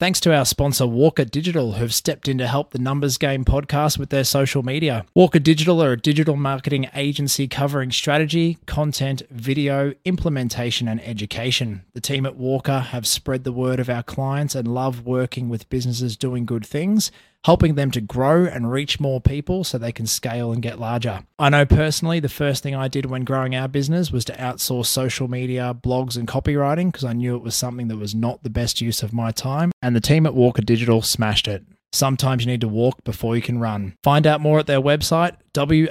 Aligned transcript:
Thanks 0.00 0.20
to 0.20 0.32
our 0.32 0.44
sponsor, 0.44 0.86
Walker 0.86 1.24
Digital, 1.24 1.72
who've 1.72 1.92
stepped 1.92 2.28
in 2.28 2.38
to 2.38 2.46
help 2.46 2.70
the 2.70 2.78
Numbers 2.78 3.18
Game 3.18 3.44
podcast 3.44 3.98
with 3.98 4.10
their 4.10 4.22
social 4.22 4.62
media. 4.62 5.04
Walker 5.12 5.40
Digital 5.40 5.82
are 5.82 5.90
a 5.90 5.96
digital 5.96 6.36
marketing 6.36 6.88
agency 6.94 7.48
covering 7.48 7.90
strategy, 7.90 8.58
content, 8.64 9.22
video, 9.28 9.92
implementation, 10.04 10.86
and 10.86 11.00
education. 11.00 11.82
The 11.94 12.00
team 12.00 12.26
at 12.26 12.36
Walker 12.36 12.78
have 12.78 13.08
spread 13.08 13.42
the 13.42 13.50
word 13.50 13.80
of 13.80 13.90
our 13.90 14.04
clients 14.04 14.54
and 14.54 14.72
love 14.72 15.04
working 15.04 15.48
with 15.48 15.68
businesses 15.68 16.16
doing 16.16 16.46
good 16.46 16.64
things 16.64 17.10
helping 17.44 17.74
them 17.74 17.90
to 17.92 18.00
grow 18.00 18.44
and 18.44 18.70
reach 18.70 19.00
more 19.00 19.20
people 19.20 19.64
so 19.64 19.78
they 19.78 19.92
can 19.92 20.06
scale 20.06 20.52
and 20.52 20.62
get 20.62 20.78
larger. 20.78 21.24
I 21.38 21.48
know 21.48 21.64
personally 21.64 22.20
the 22.20 22.28
first 22.28 22.62
thing 22.62 22.74
I 22.74 22.88
did 22.88 23.06
when 23.06 23.24
growing 23.24 23.54
our 23.54 23.68
business 23.68 24.10
was 24.10 24.24
to 24.26 24.32
outsource 24.34 24.86
social 24.86 25.28
media, 25.28 25.74
blogs, 25.74 26.16
and 26.16 26.26
copywriting 26.28 26.92
because 26.92 27.04
I 27.04 27.12
knew 27.12 27.36
it 27.36 27.42
was 27.42 27.54
something 27.54 27.88
that 27.88 27.96
was 27.96 28.14
not 28.14 28.42
the 28.42 28.50
best 28.50 28.80
use 28.80 29.02
of 29.02 29.12
my 29.12 29.30
time, 29.30 29.72
and 29.82 29.94
the 29.96 30.00
team 30.00 30.26
at 30.26 30.34
Walker 30.34 30.62
Digital 30.62 31.02
smashed 31.02 31.48
it. 31.48 31.64
Sometimes 31.92 32.44
you 32.44 32.50
need 32.50 32.60
to 32.60 32.68
walk 32.68 33.02
before 33.04 33.34
you 33.34 33.42
can 33.42 33.58
run. 33.58 33.94
Find 34.02 34.26
out 34.26 34.40
more 34.42 34.58
at 34.58 34.66
their 34.66 34.80
website, 34.80 35.36
wlkr.digital. 35.54 35.90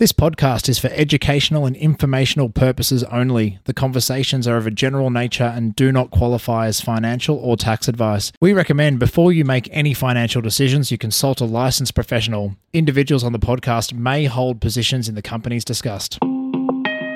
This 0.00 0.12
podcast 0.12 0.70
is 0.70 0.78
for 0.78 0.88
educational 0.94 1.66
and 1.66 1.76
informational 1.76 2.48
purposes 2.48 3.04
only. 3.04 3.58
The 3.64 3.74
conversations 3.74 4.48
are 4.48 4.56
of 4.56 4.66
a 4.66 4.70
general 4.70 5.10
nature 5.10 5.44
and 5.44 5.76
do 5.76 5.92
not 5.92 6.10
qualify 6.10 6.68
as 6.68 6.80
financial 6.80 7.36
or 7.36 7.58
tax 7.58 7.86
advice. 7.86 8.32
We 8.40 8.54
recommend 8.54 8.98
before 8.98 9.30
you 9.30 9.44
make 9.44 9.68
any 9.70 9.92
financial 9.92 10.40
decisions, 10.40 10.90
you 10.90 10.96
consult 10.96 11.42
a 11.42 11.44
licensed 11.44 11.94
professional. 11.94 12.56
Individuals 12.72 13.24
on 13.24 13.32
the 13.32 13.38
podcast 13.38 13.92
may 13.92 14.24
hold 14.24 14.62
positions 14.62 15.06
in 15.06 15.16
the 15.16 15.20
companies 15.20 15.66
discussed. 15.66 16.18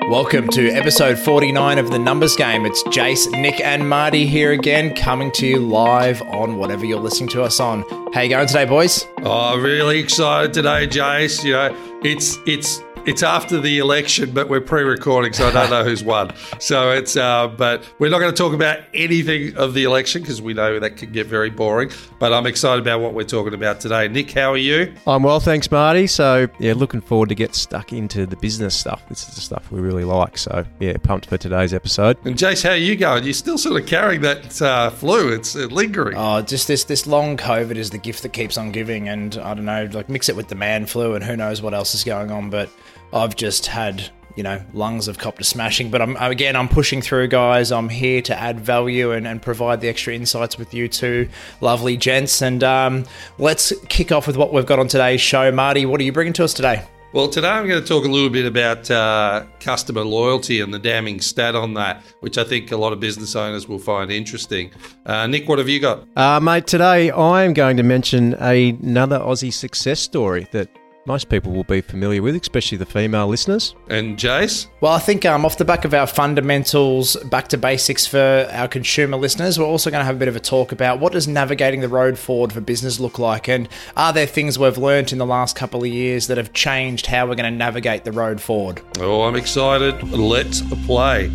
Welcome 0.09 0.49
to 0.49 0.69
episode 0.69 1.17
49 1.17 1.79
of 1.79 1.89
The 1.89 1.97
Numbers 1.97 2.35
Game. 2.35 2.63
It's 2.63 2.83
Jace, 2.83 3.27
Nick, 3.41 3.59
and 3.59 3.89
Marty 3.89 4.27
here 4.27 4.51
again, 4.51 4.93
coming 4.93 5.31
to 5.31 5.47
you 5.47 5.57
live 5.57 6.21
on 6.21 6.57
whatever 6.59 6.85
you're 6.85 6.99
listening 6.99 7.29
to 7.29 7.41
us 7.41 7.59
on. 7.59 7.83
How 8.13 8.21
you 8.21 8.29
going 8.29 8.45
today, 8.45 8.65
boys? 8.65 9.07
Oh, 9.23 9.57
really 9.57 9.97
excited 9.97 10.53
today, 10.53 10.87
Jace. 10.87 11.43
You 11.43 11.53
know, 11.53 11.99
it's 12.03 12.37
it's 12.45 12.81
it's 13.05 13.23
after 13.23 13.59
the 13.59 13.79
election, 13.79 14.31
but 14.31 14.49
we're 14.49 14.61
pre-recording, 14.61 15.33
so 15.33 15.47
I 15.47 15.51
don't 15.51 15.69
know 15.69 15.83
who's 15.83 16.03
won. 16.03 16.31
So 16.59 16.91
it's, 16.91 17.15
uh, 17.15 17.47
but 17.47 17.87
we're 17.99 18.09
not 18.09 18.19
going 18.19 18.31
to 18.31 18.37
talk 18.37 18.53
about 18.53 18.79
anything 18.93 19.55
of 19.57 19.73
the 19.73 19.83
election 19.83 20.21
because 20.21 20.41
we 20.41 20.53
know 20.53 20.79
that 20.79 20.97
can 20.97 21.11
get 21.11 21.27
very 21.27 21.49
boring. 21.49 21.91
But 22.19 22.33
I'm 22.33 22.47
excited 22.47 22.81
about 22.81 23.01
what 23.01 23.13
we're 23.13 23.23
talking 23.23 23.53
about 23.53 23.79
today. 23.79 24.07
Nick, 24.07 24.31
how 24.31 24.51
are 24.51 24.57
you? 24.57 24.93
I'm 25.05 25.23
well, 25.23 25.39
thanks, 25.39 25.69
Marty. 25.69 26.07
So 26.07 26.47
yeah, 26.59 26.73
looking 26.73 27.01
forward 27.01 27.29
to 27.29 27.35
get 27.35 27.55
stuck 27.55 27.93
into 27.93 28.25
the 28.25 28.37
business 28.37 28.75
stuff. 28.75 29.07
This 29.09 29.27
is 29.27 29.35
the 29.35 29.41
stuff 29.41 29.71
we 29.71 29.79
really 29.81 30.03
like. 30.03 30.37
So 30.37 30.65
yeah, 30.79 30.97
pumped 30.97 31.27
for 31.27 31.37
today's 31.37 31.73
episode. 31.73 32.17
And 32.25 32.35
Jace, 32.35 32.63
how 32.63 32.71
are 32.71 32.75
you 32.75 32.95
going? 32.95 33.23
You're 33.23 33.33
still 33.33 33.57
sort 33.57 33.81
of 33.81 33.87
carrying 33.87 34.21
that 34.21 34.61
uh, 34.61 34.89
flu. 34.89 35.33
It's 35.33 35.55
uh, 35.55 35.67
lingering. 35.71 36.17
Oh, 36.17 36.41
just 36.41 36.67
this 36.67 36.83
this 36.85 37.05
long 37.05 37.37
COVID 37.37 37.75
is 37.75 37.91
the 37.91 37.97
gift 37.97 38.23
that 38.23 38.33
keeps 38.33 38.57
on 38.57 38.71
giving, 38.71 39.09
and 39.09 39.37
I 39.37 39.53
don't 39.53 39.65
know, 39.65 39.87
like 39.93 40.09
mix 40.09 40.29
it 40.29 40.35
with 40.35 40.47
the 40.47 40.55
man 40.55 40.85
flu, 40.85 41.13
and 41.13 41.23
who 41.23 41.35
knows 41.35 41.61
what 41.61 41.73
else 41.73 41.93
is 41.93 42.03
going 42.03 42.31
on, 42.31 42.49
but. 42.49 42.69
I've 43.13 43.35
just 43.35 43.67
had 43.67 44.09
you 44.35 44.43
know 44.43 44.61
lungs 44.73 45.07
of 45.07 45.17
copter 45.17 45.43
smashing. 45.43 45.89
But 45.89 46.01
i'm 46.01 46.15
again 46.17 46.55
i'm 46.55 46.67
pushing 46.67 47.01
through 47.01 47.27
guys. 47.27 47.71
I'm 47.71 47.89
here 47.89 48.21
to 48.23 48.37
add 48.37 48.59
value 48.59 49.11
and, 49.11 49.27
and 49.27 49.41
provide 49.41 49.81
the 49.81 49.89
extra 49.89 50.13
insights 50.13 50.57
with 50.57 50.73
you 50.73 50.87
two 50.87 51.29
lovely 51.61 51.97
gents. 51.97 52.41
And 52.41 52.63
um, 52.63 53.05
let's 53.37 53.73
kick 53.87 54.11
off 54.11 54.27
with 54.27 54.37
what 54.37 54.53
we've 54.53 54.65
got 54.65 54.79
on 54.79 54.87
today's 54.87 55.21
show. 55.21 55.51
Marty 55.51 55.85
what 55.85 55.99
are 55.99 56.03
you 56.03 56.11
bringing 56.11 56.33
to 56.33 56.43
us 56.43 56.53
today? 56.53 56.83
Well, 57.13 57.29
today 57.29 57.47
I'm 57.47 57.65
going 57.65 57.81
to 57.81 57.87
talk 57.87 58.03
a 58.03 58.09
little 58.09 58.29
bit 58.29 58.45
about 58.45 58.91
uh, 58.91 59.45
customer 59.61 60.03
loyalty 60.03 60.59
and 60.59 60.73
the 60.73 60.79
damning 60.79 61.21
stat 61.21 61.55
on 61.55 61.73
that, 61.75 62.03
which 62.19 62.37
I 62.37 62.43
think 62.43 62.73
a 62.73 62.75
lot 62.75 62.91
of 62.91 62.99
business 62.99 63.37
owners 63.37 63.69
will 63.69 63.79
find 63.79 64.11
interesting. 64.11 64.71
Uh, 65.05 65.25
Nick, 65.25 65.47
what 65.47 65.57
have 65.57 65.69
you 65.69 65.79
got? 65.79 66.05
Uh, 66.17 66.41
mate, 66.41 66.67
today 66.67 67.13
I'm 67.13 67.53
going 67.53 67.77
to 67.77 67.83
mention 67.83 68.33
another 68.33 69.19
Aussie 69.19 69.53
success 69.53 70.01
story 70.01 70.49
that 70.51 70.67
most 71.05 71.29
people 71.29 71.51
will 71.51 71.63
be 71.63 71.81
familiar 71.81 72.21
with, 72.21 72.35
especially 72.35 72.77
the 72.77 72.85
female 72.85 73.27
listeners. 73.27 73.75
And 73.89 74.17
Jace? 74.17 74.67
Well, 74.81 74.93
I 74.93 74.99
think 74.99 75.25
um, 75.25 75.45
off 75.45 75.57
the 75.57 75.65
back 75.65 75.85
of 75.85 75.93
our 75.93 76.07
fundamentals, 76.07 77.15
back 77.25 77.47
to 77.49 77.57
basics 77.57 78.07
for 78.07 78.47
our 78.51 78.67
consumer 78.67 79.17
listeners, 79.17 79.59
we're 79.59 79.65
also 79.65 79.91
going 79.91 80.01
to 80.01 80.05
have 80.05 80.15
a 80.15 80.19
bit 80.19 80.27
of 80.27 80.35
a 80.35 80.39
talk 80.39 80.71
about 80.71 80.99
what 80.99 81.13
does 81.13 81.27
navigating 81.27 81.81
the 81.81 81.89
road 81.89 82.17
forward 82.17 82.51
for 82.51 82.61
business 82.61 82.99
look 82.99 83.19
like, 83.19 83.47
and 83.47 83.69
are 83.95 84.13
there 84.13 84.25
things 84.25 84.57
we've 84.57 84.77
learnt 84.77 85.11
in 85.11 85.19
the 85.19 85.25
last 85.25 85.55
couple 85.55 85.81
of 85.81 85.87
years 85.87 86.27
that 86.27 86.37
have 86.37 86.53
changed 86.53 87.05
how 87.05 87.27
we're 87.27 87.35
going 87.35 87.51
to 87.51 87.57
navigate 87.57 88.03
the 88.03 88.11
road 88.11 88.41
forward? 88.41 88.81
Oh, 88.99 89.23
I'm 89.23 89.35
excited. 89.35 90.01
Let's 90.11 90.61
play. 90.85 91.31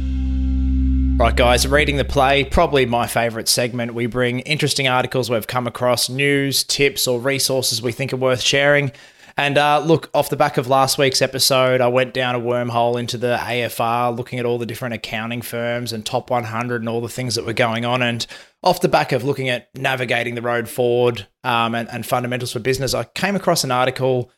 Right, 1.21 1.37
guys, 1.37 1.69
reading 1.69 1.99
the 1.99 2.05
play, 2.07 2.45
probably 2.45 2.87
my 2.87 3.07
favourite 3.07 3.47
segment. 3.47 3.93
We 3.93 4.07
bring 4.07 4.41
interesting 4.41 4.89
articles 4.89 5.29
we've 5.29 5.47
come 5.47 5.67
across, 5.67 6.09
news, 6.09 6.65
tips, 6.65 7.07
or 7.07 7.21
resources 7.21 7.83
we 7.83 7.93
think 7.93 8.15
are 8.15 8.17
worth 8.17 8.41
sharing. 8.41 8.91
And 9.41 9.57
uh, 9.57 9.83
look, 9.83 10.11
off 10.13 10.29
the 10.29 10.37
back 10.37 10.59
of 10.59 10.69
last 10.69 10.99
week's 10.99 11.23
episode, 11.23 11.81
I 11.81 11.89
went 11.89 12.13
down 12.13 12.35
a 12.35 12.39
wormhole 12.39 13.01
into 13.01 13.17
the 13.17 13.39
AFR, 13.41 14.15
looking 14.15 14.39
at 14.39 14.45
all 14.45 14.59
the 14.59 14.67
different 14.67 14.93
accounting 14.93 15.41
firms 15.41 15.95
and 15.95 16.05
top 16.05 16.29
100 16.29 16.83
and 16.83 16.89
all 16.91 17.01
the 17.01 17.09
things 17.09 17.37
that 17.37 17.47
were 17.47 17.55
going 17.55 17.87
on. 17.87 18.03
And 18.03 18.27
off 18.63 18.83
the 18.83 18.89
back 18.89 19.13
of 19.13 19.25
looking 19.25 19.49
at 19.49 19.75
navigating 19.75 20.35
the 20.35 20.43
road 20.43 20.69
forward 20.69 21.27
um, 21.43 21.75
and, 21.75 21.89
and 21.89 22.05
fundamentals 22.05 22.53
for 22.53 22.59
business, 22.59 22.93
I 22.93 23.05
came 23.05 23.35
across 23.35 23.65
an 23.65 23.71
article 23.71 24.31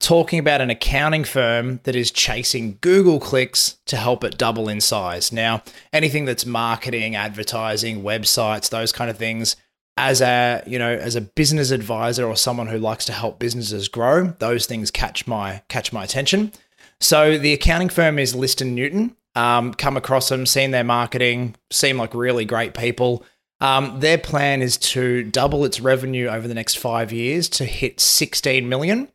talking 0.00 0.38
about 0.38 0.62
an 0.62 0.70
accounting 0.70 1.24
firm 1.24 1.80
that 1.82 1.94
is 1.94 2.10
chasing 2.10 2.78
Google 2.80 3.20
clicks 3.20 3.76
to 3.84 3.98
help 3.98 4.24
it 4.24 4.38
double 4.38 4.70
in 4.70 4.80
size. 4.80 5.32
Now, 5.32 5.64
anything 5.92 6.24
that's 6.24 6.46
marketing, 6.46 7.14
advertising, 7.14 8.02
websites, 8.02 8.70
those 8.70 8.90
kind 8.90 9.10
of 9.10 9.18
things 9.18 9.56
as 9.96 10.20
a 10.20 10.62
you 10.66 10.78
know 10.78 10.92
as 10.92 11.16
a 11.16 11.20
business 11.20 11.70
advisor 11.70 12.26
or 12.26 12.36
someone 12.36 12.66
who 12.66 12.78
likes 12.78 13.04
to 13.06 13.12
help 13.12 13.38
businesses 13.38 13.88
grow 13.88 14.26
those 14.38 14.66
things 14.66 14.90
catch 14.90 15.26
my 15.26 15.62
catch 15.68 15.92
my 15.92 16.04
attention. 16.04 16.52
So 17.00 17.38
the 17.38 17.52
accounting 17.52 17.88
firm 17.88 18.18
is 18.18 18.34
liston 18.34 18.74
newton. 18.74 19.16
Um, 19.34 19.74
come 19.74 19.96
across 19.98 20.30
them 20.30 20.46
seen 20.46 20.70
their 20.70 20.84
marketing 20.84 21.56
seem 21.70 21.98
like 21.98 22.14
really 22.14 22.44
great 22.44 22.74
people. 22.74 23.24
Um, 23.60 24.00
their 24.00 24.18
plan 24.18 24.62
is 24.62 24.76
to 24.78 25.22
double 25.24 25.64
its 25.64 25.80
revenue 25.80 26.28
over 26.28 26.46
the 26.46 26.54
next 26.54 26.76
five 26.78 27.12
years 27.12 27.48
to 27.50 27.64
hit 27.64 28.00
16 28.00 28.68
million. 28.68 29.08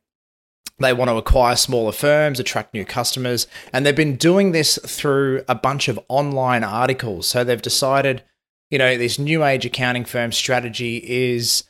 They 0.80 0.94
want 0.94 1.09
to 1.09 1.16
acquire 1.16 1.56
smaller 1.56 1.91
firms, 1.91 2.40
attract 2.40 2.74
new 2.74 2.86
customers, 2.86 3.46
and 3.72 3.86
they've 3.86 3.96
been 3.96 4.16
doing 4.16 4.52
this 4.52 4.80
through 4.84 5.44
a 5.47 5.53
bunch 5.53 5.88
of 5.88 6.00
online 6.08 6.64
articles. 6.64 7.28
So 7.28 7.44
they've 7.44 7.62
decided 7.62 8.24
you 8.72 8.78
know, 8.78 8.98
this 8.98 9.20
new 9.20 9.44
age 9.44 9.66
accounting 9.66 10.06
firm 10.06 10.32
strategy 10.32 10.98
is 10.98 11.66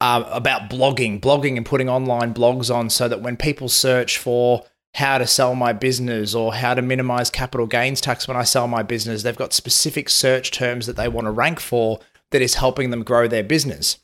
uh, 0.00 0.22
about 0.30 0.70
blogging, 0.70 1.20
blogging 1.20 1.56
and 1.56 1.66
putting 1.66 1.88
online 1.88 2.34
blogs 2.34 2.72
on 2.72 2.90
so 2.90 3.08
that 3.08 3.22
when 3.22 3.36
people 3.36 3.68
search 3.68 4.18
for 4.18 4.64
how 4.94 5.16
to 5.16 5.26
sell 5.26 5.54
my 5.54 5.72
business 5.72 6.34
or 6.34 6.54
how 6.54 6.74
to 6.74 6.82
minimize 6.82 7.30
capital 7.30 7.66
gains 7.66 8.00
tax 8.00 8.28
when 8.28 8.36
I 8.36 8.44
sell 8.44 8.68
my 8.68 8.82
business, 8.82 9.22
they've 9.22 9.34
got 9.34 9.54
specific 9.54 10.10
search 10.10 10.50
terms 10.50 10.86
that 10.86 10.96
they 10.96 11.08
want 11.08 11.26
to 11.26 11.30
rank 11.30 11.60
for 11.60 11.98
that 12.30 12.42
is 12.42 12.56
helping 12.56 12.90
them 12.90 13.02
grow 13.02 13.26
their 13.26 13.42
business. 13.42 13.98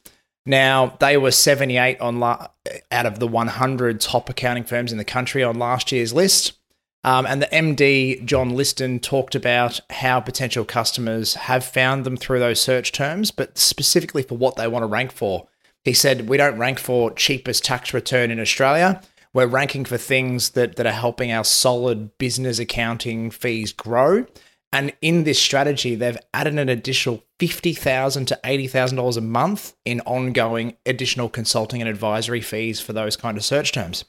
Now, 0.46 0.96
they 1.00 1.18
were 1.18 1.30
78 1.30 2.00
on 2.00 2.20
la- 2.20 2.48
out 2.90 3.04
of 3.04 3.18
the 3.18 3.26
100 3.26 4.00
top 4.00 4.30
accounting 4.30 4.64
firms 4.64 4.92
in 4.92 4.98
the 4.98 5.04
country 5.04 5.42
on 5.42 5.58
last 5.58 5.92
year's 5.92 6.14
list. 6.14 6.57
Um, 7.04 7.26
and 7.26 7.40
the 7.40 7.46
MD, 7.46 8.24
John 8.24 8.50
Liston, 8.50 8.98
talked 8.98 9.34
about 9.34 9.80
how 9.90 10.20
potential 10.20 10.64
customers 10.64 11.34
have 11.34 11.64
found 11.64 12.04
them 12.04 12.16
through 12.16 12.40
those 12.40 12.60
search 12.60 12.92
terms, 12.92 13.30
but 13.30 13.56
specifically 13.56 14.22
for 14.22 14.36
what 14.36 14.56
they 14.56 14.66
want 14.66 14.82
to 14.82 14.88
rank 14.88 15.12
for. 15.12 15.46
He 15.84 15.92
said, 15.92 16.28
We 16.28 16.36
don't 16.36 16.58
rank 16.58 16.78
for 16.78 17.12
cheapest 17.12 17.64
tax 17.64 17.94
return 17.94 18.30
in 18.30 18.40
Australia. 18.40 19.00
We're 19.32 19.46
ranking 19.46 19.84
for 19.84 19.96
things 19.96 20.50
that, 20.50 20.76
that 20.76 20.86
are 20.86 20.92
helping 20.92 21.30
our 21.30 21.44
solid 21.44 22.16
business 22.18 22.58
accounting 22.58 23.30
fees 23.30 23.72
grow. 23.72 24.26
And 24.72 24.92
in 25.00 25.24
this 25.24 25.40
strategy, 25.40 25.94
they've 25.94 26.18
added 26.34 26.58
an 26.58 26.68
additional 26.68 27.24
50,000 27.38 28.26
to 28.26 28.40
$80,000 28.44 29.16
a 29.16 29.20
month 29.20 29.74
in 29.84 30.00
ongoing 30.02 30.76
additional 30.84 31.28
consulting 31.28 31.80
and 31.80 31.88
advisory 31.88 32.40
fees 32.40 32.80
for 32.80 32.92
those 32.92 33.16
kind 33.16 33.38
of 33.38 33.44
search 33.44 33.72
terms, 33.72 34.04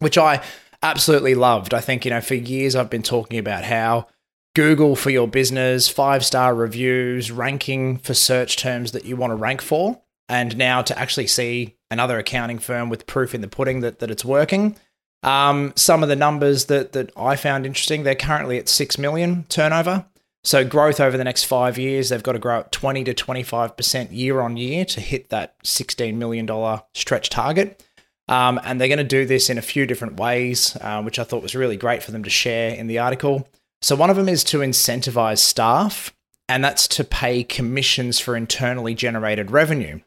which 0.00 0.18
I 0.18 0.42
absolutely 0.82 1.34
loved. 1.34 1.74
I 1.74 1.80
think, 1.80 2.04
you 2.04 2.10
know, 2.10 2.20
for 2.20 2.34
years 2.34 2.74
I've 2.76 2.90
been 2.90 3.02
talking 3.02 3.38
about 3.38 3.64
how 3.64 4.08
Google 4.54 4.96
for 4.96 5.10
your 5.10 5.28
business, 5.28 5.88
five 5.88 6.24
star 6.24 6.54
reviews, 6.54 7.30
ranking 7.30 7.98
for 7.98 8.14
search 8.14 8.56
terms 8.56 8.92
that 8.92 9.04
you 9.04 9.16
want 9.16 9.30
to 9.30 9.36
rank 9.36 9.62
for. 9.62 10.00
And 10.28 10.56
now 10.56 10.82
to 10.82 10.98
actually 10.98 11.26
see 11.26 11.76
another 11.90 12.18
accounting 12.18 12.58
firm 12.58 12.88
with 12.88 13.06
proof 13.06 13.34
in 13.34 13.40
the 13.40 13.48
pudding 13.48 13.80
that, 13.80 13.98
that 13.98 14.10
it's 14.10 14.24
working. 14.24 14.76
Um, 15.22 15.72
some 15.76 16.02
of 16.02 16.08
the 16.08 16.16
numbers 16.16 16.66
that, 16.66 16.92
that 16.92 17.12
I 17.16 17.36
found 17.36 17.66
interesting, 17.66 18.02
they're 18.02 18.14
currently 18.14 18.58
at 18.58 18.68
6 18.68 18.98
million 18.98 19.44
turnover. 19.48 20.06
So 20.44 20.64
growth 20.64 21.00
over 21.00 21.16
the 21.16 21.24
next 21.24 21.44
five 21.44 21.78
years, 21.78 22.08
they've 22.08 22.22
got 22.22 22.32
to 22.32 22.38
grow 22.38 22.60
at 22.60 22.72
20 22.72 23.04
to 23.04 23.14
25% 23.14 24.08
year 24.10 24.40
on 24.40 24.56
year 24.56 24.84
to 24.86 25.00
hit 25.00 25.28
that 25.28 25.62
$16 25.62 26.14
million 26.14 26.48
stretch 26.94 27.30
target. 27.30 27.84
Um, 28.28 28.60
and 28.64 28.80
they're 28.80 28.88
going 28.88 28.98
to 28.98 29.04
do 29.04 29.26
this 29.26 29.50
in 29.50 29.58
a 29.58 29.62
few 29.62 29.86
different 29.86 30.18
ways, 30.18 30.76
uh, 30.80 31.02
which 31.02 31.18
I 31.18 31.24
thought 31.24 31.42
was 31.42 31.54
really 31.54 31.76
great 31.76 32.02
for 32.02 32.12
them 32.12 32.22
to 32.24 32.30
share 32.30 32.74
in 32.74 32.86
the 32.86 32.98
article. 32.98 33.48
So, 33.80 33.96
one 33.96 34.10
of 34.10 34.16
them 34.16 34.28
is 34.28 34.44
to 34.44 34.58
incentivize 34.58 35.38
staff 35.38 36.14
and 36.48 36.62
that's 36.62 36.86
to 36.88 37.04
pay 37.04 37.44
commissions 37.44 38.20
for 38.20 38.36
internally 38.36 38.94
generated 38.94 39.50
revenue. 39.50 40.00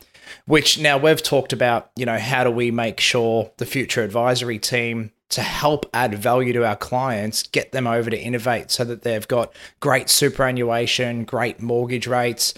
Which 0.46 0.80
now 0.80 0.98
we've 0.98 1.22
talked 1.22 1.54
about, 1.54 1.92
you 1.96 2.06
know, 2.06 2.18
how 2.18 2.44
do 2.44 2.52
we 2.52 2.72
make 2.72 3.00
sure 3.00 3.52
the 3.58 3.66
future 3.66 4.04
advisory 4.04 4.60
team 4.60 5.12
to 5.30 5.42
help 5.42 5.90
add 5.94 6.16
value 6.16 6.54
to 6.54 6.66
our 6.66 6.76
clients, 6.76 7.44
get 7.44 7.72
them 7.72 7.88
over 7.88 8.10
to 8.10 8.22
Inovayt 8.22 8.70
so 8.70 8.84
that 8.86 9.02
they've 9.02 9.28
got 9.28 9.54
great 9.80 10.10
superannuation, 10.10 11.26
great 11.26 11.62
mortgage 11.62 12.08
rates. 12.08 12.54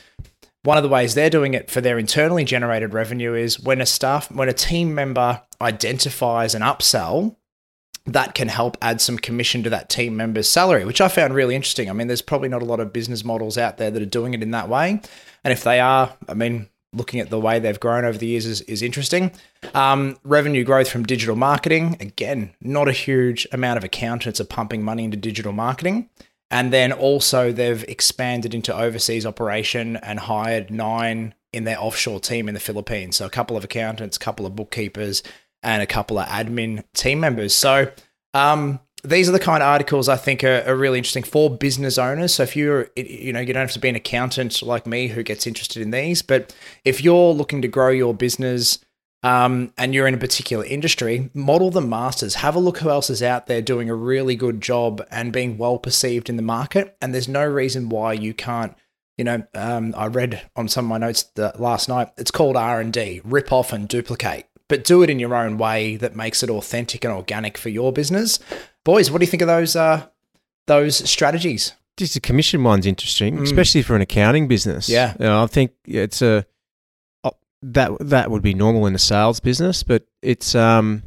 One 0.63 0.77
of 0.77 0.83
the 0.83 0.89
ways 0.89 1.13
they're 1.13 1.30
doing 1.30 1.54
it 1.54 1.71
for 1.71 1.80
their 1.80 1.98
internally 1.98 2.44
generated 2.44 2.94
revenue 2.94 3.33
is 3.33 3.59
when 3.59 3.80
a 3.80 3.86
staff, 3.86 4.30
when 4.31 4.50
a 4.50 4.54
team 4.54 4.94
member 4.94 5.42
identifies 5.62 6.56
an 6.56 6.62
upsell, 6.62 7.36
that 8.07 8.33
can 8.33 8.48
help 8.48 8.77
add 8.81 9.01
some 9.01 9.18
commission 9.18 9.63
to 9.63 9.69
that 9.69 9.89
team 9.89 10.15
member's 10.15 10.50
salary, 10.50 10.86
which 10.86 11.01
I 11.01 11.09
found 11.09 11.36
really 11.36 11.56
interesting. 11.56 11.89
I 11.89 11.94
mean, 11.94 12.07
there's 12.07 12.21
probably 12.21 12.48
not 12.48 12.62
a 12.62 12.65
lot 12.65 12.80
of 12.80 12.94
business 12.94 13.24
models 13.24 13.57
out 13.57 13.77
there 13.77 13.92
that 13.92 14.01
are 14.01 14.06
doing 14.06 14.33
it 14.33 14.42
in 14.42 14.51
that 14.51 14.69
way. 14.69 15.01
And 15.44 15.51
if 15.51 15.63
they 15.63 15.81
are, 15.81 16.15
I 16.30 16.33
mean, 16.33 16.69
looking 16.94 17.19
at 17.19 17.30
the 17.30 17.39
way 17.39 17.59
they've 17.59 17.80
grown 17.80 18.06
over 18.06 18.18
the 18.18 18.27
years 18.27 18.45
is, 18.45 18.62
is 18.62 18.81
interesting. 18.81 19.31
Um, 19.74 20.18
revenue 20.24 20.63
growth 20.63 20.89
from 20.89 21.04
digital 21.04 21.36
marketing. 21.36 21.98
Again, 22.00 22.54
not 22.62 22.88
a 22.88 22.94
huge 22.94 23.45
amount 23.51 23.77
of 23.77 23.83
accountants 23.83 24.39
are 24.39 24.45
pumping 24.45 24.83
money 24.83 25.04
into 25.04 25.18
digital 25.18 25.51
marketing. 25.51 26.09
And 26.50 26.71
then 26.71 26.94
also 26.94 27.51
they've 27.51 27.83
expanded 27.89 28.54
into 28.54 28.74
overseas 28.74 29.25
operation 29.25 29.98
and 29.98 30.18
hired 30.18 30.71
nine 30.71 31.36
in 31.51 31.65
their 31.65 31.81
offshore 31.81 32.21
team 32.21 32.48
in 32.48 32.54
the 32.54 32.59
Philippines. 32.62 33.18
So 33.18 33.25
a 33.25 33.30
couple 33.30 33.57
of 33.57 33.65
accountants, 33.65 34.15
a 34.15 34.19
couple 34.21 34.45
of 34.45 34.56
bookkeepers, 34.56 35.24
and 35.63 35.81
a 35.81 35.88
couple 35.88 36.18
of 36.18 36.27
admin 36.27 36.83
team 36.94 37.19
members. 37.19 37.56
So 37.56 37.92
um, 38.33 38.80
these 39.04 39.30
are 39.30 39.31
the 39.31 39.39
kind 39.39 39.63
of 39.63 39.68
articles 39.68 40.09
I 40.09 40.18
think 40.18 40.44
are, 40.44 40.63
are, 40.65 40.75
really 40.75 40.98
interesting 40.98 41.24
for 41.24 41.50
business 41.50 41.98
owners. 41.98 42.36
So 42.36 42.44
if 42.44 42.56
you're, 42.56 42.89
you 42.95 43.33
know, 43.33 43.39
you 43.39 43.54
don't 43.54 43.62
have 43.62 43.71
to 43.71 43.80
be 43.80 43.89
an 43.89 43.95
accountant 43.95 44.62
like 44.62 44.86
me 44.86 45.07
who 45.07 45.24
gets 45.24 45.48
interested 45.48 45.81
in 45.81 45.92
these, 45.92 46.21
but 46.21 46.56
if 46.83 47.04
you're 47.04 47.33
looking 47.33 47.62
to 47.62 47.68
grow 47.68 47.89
your 47.89 48.13
business 48.13 48.80
um, 49.24 49.74
and 49.77 49.94
you're 49.94 50.07
in 50.07 50.13
a 50.13 50.19
particular 50.19 50.65
industry, 50.65 51.30
model 51.33 51.71
the 51.71 51.81
masters. 51.81 52.36
Have 52.36 52.56
a 52.56 52.59
look 52.59 52.77
who 52.80 52.89
else 52.89 53.09
is 53.09 53.24
out 53.24 53.48
there 53.48 53.62
doing 53.62 53.89
a 53.89 53.95
really 53.95 54.36
good 54.36 54.62
job 54.62 55.06
and 55.09 55.33
being 55.33 55.57
well 55.57 55.80
perceived 55.80 56.30
in 56.30 56.38
the 56.38 56.44
market. 56.44 56.95
And 57.01 57.13
there's 57.13 57.27
no 57.27 57.45
reason 57.45 57.89
why 57.89 58.13
you 58.13 58.33
can't. 58.33 58.75
You 59.18 59.24
know, 59.24 59.44
um, 59.56 59.95
I 59.98 60.07
read 60.07 60.48
on 60.56 60.68
some 60.68 60.86
of 60.86 60.89
my 60.89 61.00
notes 61.00 61.24
the, 61.33 61.51
last 61.57 61.89
night. 61.89 62.09
It's 62.18 62.30
called 62.30 62.56
R 62.56 62.80
and 62.80 62.94
D: 62.94 63.19
rip 63.24 63.51
off 63.51 63.74
and 63.74 63.88
duplicate 63.88 64.45
but 64.69 64.83
do 64.83 65.03
it 65.03 65.09
in 65.09 65.19
your 65.19 65.35
own 65.35 65.57
way 65.57 65.95
that 65.95 66.15
makes 66.15 66.43
it 66.43 66.49
authentic 66.49 67.03
and 67.03 67.13
organic 67.13 67.57
for 67.57 67.69
your 67.69 67.91
business. 67.93 68.39
Boys, 68.83 69.09
what 69.09 69.19
do 69.19 69.25
you 69.25 69.31
think 69.31 69.41
of 69.41 69.47
those 69.47 69.75
uh, 69.75 70.07
those 70.67 71.09
strategies? 71.09 71.73
Just 71.97 72.13
the 72.13 72.19
commission 72.19 72.63
one's 72.63 72.85
interesting, 72.85 73.37
mm. 73.37 73.43
especially 73.43 73.81
for 73.81 73.95
an 73.95 74.01
accounting 74.01 74.47
business. 74.47 74.87
Yeah, 74.87 75.13
you 75.19 75.25
know, 75.25 75.43
I 75.43 75.47
think 75.47 75.71
it's 75.85 76.21
a 76.21 76.45
oh, 77.23 77.31
that 77.63 77.91
that 77.99 78.29
would 78.29 78.43
be 78.43 78.53
normal 78.53 78.85
in 78.85 78.95
a 78.95 78.99
sales 78.99 79.39
business, 79.39 79.83
but 79.83 80.05
it's 80.21 80.53
um, 80.53 81.03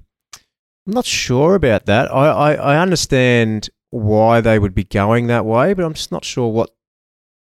I'm 0.86 0.94
not 0.94 1.06
sure 1.06 1.54
about 1.54 1.86
that. 1.86 2.12
I, 2.12 2.26
I, 2.26 2.54
I 2.54 2.78
understand 2.78 3.70
why 3.90 4.40
they 4.40 4.58
would 4.58 4.74
be 4.74 4.84
going 4.84 5.26
that 5.28 5.44
way, 5.44 5.74
but 5.74 5.84
I'm 5.84 5.94
just 5.94 6.10
not 6.10 6.24
sure 6.24 6.50
what 6.50 6.70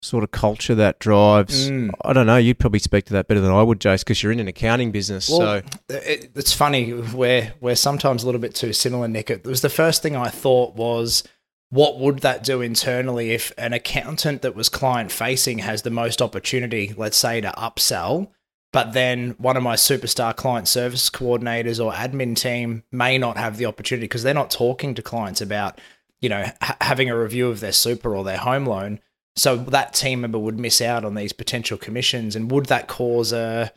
sort 0.01 0.23
of 0.23 0.31
culture 0.31 0.75
that 0.75 0.99
drives. 0.99 1.69
Mm. 1.69 1.91
I 2.03 2.13
don't 2.13 2.25
know. 2.25 2.37
You'd 2.37 2.59
probably 2.59 2.79
speak 2.79 3.05
to 3.05 3.13
that 3.13 3.27
better 3.27 3.39
than 3.39 3.51
I 3.51 3.61
would, 3.61 3.79
Jace, 3.79 3.99
because 3.99 4.21
you're 4.21 4.31
in 4.31 4.39
an 4.39 4.47
accounting 4.47 4.91
business. 4.91 5.29
Well, 5.29 5.39
so 5.39 5.95
it, 5.95 6.31
it's 6.35 6.53
funny. 6.53 6.93
We're 6.93 7.53
we're 7.59 7.75
sometimes 7.75 8.23
a 8.23 8.25
little 8.25 8.41
bit 8.41 8.55
too 8.55 8.73
similar, 8.73 9.07
Nick. 9.07 9.29
It 9.29 9.45
was 9.45 9.61
the 9.61 9.69
first 9.69 10.01
thing 10.01 10.15
I 10.15 10.29
thought 10.29 10.75
was. 10.75 11.23
What 11.73 11.99
would 11.99 12.19
that 12.19 12.43
do 12.43 12.59
internally 12.59 13.31
if 13.31 13.53
an 13.57 13.71
accountant 13.71 14.41
that 14.41 14.57
was 14.57 14.67
client 14.67 15.09
facing 15.09 15.59
has 15.59 15.83
the 15.83 15.89
most 15.89 16.21
opportunity, 16.21 16.93
let's 16.97 17.15
say, 17.15 17.39
to 17.39 17.49
upsell, 17.51 18.27
but 18.73 18.91
then 18.91 19.35
one 19.37 19.55
of 19.55 19.63
my 19.63 19.75
superstar 19.75 20.35
client 20.35 20.67
service 20.67 21.09
coordinators 21.09 21.81
or 21.81 21.93
admin 21.93 22.35
team 22.35 22.83
may 22.91 23.17
not 23.17 23.37
have 23.37 23.55
the 23.55 23.67
opportunity 23.67 24.03
because 24.03 24.23
they're 24.23 24.33
not 24.33 24.51
talking 24.51 24.93
to 24.95 25.01
clients 25.01 25.39
about, 25.39 25.79
you 26.19 26.27
know, 26.27 26.45
ha- 26.61 26.75
having 26.81 27.09
a 27.09 27.17
review 27.17 27.47
of 27.47 27.61
their 27.61 27.71
super 27.71 28.13
or 28.15 28.25
their 28.25 28.39
home 28.39 28.65
loan 28.65 28.99
so 29.35 29.57
that 29.57 29.93
team 29.93 30.21
member 30.21 30.39
would 30.39 30.59
miss 30.59 30.81
out 30.81 31.05
on 31.05 31.15
these 31.15 31.33
potential 31.33 31.77
commissions, 31.77 32.35
and 32.35 32.51
would 32.51 32.65
that 32.67 32.87
cause 32.87 33.31
a 33.31 33.71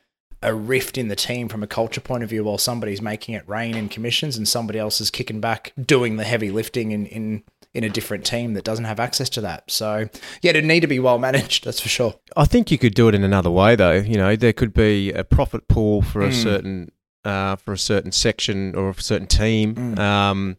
a 0.44 0.54
rift 0.54 0.98
in 0.98 1.08
the 1.08 1.16
team 1.16 1.48
from 1.48 1.62
a 1.62 1.66
culture 1.66 2.02
point 2.02 2.22
of 2.22 2.28
view 2.28 2.44
while 2.44 2.58
somebody's 2.58 3.00
making 3.00 3.34
it 3.34 3.48
rain 3.48 3.74
in 3.74 3.88
commissions 3.88 4.36
and 4.36 4.46
somebody 4.46 4.78
else 4.78 5.00
is 5.00 5.10
kicking 5.10 5.40
back 5.40 5.72
doing 5.80 6.16
the 6.16 6.24
heavy 6.24 6.50
lifting 6.50 6.92
in 6.92 7.06
in 7.06 7.42
in 7.72 7.82
a 7.82 7.88
different 7.88 8.24
team 8.24 8.54
that 8.54 8.62
doesn't 8.62 8.84
have 8.84 9.00
access 9.00 9.28
to 9.28 9.40
that. 9.40 9.68
So 9.68 10.08
yeah, 10.42 10.50
it'd 10.50 10.64
need 10.64 10.80
to 10.80 10.86
be 10.86 11.00
well 11.00 11.18
managed, 11.18 11.64
that's 11.64 11.80
for 11.80 11.88
sure. 11.88 12.14
I 12.36 12.44
think 12.44 12.70
you 12.70 12.78
could 12.78 12.94
do 12.94 13.08
it 13.08 13.14
in 13.14 13.24
another 13.24 13.50
way 13.50 13.74
though. 13.74 13.94
You 13.94 14.16
know, 14.16 14.36
there 14.36 14.52
could 14.52 14.72
be 14.72 15.10
a 15.12 15.24
profit 15.24 15.66
pool 15.66 16.02
for 16.02 16.20
a 16.20 16.28
mm. 16.28 16.42
certain 16.42 16.92
uh, 17.24 17.56
for 17.56 17.72
a 17.72 17.78
certain 17.78 18.12
section 18.12 18.74
or 18.76 18.90
a 18.90 19.00
certain 19.00 19.26
team. 19.26 19.74
Mm. 19.74 19.98
Um, 19.98 20.56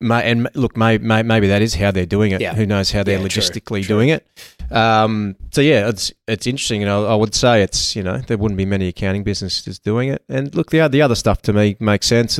May, 0.00 0.30
and 0.30 0.48
look, 0.54 0.76
may, 0.76 0.98
may, 0.98 1.22
maybe 1.22 1.48
that 1.48 1.62
is 1.62 1.74
how 1.74 1.90
they're 1.90 2.04
doing 2.04 2.32
it. 2.32 2.40
Yeah. 2.40 2.54
Who 2.54 2.66
knows 2.66 2.90
how 2.90 3.02
they're 3.02 3.18
yeah, 3.18 3.24
logistically 3.24 3.84
true, 3.84 3.96
doing 3.96 4.08
it? 4.10 4.26
Um, 4.70 5.36
so 5.50 5.60
yeah, 5.60 5.88
it's 5.88 6.12
it's 6.26 6.46
interesting, 6.46 6.82
and 6.82 6.90
I, 6.90 7.00
I, 7.00 7.14
would 7.14 7.34
say 7.34 7.62
it's 7.62 7.94
you 7.94 8.02
know 8.02 8.18
there 8.18 8.36
wouldn't 8.36 8.58
be 8.58 8.66
many 8.66 8.88
accounting 8.88 9.22
businesses 9.22 9.78
doing 9.78 10.08
it. 10.08 10.22
And 10.28 10.54
look, 10.54 10.70
the 10.70 10.86
the 10.88 11.00
other 11.00 11.14
stuff 11.14 11.42
to 11.42 11.52
me 11.52 11.76
makes 11.80 12.06
sense. 12.06 12.38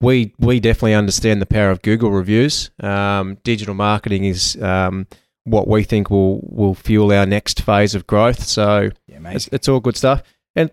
We 0.00 0.34
we 0.38 0.60
definitely 0.60 0.94
understand 0.94 1.40
the 1.42 1.46
power 1.46 1.70
of 1.70 1.82
Google 1.82 2.10
reviews. 2.10 2.70
Um, 2.80 3.38
digital 3.44 3.74
marketing 3.74 4.24
is 4.24 4.60
um, 4.62 5.06
what 5.44 5.68
we 5.68 5.84
think 5.84 6.10
will 6.10 6.40
will 6.42 6.74
fuel 6.74 7.12
our 7.12 7.26
next 7.26 7.62
phase 7.62 7.94
of 7.94 8.06
growth. 8.06 8.44
So 8.44 8.90
yeah, 9.06 9.18
it's, 9.30 9.48
it's 9.48 9.68
all 9.68 9.80
good 9.80 9.96
stuff. 9.96 10.22
And 10.54 10.70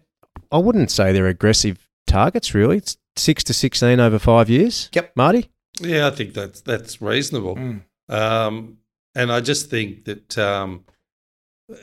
I 0.52 0.58
wouldn't 0.58 0.92
say 0.92 1.14
they're 1.14 1.28
aggressive 1.28 1.88
targets. 2.06 2.54
Really, 2.54 2.78
it's 2.78 2.98
six 3.16 3.44
to 3.46 3.54
sixteen 3.54 4.00
over 4.00 4.20
five 4.20 4.50
years. 4.50 4.90
Yep, 4.94 5.14
Marty. 5.16 5.50
Yeah, 5.82 6.08
I 6.08 6.12
think 6.12 6.34
that's 6.34 6.62
that's 6.62 7.02
reasonable. 7.02 7.56
Mm. 7.56 7.82
Um, 8.10 8.78
and 9.16 9.32
I 9.32 9.42
just 9.42 9.70
think 9.70 10.06
that 10.06 10.38
um, 10.38 10.86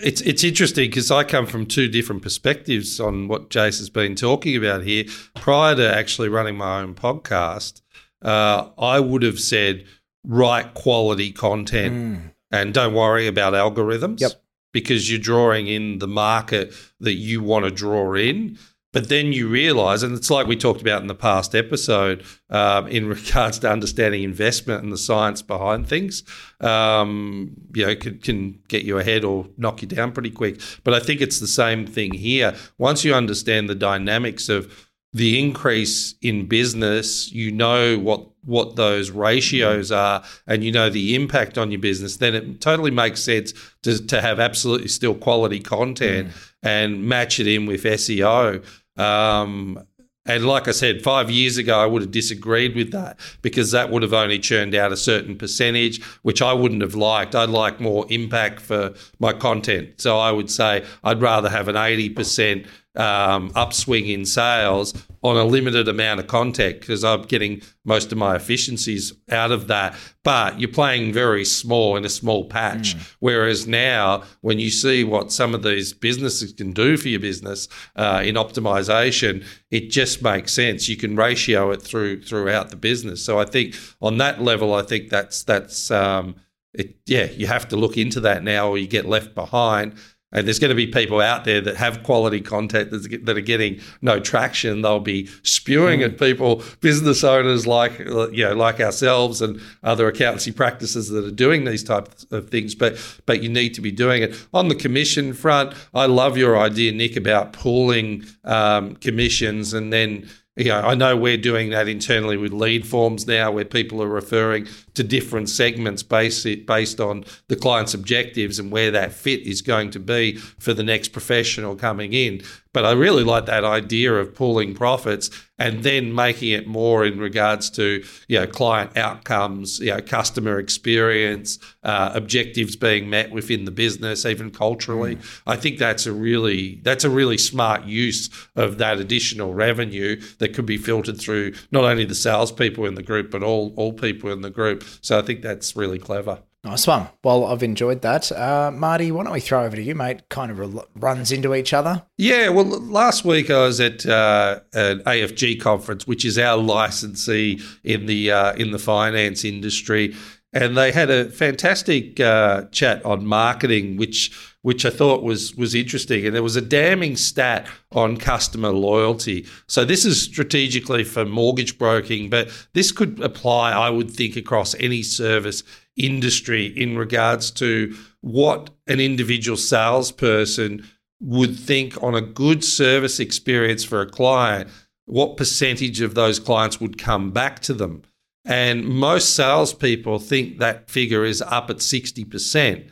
it's 0.01 0.21
it's 0.23 0.45
interesting 0.45 0.89
because 0.89 1.11
I 1.11 1.25
come 1.25 1.47
from 1.47 1.67
two 1.67 1.89
different 1.89 2.23
perspectives 2.23 3.01
on 3.01 3.29
what 3.29 3.51
Jace 3.51 3.79
has 3.79 3.91
been 3.91 4.15
talking 4.15 4.57
about 4.57 4.83
here. 4.83 5.05
Prior 5.35 5.75
to 5.75 5.95
actually 5.95 6.29
running 6.29 6.57
my 6.57 6.81
own 6.81 6.95
podcast, 6.95 7.83
uh, 8.23 8.71
I 8.79 9.01
would 9.01 9.23
have 9.23 9.41
said 9.41 9.85
write 10.27 10.75
quality 10.75 11.31
content 11.31 11.95
mm. 11.95 12.33
and 12.51 12.73
don't 12.73 12.95
worry 12.95 13.27
about 13.27 13.53
algorithms. 13.53 14.21
Yep. 14.21 14.33
Because 14.73 15.09
you're 15.09 15.21
drawing 15.21 15.69
in 15.69 15.99
the 16.01 16.09
market 16.09 16.75
that 16.99 17.15
you 17.15 17.43
want 17.43 17.65
to 17.65 17.71
draw 17.71 18.15
in. 18.15 18.59
But 18.95 19.09
then 19.09 19.33
you 19.33 19.49
realize, 19.49 20.05
and 20.05 20.17
it's 20.17 20.31
like 20.31 20.47
we 20.47 20.55
talked 20.55 20.81
about 20.81 21.03
in 21.03 21.09
the 21.09 21.17
past 21.17 21.57
episode 21.57 22.25
um, 22.49 22.87
in 22.87 23.09
regards 23.17 23.59
to 23.59 23.71
understanding 23.71 24.23
investment 24.23 24.85
and 24.85 24.93
the 24.93 24.97
science 24.97 25.43
behind 25.43 25.89
things, 25.89 26.23
um, 26.61 27.55
you 27.75 27.85
know, 27.85 27.97
can, 27.97 28.19
can 28.19 28.61
get 28.69 28.85
you 28.85 28.99
ahead 28.99 29.25
or 29.25 29.49
knock 29.59 29.83
you 29.83 29.89
down 29.89 30.13
pretty 30.13 30.31
quick. 30.31 30.61
But 30.85 30.95
I 30.95 31.01
think 31.01 31.21
it's 31.21 31.41
the 31.41 31.49
same 31.49 31.87
thing 31.89 32.15
here. 32.15 32.55
Once 32.79 33.05
you 33.05 33.13
understand 33.13 33.69
the 33.69 33.75
dynamics 33.75 34.49
of 34.49 34.89
the 35.13 35.41
increase 35.41 36.15
in 36.23 36.47
business, 36.47 37.33
you 37.33 37.51
know 37.51 37.99
what 37.99 38.29
what 38.45 38.77
those 38.77 39.11
ratios 39.11 39.91
are, 39.91 40.23
and 40.47 40.63
you 40.63 40.71
know 40.71 40.91
the 40.91 41.15
impact 41.15 41.57
on 41.59 41.71
your 41.71 41.81
business, 41.81 42.19
then 42.19 42.35
it 42.35 42.61
totally 42.61 42.91
makes 42.91 43.23
sense 43.23 43.55
to, 43.83 44.05
to 44.07 44.21
have 44.21 44.39
absolutely 44.39 44.89
still 44.89 45.15
quality 45.15 45.61
content 45.61 46.29
mm. 46.29 46.53
and 46.63 47.05
match 47.05 47.41
it 47.41 47.47
in 47.47 47.67
with 47.67 47.83
SEO. 47.85 48.63
Um, 48.97 49.85
and 50.27 50.47
like 50.47 50.69
I 50.69 50.71
said, 50.71 51.03
five 51.03 51.31
years 51.31 51.59
ago, 51.59 51.79
I 51.79 51.85
would 51.85 52.01
have 52.01 52.11
disagreed 52.11 52.75
with 52.75 52.93
that 52.93 53.19
because 53.43 53.73
that 53.73 53.91
would 53.91 54.03
have 54.03 54.15
only 54.15 54.39
churned 54.39 54.75
out 54.75 54.91
a 54.91 54.97
certain 54.97 55.37
percentage, 55.37 56.03
which 56.23 56.41
I 56.41 56.55
wouldn't 56.55 56.81
have 56.81 56.95
liked. 56.95 57.35
I'd 57.35 57.51
like 57.51 57.79
more 57.79 58.07
impact 58.09 58.61
for 58.61 58.95
my 59.19 59.35
content. 59.35 60.01
So 60.01 60.19
I 60.19 60.31
would 60.31 60.51
say 60.51 60.85
I'd 61.03 61.21
rather 61.21 61.51
have 61.51 61.69
an 61.69 61.75
80% 61.75 62.67
um, 62.97 63.51
upswing 63.55 64.07
in 64.07 64.25
sales 64.25 64.95
on 65.23 65.37
a 65.37 65.45
limited 65.45 65.89
amount 65.89 66.21
of 66.21 66.27
content 66.27 66.81
because 66.81 67.03
I'm 67.03 67.23
getting 67.23 67.63
most 67.85 68.13
of 68.13 68.19
my 68.19 68.37
efficiencies 68.37 69.13
out 69.31 69.53
of 69.53 69.69
that. 69.69 69.97
But 70.23 70.61
you're 70.61 70.71
playing 70.71 71.13
very 71.13 71.45
small 71.45 71.97
in 71.97 72.05
a 72.05 72.11
small 72.11 72.45
patch. 72.45 72.95
Mm. 72.95 73.15
Whereas 73.21 73.67
now, 73.67 74.23
when 74.43 74.59
you 74.59 74.71
see 74.71 75.03
what 75.03 75.33
some 75.33 75.55
of 75.55 75.63
these 75.63 75.93
businesses 75.93 76.53
can 76.53 76.73
do 76.73 76.97
for 76.97 77.09
your 77.09 77.21
business 77.21 77.69
uh, 77.97 78.23
in 78.25 78.35
optimization, 78.35 79.45
it 79.71 79.91
just 79.91 80.23
makes 80.23 80.53
sense. 80.53 80.89
You 80.89 80.97
can 80.97 81.17
ratio 81.17 81.71
it 81.71 81.83
through 81.83 82.23
throughout 82.23 82.69
the 82.69 82.77
business. 82.77 83.25
So 83.25 83.39
I 83.39 83.45
think 83.47 83.75
on 84.01 84.19
that 84.19 84.43
level, 84.43 84.75
I 84.75 84.83
think 84.83 85.09
that's 85.09 85.43
that's 85.43 85.91
um, 85.91 86.37
it. 86.75 86.97
Yeah, 87.07 87.25
you 87.25 87.47
have 87.47 87.69
to 87.69 87.77
look 87.77 87.97
into 87.97 88.21
that 88.21 88.43
now, 88.43 88.69
or 88.69 88.79
you 88.79 88.87
get 88.87 89.07
left 89.07 89.35
behind. 89.35 89.95
And 90.35 90.47
there's 90.47 90.59
going 90.59 90.71
to 90.71 90.75
be 90.75 90.89
people 90.89 91.21
out 91.21 91.45
there 91.45 91.61
that 91.61 91.77
have 91.77 92.03
quality 92.03 92.41
content 92.41 92.91
that 92.91 93.37
are 93.37 93.41
getting 93.41 93.81
no 94.03 94.19
traction. 94.19 94.83
They'll 94.83 95.01
be 95.01 95.27
spewing 95.43 96.01
mm. 96.01 96.07
at 96.07 96.19
people, 96.19 96.63
business 96.81 97.23
owners 97.23 97.67
like 97.67 97.99
you 97.99 98.45
know 98.45 98.55
like 98.55 98.81
ourselves 98.81 99.41
and 99.41 99.61
other 99.83 100.09
accountancy 100.09 100.53
practices 100.53 101.09
that 101.11 101.25
are 101.25 101.31
doing 101.31 101.65
these 101.65 101.85
types 101.85 102.27
of 102.31 102.51
things. 102.51 102.75
But 102.75 102.99
but 103.27 103.43
you 103.43 103.49
need 103.49 103.75
to 103.75 103.81
be 103.81 103.93
doing 103.93 104.23
it 104.23 104.47
on 104.53 104.69
the 104.69 104.75
commission 104.75 105.33
front. 105.33 105.75
I 105.95 106.07
love 106.07 106.37
your 106.37 106.59
idea, 106.59 106.93
Nick, 106.93 107.17
about 107.17 107.53
pooling 107.53 108.25
um, 108.45 108.97
commissions 108.97 109.73
and 109.73 109.93
then 109.93 110.29
you 110.57 110.67
know, 110.67 110.81
I 110.81 110.95
know 110.95 111.17
we're 111.17 111.37
doing 111.37 111.71
that 111.71 111.89
internally 111.89 112.37
with 112.37 112.53
lead 112.53 112.87
forms 112.87 113.27
now, 113.27 113.51
where 113.51 113.65
people 113.65 114.01
are 114.03 114.09
referring 114.09 114.69
to 114.95 115.03
different 115.03 115.49
segments 115.49 116.03
based 116.03 116.47
based 116.67 117.01
on 117.01 117.25
the 117.49 117.57
client's 117.57 117.95
objectives 117.95 118.59
and 118.59 118.71
where 118.71 118.91
that 118.91 119.13
fit 119.13 119.41
is 119.41 119.63
going 119.63 119.91
to 119.91 120.01
be 120.01 120.37
for 120.37 120.73
the 120.73 120.83
next 120.83 121.09
professional 121.09 121.77
coming 121.77 122.13
in. 122.13 122.43
But 122.73 122.85
I 122.85 122.93
really 122.93 123.23
like 123.23 123.47
that 123.47 123.65
idea 123.65 124.13
of 124.15 124.35
pooling 124.35 124.75
profits 124.75 125.31
and 125.59 125.85
then 125.85 126.13
making 126.13 126.51
it 126.51 126.67
more 126.67 127.05
in 127.05 127.19
regards 127.19 127.71
to 127.71 128.05
you 128.27 128.41
know 128.41 128.47
client 128.47 128.97
outcomes, 128.97 129.79
you 129.79 129.93
know 129.93 130.01
customer 130.01 130.59
experience, 130.59 131.59
uh, 131.85 132.11
objectives 132.15 132.75
being 132.75 133.09
met 133.09 133.31
within 133.31 133.65
the 133.65 133.71
business, 133.71 134.27
even 134.27 134.51
culturally. 134.51 135.17
Mm. 135.17 135.41
I 135.47 135.57
think 135.57 135.79
that's 135.79 136.07
a 136.07 136.13
really 136.13 136.81
that's 136.83 137.05
a 137.05 137.11
really 137.11 137.39
smart 137.39 137.85
use 137.85 138.29
of 138.57 138.79
that 138.79 138.99
additional 138.99 139.55
revenue 139.55 140.21
that 140.39 140.55
could 140.55 140.67
be 140.67 140.77
filtered 140.77 141.21
through 141.21 141.55
not 141.71 141.85
only 141.85 142.05
the 142.05 142.15
salespeople 142.15 142.87
in 142.87 142.97
the 142.97 143.03
group 143.03 143.31
but 143.31 143.45
all 143.45 143.73
all 143.77 143.93
people 143.93 144.33
in 144.33 144.41
the 144.41 144.51
group. 144.51 144.84
So 145.01 145.19
I 145.19 145.23
think 145.23 145.43
that's 145.43 145.77
really 145.77 145.99
clever. 145.99 146.41
Nice 146.65 146.87
one. 146.87 147.09
Well, 147.23 147.45
I've 147.45 147.63
enjoyed 147.63 148.01
that. 148.03 148.33
Uh, 148.33 148.71
Marty, 148.73 149.13
why 149.13 149.25
don't 149.25 149.35
we 149.35 149.41
throw 149.41 149.67
over 149.67 149.77
to 149.77 149.83
you, 149.83 149.95
mate? 149.95 150.31
Kind 150.31 150.51
of 150.51 150.59
re- 150.59 150.83
runs 150.97 151.31
into 151.31 151.55
each 151.55 151.75
other. 151.75 152.03
Yeah. 152.17 152.49
Well, 152.49 152.65
last 152.65 153.23
week 153.23 153.51
I 153.51 153.67
was 153.67 153.81
at 153.81 154.07
uh, 154.07 154.61
an 154.73 155.01
AFG 155.01 155.61
conference, 155.61 156.07
which 156.07 156.25
is 156.25 156.39
our 156.39 156.57
licensee 156.57 157.61
in 157.85 158.07
the 158.07 158.31
uh, 158.31 158.55
in 158.55 158.71
the 158.71 158.79
finance 158.79 159.45
industry, 159.45 160.15
and 160.55 160.77
they 160.77 160.93
had 160.93 161.11
a 161.11 161.29
fantastic 161.31 162.21
uh, 162.21 162.67
chat 162.71 163.05
on 163.05 163.27
marketing, 163.27 163.97
which 163.97 164.33
which 164.63 164.87
I 164.87 164.91
thought 164.91 165.23
was 165.23 165.55
was 165.57 165.75
interesting. 165.75 166.25
And 166.25 166.35
there 166.35 166.43
was 166.43 166.57
a 166.57 166.63
damning 166.63 167.17
stat 167.17 167.67
on 167.93 168.17
customer 168.17 168.71
loyalty. 168.71 169.47
So 169.67 169.85
this 169.85 170.05
is 170.05 170.23
strategically 170.23 171.03
for 171.03 171.25
mortgage 171.25 171.77
broking, 171.77 172.31
but 172.31 172.49
this 172.73 172.93
could 172.93 173.21
apply, 173.21 173.73
I 173.73 173.91
would 173.91 174.11
think, 174.11 174.37
across 174.37 174.75
any 174.77 175.03
service 175.03 175.65
industry 175.97 176.67
in 176.67 176.97
regards 176.97 177.51
to 177.53 177.95
what 178.21 178.71
an 178.87 179.01
individual 179.01 179.57
salesperson 179.57 180.89
would 181.21 181.59
think 181.59 182.01
on 182.03 182.15
a 182.15 182.21
good 182.21 182.65
service 182.65 183.19
experience 183.19 183.83
for 183.83 184.01
a 184.01 184.09
client, 184.09 184.69
what 185.07 185.37
percentage 185.37 186.01
of 186.01 186.15
those 186.15 186.39
clients 186.39 186.81
would 186.81 186.97
come 186.97 187.33
back 187.33 187.61
to 187.61 187.75
them. 187.75 188.03
And 188.45 188.85
most 188.85 189.35
salespeople 189.35 190.19
think 190.19 190.59
that 190.59 190.91
figure 190.91 191.25
is 191.25 191.41
up 191.43 191.71
at 191.71 191.79
60%. 191.79 192.89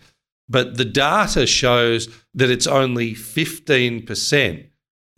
But 0.49 0.77
the 0.77 0.85
data 0.85 1.47
shows 1.47 2.09
that 2.35 2.51
it's 2.51 2.67
only 2.67 3.13
15%. 3.13 4.67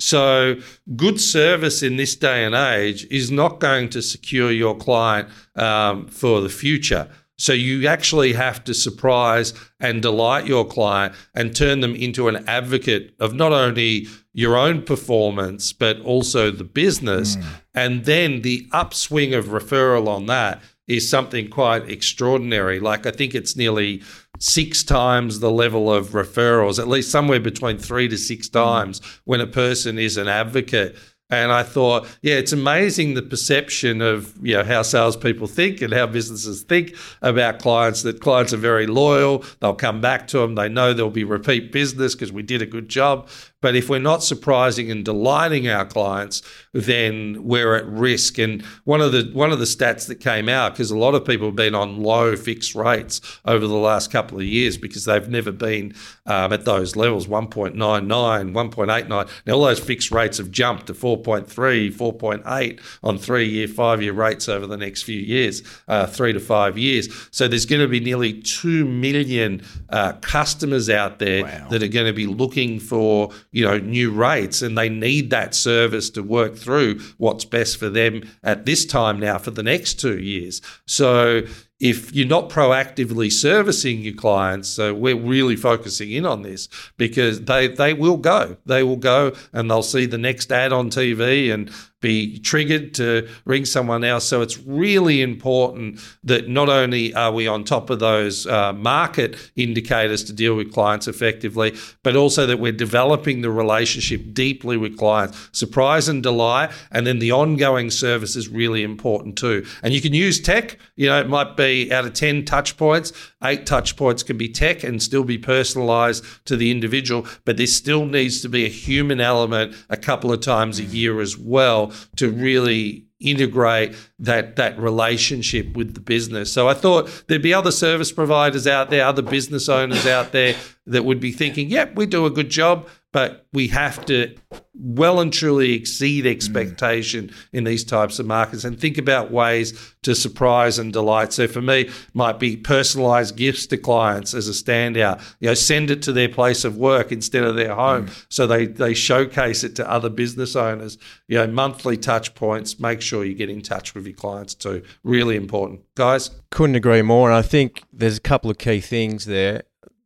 So, 0.00 0.56
good 0.96 1.20
service 1.20 1.82
in 1.82 1.96
this 1.96 2.16
day 2.16 2.44
and 2.44 2.54
age 2.54 3.06
is 3.12 3.30
not 3.30 3.60
going 3.60 3.90
to 3.90 4.02
secure 4.02 4.50
your 4.50 4.76
client 4.76 5.28
um, 5.54 6.08
for 6.08 6.40
the 6.40 6.48
future. 6.48 7.08
So 7.36 7.52
you 7.52 7.86
actually 7.88 8.32
have 8.34 8.62
to 8.64 8.74
surprise 8.74 9.54
and 9.80 10.00
delight 10.00 10.46
your 10.46 10.64
client 10.64 11.14
and 11.34 11.54
turn 11.54 11.80
them 11.80 11.96
into 11.96 12.28
an 12.28 12.48
advocate 12.48 13.14
of 13.18 13.34
not 13.34 13.52
only 13.52 14.06
your 14.32 14.56
own 14.56 14.82
performance, 14.82 15.72
but 15.72 16.00
also 16.00 16.50
the 16.50 16.64
business. 16.64 17.36
Mm. 17.36 17.44
And 17.74 18.04
then 18.04 18.42
the 18.42 18.68
upswing 18.72 19.34
of 19.34 19.46
referral 19.46 20.06
on 20.06 20.26
that 20.26 20.62
is 20.86 21.08
something 21.08 21.48
quite 21.48 21.88
extraordinary. 21.88 22.78
Like 22.78 23.06
I 23.06 23.10
think 23.10 23.34
it's 23.34 23.56
nearly 23.56 24.02
six 24.38 24.84
times 24.84 25.40
the 25.40 25.50
level 25.50 25.92
of 25.92 26.08
referrals, 26.08 26.78
at 26.78 26.88
least 26.88 27.10
somewhere 27.10 27.40
between 27.40 27.78
three 27.78 28.08
to 28.08 28.18
six 28.18 28.48
mm. 28.48 28.52
times 28.52 29.00
mm. 29.00 29.20
when 29.24 29.40
a 29.40 29.46
person 29.46 29.98
is 29.98 30.16
an 30.16 30.28
advocate. 30.28 30.96
And 31.30 31.50
I 31.50 31.62
thought, 31.62 32.06
yeah, 32.20 32.34
it's 32.34 32.52
amazing 32.52 33.14
the 33.14 33.22
perception 33.22 34.02
of 34.02 34.34
you 34.42 34.54
know 34.56 34.62
how 34.62 34.82
salespeople 34.82 35.46
think 35.46 35.80
and 35.80 35.92
how 35.92 36.06
businesses 36.06 36.62
think 36.62 36.94
about 37.22 37.60
clients. 37.60 38.02
That 38.02 38.20
clients 38.20 38.52
are 38.52 38.58
very 38.58 38.86
loyal; 38.86 39.42
they'll 39.60 39.74
come 39.74 40.02
back 40.02 40.28
to 40.28 40.38
them. 40.38 40.54
They 40.54 40.68
know 40.68 40.92
there'll 40.92 41.10
be 41.10 41.24
repeat 41.24 41.72
business 41.72 42.14
because 42.14 42.30
we 42.30 42.42
did 42.42 42.60
a 42.60 42.66
good 42.66 42.90
job. 42.90 43.28
But 43.64 43.76
if 43.76 43.88
we're 43.88 43.98
not 43.98 44.22
surprising 44.22 44.90
and 44.90 45.02
delighting 45.02 45.68
our 45.68 45.86
clients, 45.86 46.42
then 46.74 47.44
we're 47.44 47.74
at 47.74 47.86
risk. 47.86 48.36
And 48.36 48.60
one 48.84 49.00
of 49.00 49.12
the 49.12 49.30
one 49.32 49.52
of 49.52 49.58
the 49.58 49.64
stats 49.64 50.06
that 50.08 50.16
came 50.16 50.50
out, 50.50 50.74
because 50.74 50.90
a 50.90 50.98
lot 50.98 51.14
of 51.14 51.24
people 51.24 51.46
have 51.46 51.56
been 51.56 51.74
on 51.74 52.02
low 52.02 52.36
fixed 52.36 52.74
rates 52.74 53.22
over 53.46 53.66
the 53.66 53.72
last 53.72 54.12
couple 54.12 54.36
of 54.36 54.44
years 54.44 54.76
because 54.76 55.06
they've 55.06 55.30
never 55.30 55.50
been 55.50 55.94
um, 56.26 56.52
at 56.52 56.66
those 56.66 56.94
levels 56.94 57.26
1.99, 57.26 57.72
1.89. 57.74 59.08
Now, 59.46 59.54
all 59.54 59.62
those 59.62 59.80
fixed 59.80 60.10
rates 60.10 60.36
have 60.36 60.50
jumped 60.50 60.88
to 60.88 60.92
4.3, 60.92 61.46
4.8 61.90 62.80
on 63.02 63.16
three 63.16 63.48
year, 63.48 63.66
five 63.66 64.02
year 64.02 64.12
rates 64.12 64.46
over 64.46 64.66
the 64.66 64.76
next 64.76 65.04
few 65.04 65.18
years, 65.18 65.62
uh, 65.88 66.06
three 66.06 66.34
to 66.34 66.40
five 66.40 66.76
years. 66.76 67.08
So 67.30 67.48
there's 67.48 67.64
going 67.64 67.80
to 67.80 67.88
be 67.88 68.00
nearly 68.00 68.42
2 68.42 68.84
million 68.84 69.62
uh, 69.88 70.12
customers 70.20 70.90
out 70.90 71.18
there 71.18 71.44
wow. 71.44 71.68
that 71.70 71.82
are 71.82 71.88
going 71.88 72.06
to 72.06 72.12
be 72.12 72.26
looking 72.26 72.78
for 72.78 73.30
you 73.54 73.64
know 73.64 73.78
new 73.78 74.10
rates 74.10 74.60
and 74.60 74.76
they 74.76 74.88
need 74.88 75.30
that 75.30 75.54
service 75.54 76.10
to 76.10 76.22
work 76.22 76.56
through 76.56 76.98
what's 77.18 77.44
best 77.44 77.76
for 77.76 77.88
them 77.88 78.28
at 78.42 78.66
this 78.66 78.84
time 78.84 79.20
now 79.20 79.38
for 79.38 79.52
the 79.52 79.62
next 79.62 79.94
two 80.00 80.18
years. 80.18 80.60
So 80.86 81.42
if 81.80 82.14
you're 82.14 82.26
not 82.26 82.48
proactively 82.50 83.30
servicing 83.32 84.00
your 84.00 84.14
clients, 84.14 84.68
so 84.68 84.94
we're 84.94 85.16
really 85.16 85.56
focusing 85.56 86.12
in 86.12 86.24
on 86.24 86.42
this 86.42 86.68
because 86.96 87.42
they 87.42 87.68
they 87.68 87.92
will 87.92 88.16
go, 88.16 88.56
they 88.64 88.82
will 88.82 88.96
go, 88.96 89.32
and 89.52 89.70
they'll 89.70 89.82
see 89.82 90.06
the 90.06 90.18
next 90.18 90.52
ad 90.52 90.72
on 90.72 90.88
TV 90.88 91.52
and 91.52 91.70
be 92.04 92.38
triggered 92.40 92.92
to 92.92 93.26
ring 93.46 93.64
someone 93.64 94.04
else. 94.04 94.26
So 94.26 94.42
it's 94.42 94.58
really 94.58 95.22
important 95.22 96.00
that 96.22 96.50
not 96.50 96.68
only 96.68 97.14
are 97.14 97.32
we 97.32 97.46
on 97.46 97.64
top 97.64 97.88
of 97.88 97.98
those 97.98 98.46
uh, 98.46 98.74
market 98.74 99.36
indicators 99.56 100.22
to 100.24 100.34
deal 100.34 100.54
with 100.54 100.70
clients 100.70 101.08
effectively, 101.08 101.74
but 102.02 102.14
also 102.14 102.44
that 102.44 102.58
we're 102.58 102.72
developing 102.72 103.40
the 103.40 103.50
relationship 103.50 104.34
deeply 104.34 104.76
with 104.76 104.98
clients. 104.98 105.48
Surprise 105.52 106.06
and 106.06 106.22
delight, 106.22 106.70
and 106.90 107.06
then 107.06 107.20
the 107.20 107.32
ongoing 107.32 107.90
service 107.90 108.36
is 108.36 108.48
really 108.48 108.82
important 108.82 109.38
too. 109.38 109.64
And 109.82 109.94
you 109.94 110.02
can 110.02 110.12
use 110.12 110.38
tech. 110.38 110.78
You 110.96 111.06
know, 111.08 111.18
it 111.18 111.28
might 111.30 111.56
be 111.56 111.63
out 111.90 112.04
of 112.04 112.12
ten 112.14 112.44
touch 112.44 112.76
points, 112.76 113.12
eight 113.42 113.66
touch 113.66 113.96
points 113.96 114.22
can 114.22 114.36
be 114.36 114.48
tech 114.48 114.84
and 114.84 115.02
still 115.02 115.24
be 115.24 115.38
personalised 115.38 116.44
to 116.44 116.56
the 116.56 116.70
individual, 116.70 117.26
but 117.44 117.56
there 117.56 117.66
still 117.66 118.06
needs 118.06 118.40
to 118.42 118.48
be 118.48 118.64
a 118.64 118.68
human 118.68 119.20
element 119.20 119.74
a 119.88 119.96
couple 119.96 120.32
of 120.32 120.40
times 120.40 120.78
a 120.78 120.84
year 120.84 121.20
as 121.20 121.36
well 121.38 121.92
to 122.16 122.30
really 122.30 123.06
integrate 123.20 123.94
that 124.18 124.56
that 124.56 124.78
relationship 124.78 125.74
with 125.76 125.94
the 125.94 126.00
business. 126.00 126.52
So 126.52 126.68
I 126.68 126.74
thought 126.74 127.24
there'd 127.26 127.42
be 127.42 127.54
other 127.54 127.70
service 127.70 128.12
providers 128.12 128.66
out 128.66 128.90
there, 128.90 129.06
other 129.06 129.22
business 129.22 129.68
owners 129.68 130.06
out 130.06 130.32
there 130.32 130.54
that 130.86 131.04
would 131.04 131.20
be 131.20 131.32
thinking, 131.32 131.70
"Yep, 131.70 131.96
we 131.96 132.06
do 132.06 132.26
a 132.26 132.30
good 132.30 132.50
job, 132.50 132.86
but 133.14 133.46
we 133.52 133.68
have 133.68 134.04
to 134.04 134.34
well 134.74 135.20
and 135.20 135.32
truly 135.32 135.72
exceed 135.72 136.26
expectation 136.26 137.28
mm. 137.28 137.34
in 137.52 137.62
these 137.62 137.84
types 137.84 138.18
of 138.18 138.26
markets 138.26 138.64
and 138.64 138.80
think 138.80 138.98
about 138.98 139.30
ways 139.30 139.94
to 140.02 140.16
surprise 140.16 140.80
and 140.80 140.92
delight. 140.92 141.32
So 141.32 141.46
for 141.46 141.62
me, 141.62 141.90
might 142.12 142.40
be 142.40 142.56
personalized 142.56 143.36
gifts 143.36 143.68
to 143.68 143.76
clients 143.76 144.34
as 144.34 144.48
a 144.48 144.50
standout. 144.50 145.22
You 145.38 145.50
know, 145.50 145.54
send 145.54 145.92
it 145.92 146.02
to 146.02 146.12
their 146.12 146.28
place 146.28 146.64
of 146.64 146.76
work 146.76 147.12
instead 147.12 147.44
of 147.44 147.54
their 147.54 147.76
home. 147.76 148.08
Mm. 148.08 148.24
So 148.30 148.48
they 148.48 148.66
they 148.66 148.94
showcase 148.94 149.62
it 149.62 149.76
to 149.76 149.88
other 149.88 150.10
business 150.10 150.56
owners. 150.56 150.98
You 151.28 151.38
know, 151.38 151.46
monthly 151.46 151.96
touch 151.96 152.34
points. 152.34 152.80
Make 152.80 153.00
sure 153.00 153.24
you 153.24 153.34
get 153.34 153.48
in 153.48 153.62
touch 153.62 153.94
with 153.94 154.06
your 154.06 154.16
clients 154.16 154.56
too. 154.56 154.82
Really 155.04 155.36
important. 155.36 155.82
Guys? 155.94 156.32
Couldn't 156.50 156.74
agree 156.74 157.02
more. 157.02 157.30
And 157.30 157.38
I 157.38 157.42
think 157.42 157.84
there's 157.92 158.18
a 158.18 158.20
couple 158.20 158.50
of 158.50 158.58
key 158.58 158.80
things 158.80 159.26
there. 159.26 159.62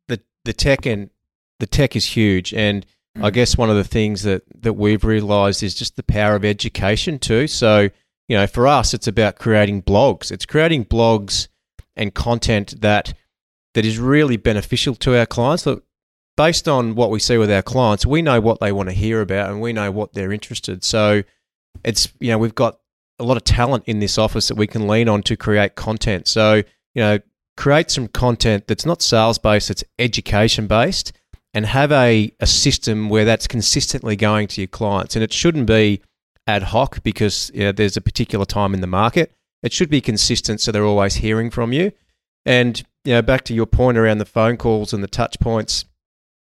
The 0.09 0.21
the 0.45 0.53
tech 0.53 0.85
and 0.85 1.09
the 1.59 1.67
tech 1.67 1.97
is 1.97 2.05
huge 2.05 2.53
and 2.53 2.85
I 3.21 3.31
guess 3.31 3.57
one 3.57 3.71
of 3.71 3.77
the 3.77 3.85
things 3.85 4.23
that, 4.23 4.43
that 4.63 4.75
we've 4.75 5.05
realized 5.05 5.63
is 5.63 5.75
just 5.75 5.97
the 5.97 6.03
power 6.03 6.35
of 6.37 6.45
education 6.45 7.19
too. 7.19 7.47
So, 7.47 7.89
you 8.29 8.37
know, 8.37 8.47
for 8.47 8.67
us, 8.67 8.95
it's 8.95 9.07
about 9.07 9.39
creating 9.39 9.83
blogs. 9.83 10.31
It's 10.31 10.47
creating 10.47 10.85
blogs 10.85 11.49
and 11.97 12.15
content 12.15 12.81
that 12.81 13.15
that 13.75 13.85
is 13.85 13.99
really 13.99 14.37
beneficial 14.37 14.95
to 14.97 15.19
our 15.19 15.27
clients. 15.27 15.67
Look, 15.67 15.85
based 16.37 16.69
on 16.69 16.95
what 16.95 17.11
we 17.11 17.19
see 17.19 17.37
with 17.37 17.51
our 17.51 17.63
clients, 17.63 18.07
we 18.07 18.23
know 18.23 18.41
what 18.41 18.61
they 18.61 18.73
want 18.73 18.89
to 18.89 18.95
hear 18.95 19.21
about 19.21 19.51
and 19.51 19.61
we 19.61 19.73
know 19.73 19.91
what 19.91 20.13
they're 20.13 20.33
interested. 20.33 20.85
So 20.85 21.23
it's 21.85 22.13
you 22.21 22.31
know, 22.31 22.39
we've 22.39 22.55
got 22.55 22.79
a 23.19 23.25
lot 23.25 23.37
of 23.37 23.45
talent 23.45 23.85
in 23.87 23.99
this 23.99 24.19
office 24.19 24.49
that 24.49 24.55
we 24.55 24.67
can 24.67 24.87
lean 24.87 25.09
on 25.09 25.23
to 25.23 25.37
create 25.37 25.75
content. 25.75 26.29
So, 26.29 26.63
you 26.95 27.03
know, 27.03 27.19
create 27.57 27.91
some 27.91 28.07
content 28.07 28.69
that's 28.69 28.87
not 28.87 29.03
sales 29.03 29.39
based, 29.39 29.71
it's 29.71 29.83
education 29.99 30.69
based 30.69 31.13
and 31.55 31.67
have 31.67 31.91
a, 31.93 32.33
a 32.41 32.47
system 32.47 33.09
where 33.09 33.25
that's 33.25 33.47
consistently 33.47 34.17
going 34.17 34.49
to 34.49 34.61
your 34.61 34.69
clients. 34.69 35.17
And 35.17 35.23
it 35.23 35.33
shouldn't 35.33 35.67
be 35.67 36.01
ad 36.47 36.65
hoc 36.65 37.03
because 37.03 37.51
you 37.55 37.61
know, 37.61 37.73
there's 37.73 37.97
a 37.97 38.01
particular 38.01 38.45
time 38.45 38.75
in 38.75 38.81
the 38.81 38.87
market. 38.87 39.33
It 39.63 39.73
should 39.73 39.91
be 39.91 40.01
consistent 40.01 40.61
so 40.61 40.71
they're 40.71 40.85
always 40.85 41.17
hearing 41.17 41.51
from 41.51 41.73
you. 41.73 41.93
And 42.45 42.83
you 43.05 43.15
know, 43.15 43.23
back 43.23 43.45
to 43.45 43.55
your 43.55 43.67
point 43.67 43.99
around 43.99 44.19
the 44.19 44.25
phone 44.25 44.57
calls 44.57 44.93
and 44.93 45.03
the 45.03 45.09
touch 45.09 45.39
points, 45.41 45.85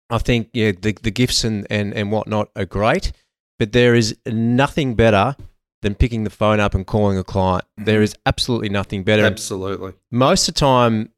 I 0.10 0.18
think 0.18 0.50
yeah, 0.54 0.72
the, 0.72 0.98
the 1.02 1.12
gifts 1.12 1.44
and, 1.44 1.68
and, 1.70 1.94
and 1.94 2.12
whatnot 2.12 2.50
are 2.56 2.66
great, 2.66 3.12
but 3.60 3.72
there 3.72 3.96
is 3.96 4.16
nothing 4.26 4.96
better 4.96 5.36
than 5.82 5.96
picking 5.96 6.24
the 6.24 6.30
phone 6.30 6.60
up 6.60 6.74
and 6.74 6.88
calling 6.88 7.18
a 7.18 7.24
client. 7.24 7.66
Mm-hmm. 7.78 7.86
There 7.86 8.02
is 8.02 8.16
absolutely 8.26 8.70
nothing 8.70 9.04
better. 9.04 9.26
Absolutely. 9.26 9.94
Most 10.12 10.48
of 10.48 10.56
the 10.56 10.60
time, 10.60 11.12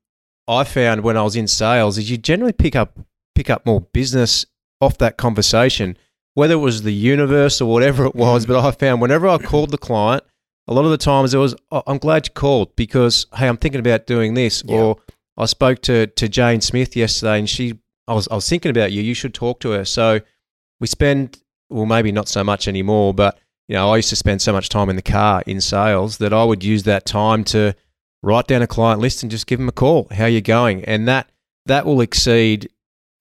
I 0.47 0.63
found 0.63 1.01
when 1.01 1.17
I 1.17 1.23
was 1.23 1.35
in 1.35 1.47
sales 1.47 1.97
is 1.97 2.09
you 2.09 2.17
generally 2.17 2.53
pick 2.53 2.75
up 2.75 2.99
pick 3.35 3.49
up 3.49 3.65
more 3.65 3.81
business 3.81 4.45
off 4.81 4.97
that 4.97 5.17
conversation, 5.17 5.97
whether 6.33 6.55
it 6.55 6.57
was 6.57 6.81
the 6.81 6.93
universe 6.93 7.61
or 7.61 7.71
whatever 7.71 8.05
it 8.05 8.15
was. 8.15 8.45
Mm. 8.45 8.47
But 8.49 8.65
I 8.65 8.71
found 8.71 9.01
whenever 9.01 9.27
I 9.27 9.37
called 9.37 9.71
the 9.71 9.77
client, 9.77 10.23
a 10.67 10.73
lot 10.73 10.85
of 10.85 10.91
the 10.91 10.97
times 10.97 11.33
it 11.33 11.37
was, 11.37 11.55
oh, 11.71 11.83
I'm 11.85 11.99
glad 11.99 12.27
you 12.27 12.33
called 12.33 12.75
because 12.75 13.27
hey, 13.35 13.47
I'm 13.47 13.57
thinking 13.57 13.79
about 13.79 14.07
doing 14.07 14.33
this. 14.33 14.63
Yeah. 14.65 14.77
Or 14.77 14.97
I 15.37 15.45
spoke 15.45 15.81
to 15.83 16.07
to 16.07 16.27
Jane 16.27 16.61
Smith 16.61 16.95
yesterday, 16.95 17.39
and 17.39 17.49
she 17.49 17.77
I 18.07 18.13
was 18.13 18.27
I 18.29 18.35
was 18.35 18.47
thinking 18.49 18.71
about 18.71 18.91
you. 18.91 19.01
You 19.01 19.13
should 19.13 19.33
talk 19.33 19.59
to 19.61 19.71
her. 19.71 19.85
So 19.85 20.21
we 20.79 20.87
spend 20.87 21.39
well, 21.69 21.85
maybe 21.85 22.11
not 22.11 22.27
so 22.27 22.43
much 22.43 22.67
anymore, 22.67 23.13
but 23.13 23.37
you 23.67 23.75
know, 23.75 23.91
I 23.91 23.97
used 23.97 24.09
to 24.09 24.15
spend 24.15 24.41
so 24.41 24.53
much 24.53 24.69
time 24.69 24.89
in 24.89 24.95
the 24.95 25.01
car 25.01 25.41
in 25.47 25.59
sales 25.59 26.17
that 26.19 26.31
I 26.31 26.43
would 26.43 26.63
use 26.63 26.83
that 26.83 27.05
time 27.05 27.43
to 27.45 27.73
write 28.21 28.47
down 28.47 28.61
a 28.61 28.67
client 28.67 29.01
list 29.01 29.23
and 29.23 29.31
just 29.31 29.47
give 29.47 29.59
them 29.59 29.69
a 29.69 29.73
call. 29.73 30.07
How 30.11 30.25
you 30.25 30.41
going? 30.41 30.85
And 30.85 31.07
that 31.07 31.31
that 31.65 31.85
will 31.85 32.01
exceed 32.01 32.69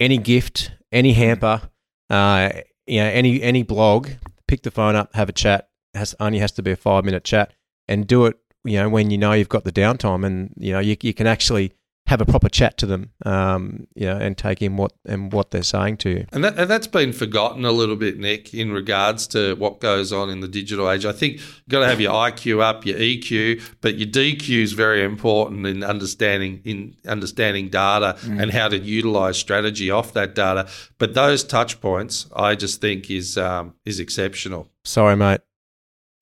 any 0.04 0.18
gift, 0.18 0.70
any 0.92 1.14
hamper, 1.14 1.62
uh, 2.11 2.50
you 2.87 3.00
know, 3.00 3.06
any 3.06 3.42
any 3.42 3.62
blog. 3.62 4.11
Pick 4.46 4.62
the 4.62 4.70
phone 4.70 4.94
up, 4.94 5.14
have 5.14 5.28
a 5.28 5.32
chat. 5.32 5.70
Has 5.94 6.14
only 6.20 6.38
has 6.38 6.52
to 6.52 6.62
be 6.62 6.73
a 6.73 6.76
five 6.76 7.04
minute 7.04 7.25
chat, 7.25 7.52
and 7.88 8.06
do 8.06 8.26
it. 8.26 8.37
You 8.64 8.80
know, 8.80 8.88
when 8.88 9.11
you 9.11 9.18
know 9.18 9.32
you've 9.32 9.49
got 9.49 9.64
the 9.64 9.73
downtime, 9.73 10.25
and 10.26 10.52
you 10.56 10.73
know 10.73 10.80
you 10.80 10.96
you 11.00 11.14
can 11.14 11.26
actually 11.26 11.73
have 12.06 12.20
a 12.20 12.26
proper 12.26 12.50
chat 12.50 12.76
to 12.78 12.87
them. 12.87 13.11
Um, 13.25 13.87
you 13.94 14.06
know, 14.06 14.16
and 14.16 14.37
take 14.37 14.61
in 14.61 14.76
what 14.76 14.92
and 15.06 15.32
what 15.32 15.50
they're 15.50 15.62
saying 15.62 15.96
to 15.99 16.11
you. 16.11 16.26
And, 16.32 16.44
that, 16.44 16.58
and 16.58 16.70
that's 16.70 16.87
been 16.87 17.12
forgotten 17.12 17.64
a 17.64 17.73
little 17.73 17.96
bit, 17.96 18.18
Nick, 18.18 18.52
in 18.52 18.73
regards 18.73 19.26
to 19.28 19.54
what 19.54 19.80
goes 19.80 20.12
on 20.12 20.28
in 20.28 20.40
the 20.40 20.49
digital 20.49 20.90
age. 20.90 21.06
I 21.06 21.12
think 21.12 21.34
you've 21.34 21.68
got 21.68 21.80
to 21.80 21.87
have 21.87 22.00
your 22.00 22.12
IQ 22.12 22.61
up, 22.61 22.84
your 22.84 22.99
EQ, 22.99 23.62
but 23.80 23.96
your 23.96 24.08
DQ 24.08 24.62
is 24.62 24.73
very 24.75 25.02
important 25.02 25.66
in 25.66 25.82
understanding 25.82 26.61
in 26.64 26.94
understanding 27.06 27.70
data 27.70 28.18
and 28.25 28.50
how 28.50 28.68
to 28.68 28.78
utilize 28.78 29.38
strategy 29.38 29.90
off 29.90 30.12
that 30.12 30.34
data. 30.34 30.68
But 30.99 31.14
those 31.14 31.42
touch 31.42 31.80
points, 31.80 32.26
I 32.37 32.54
just 32.54 32.80
think 32.80 33.11
is 33.11 33.38
um, 33.38 33.75
is 33.84 33.99
exceptional. 33.99 34.68
Sorry, 34.84 35.16
mate. 35.16 35.40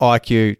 IQ, 0.00 0.56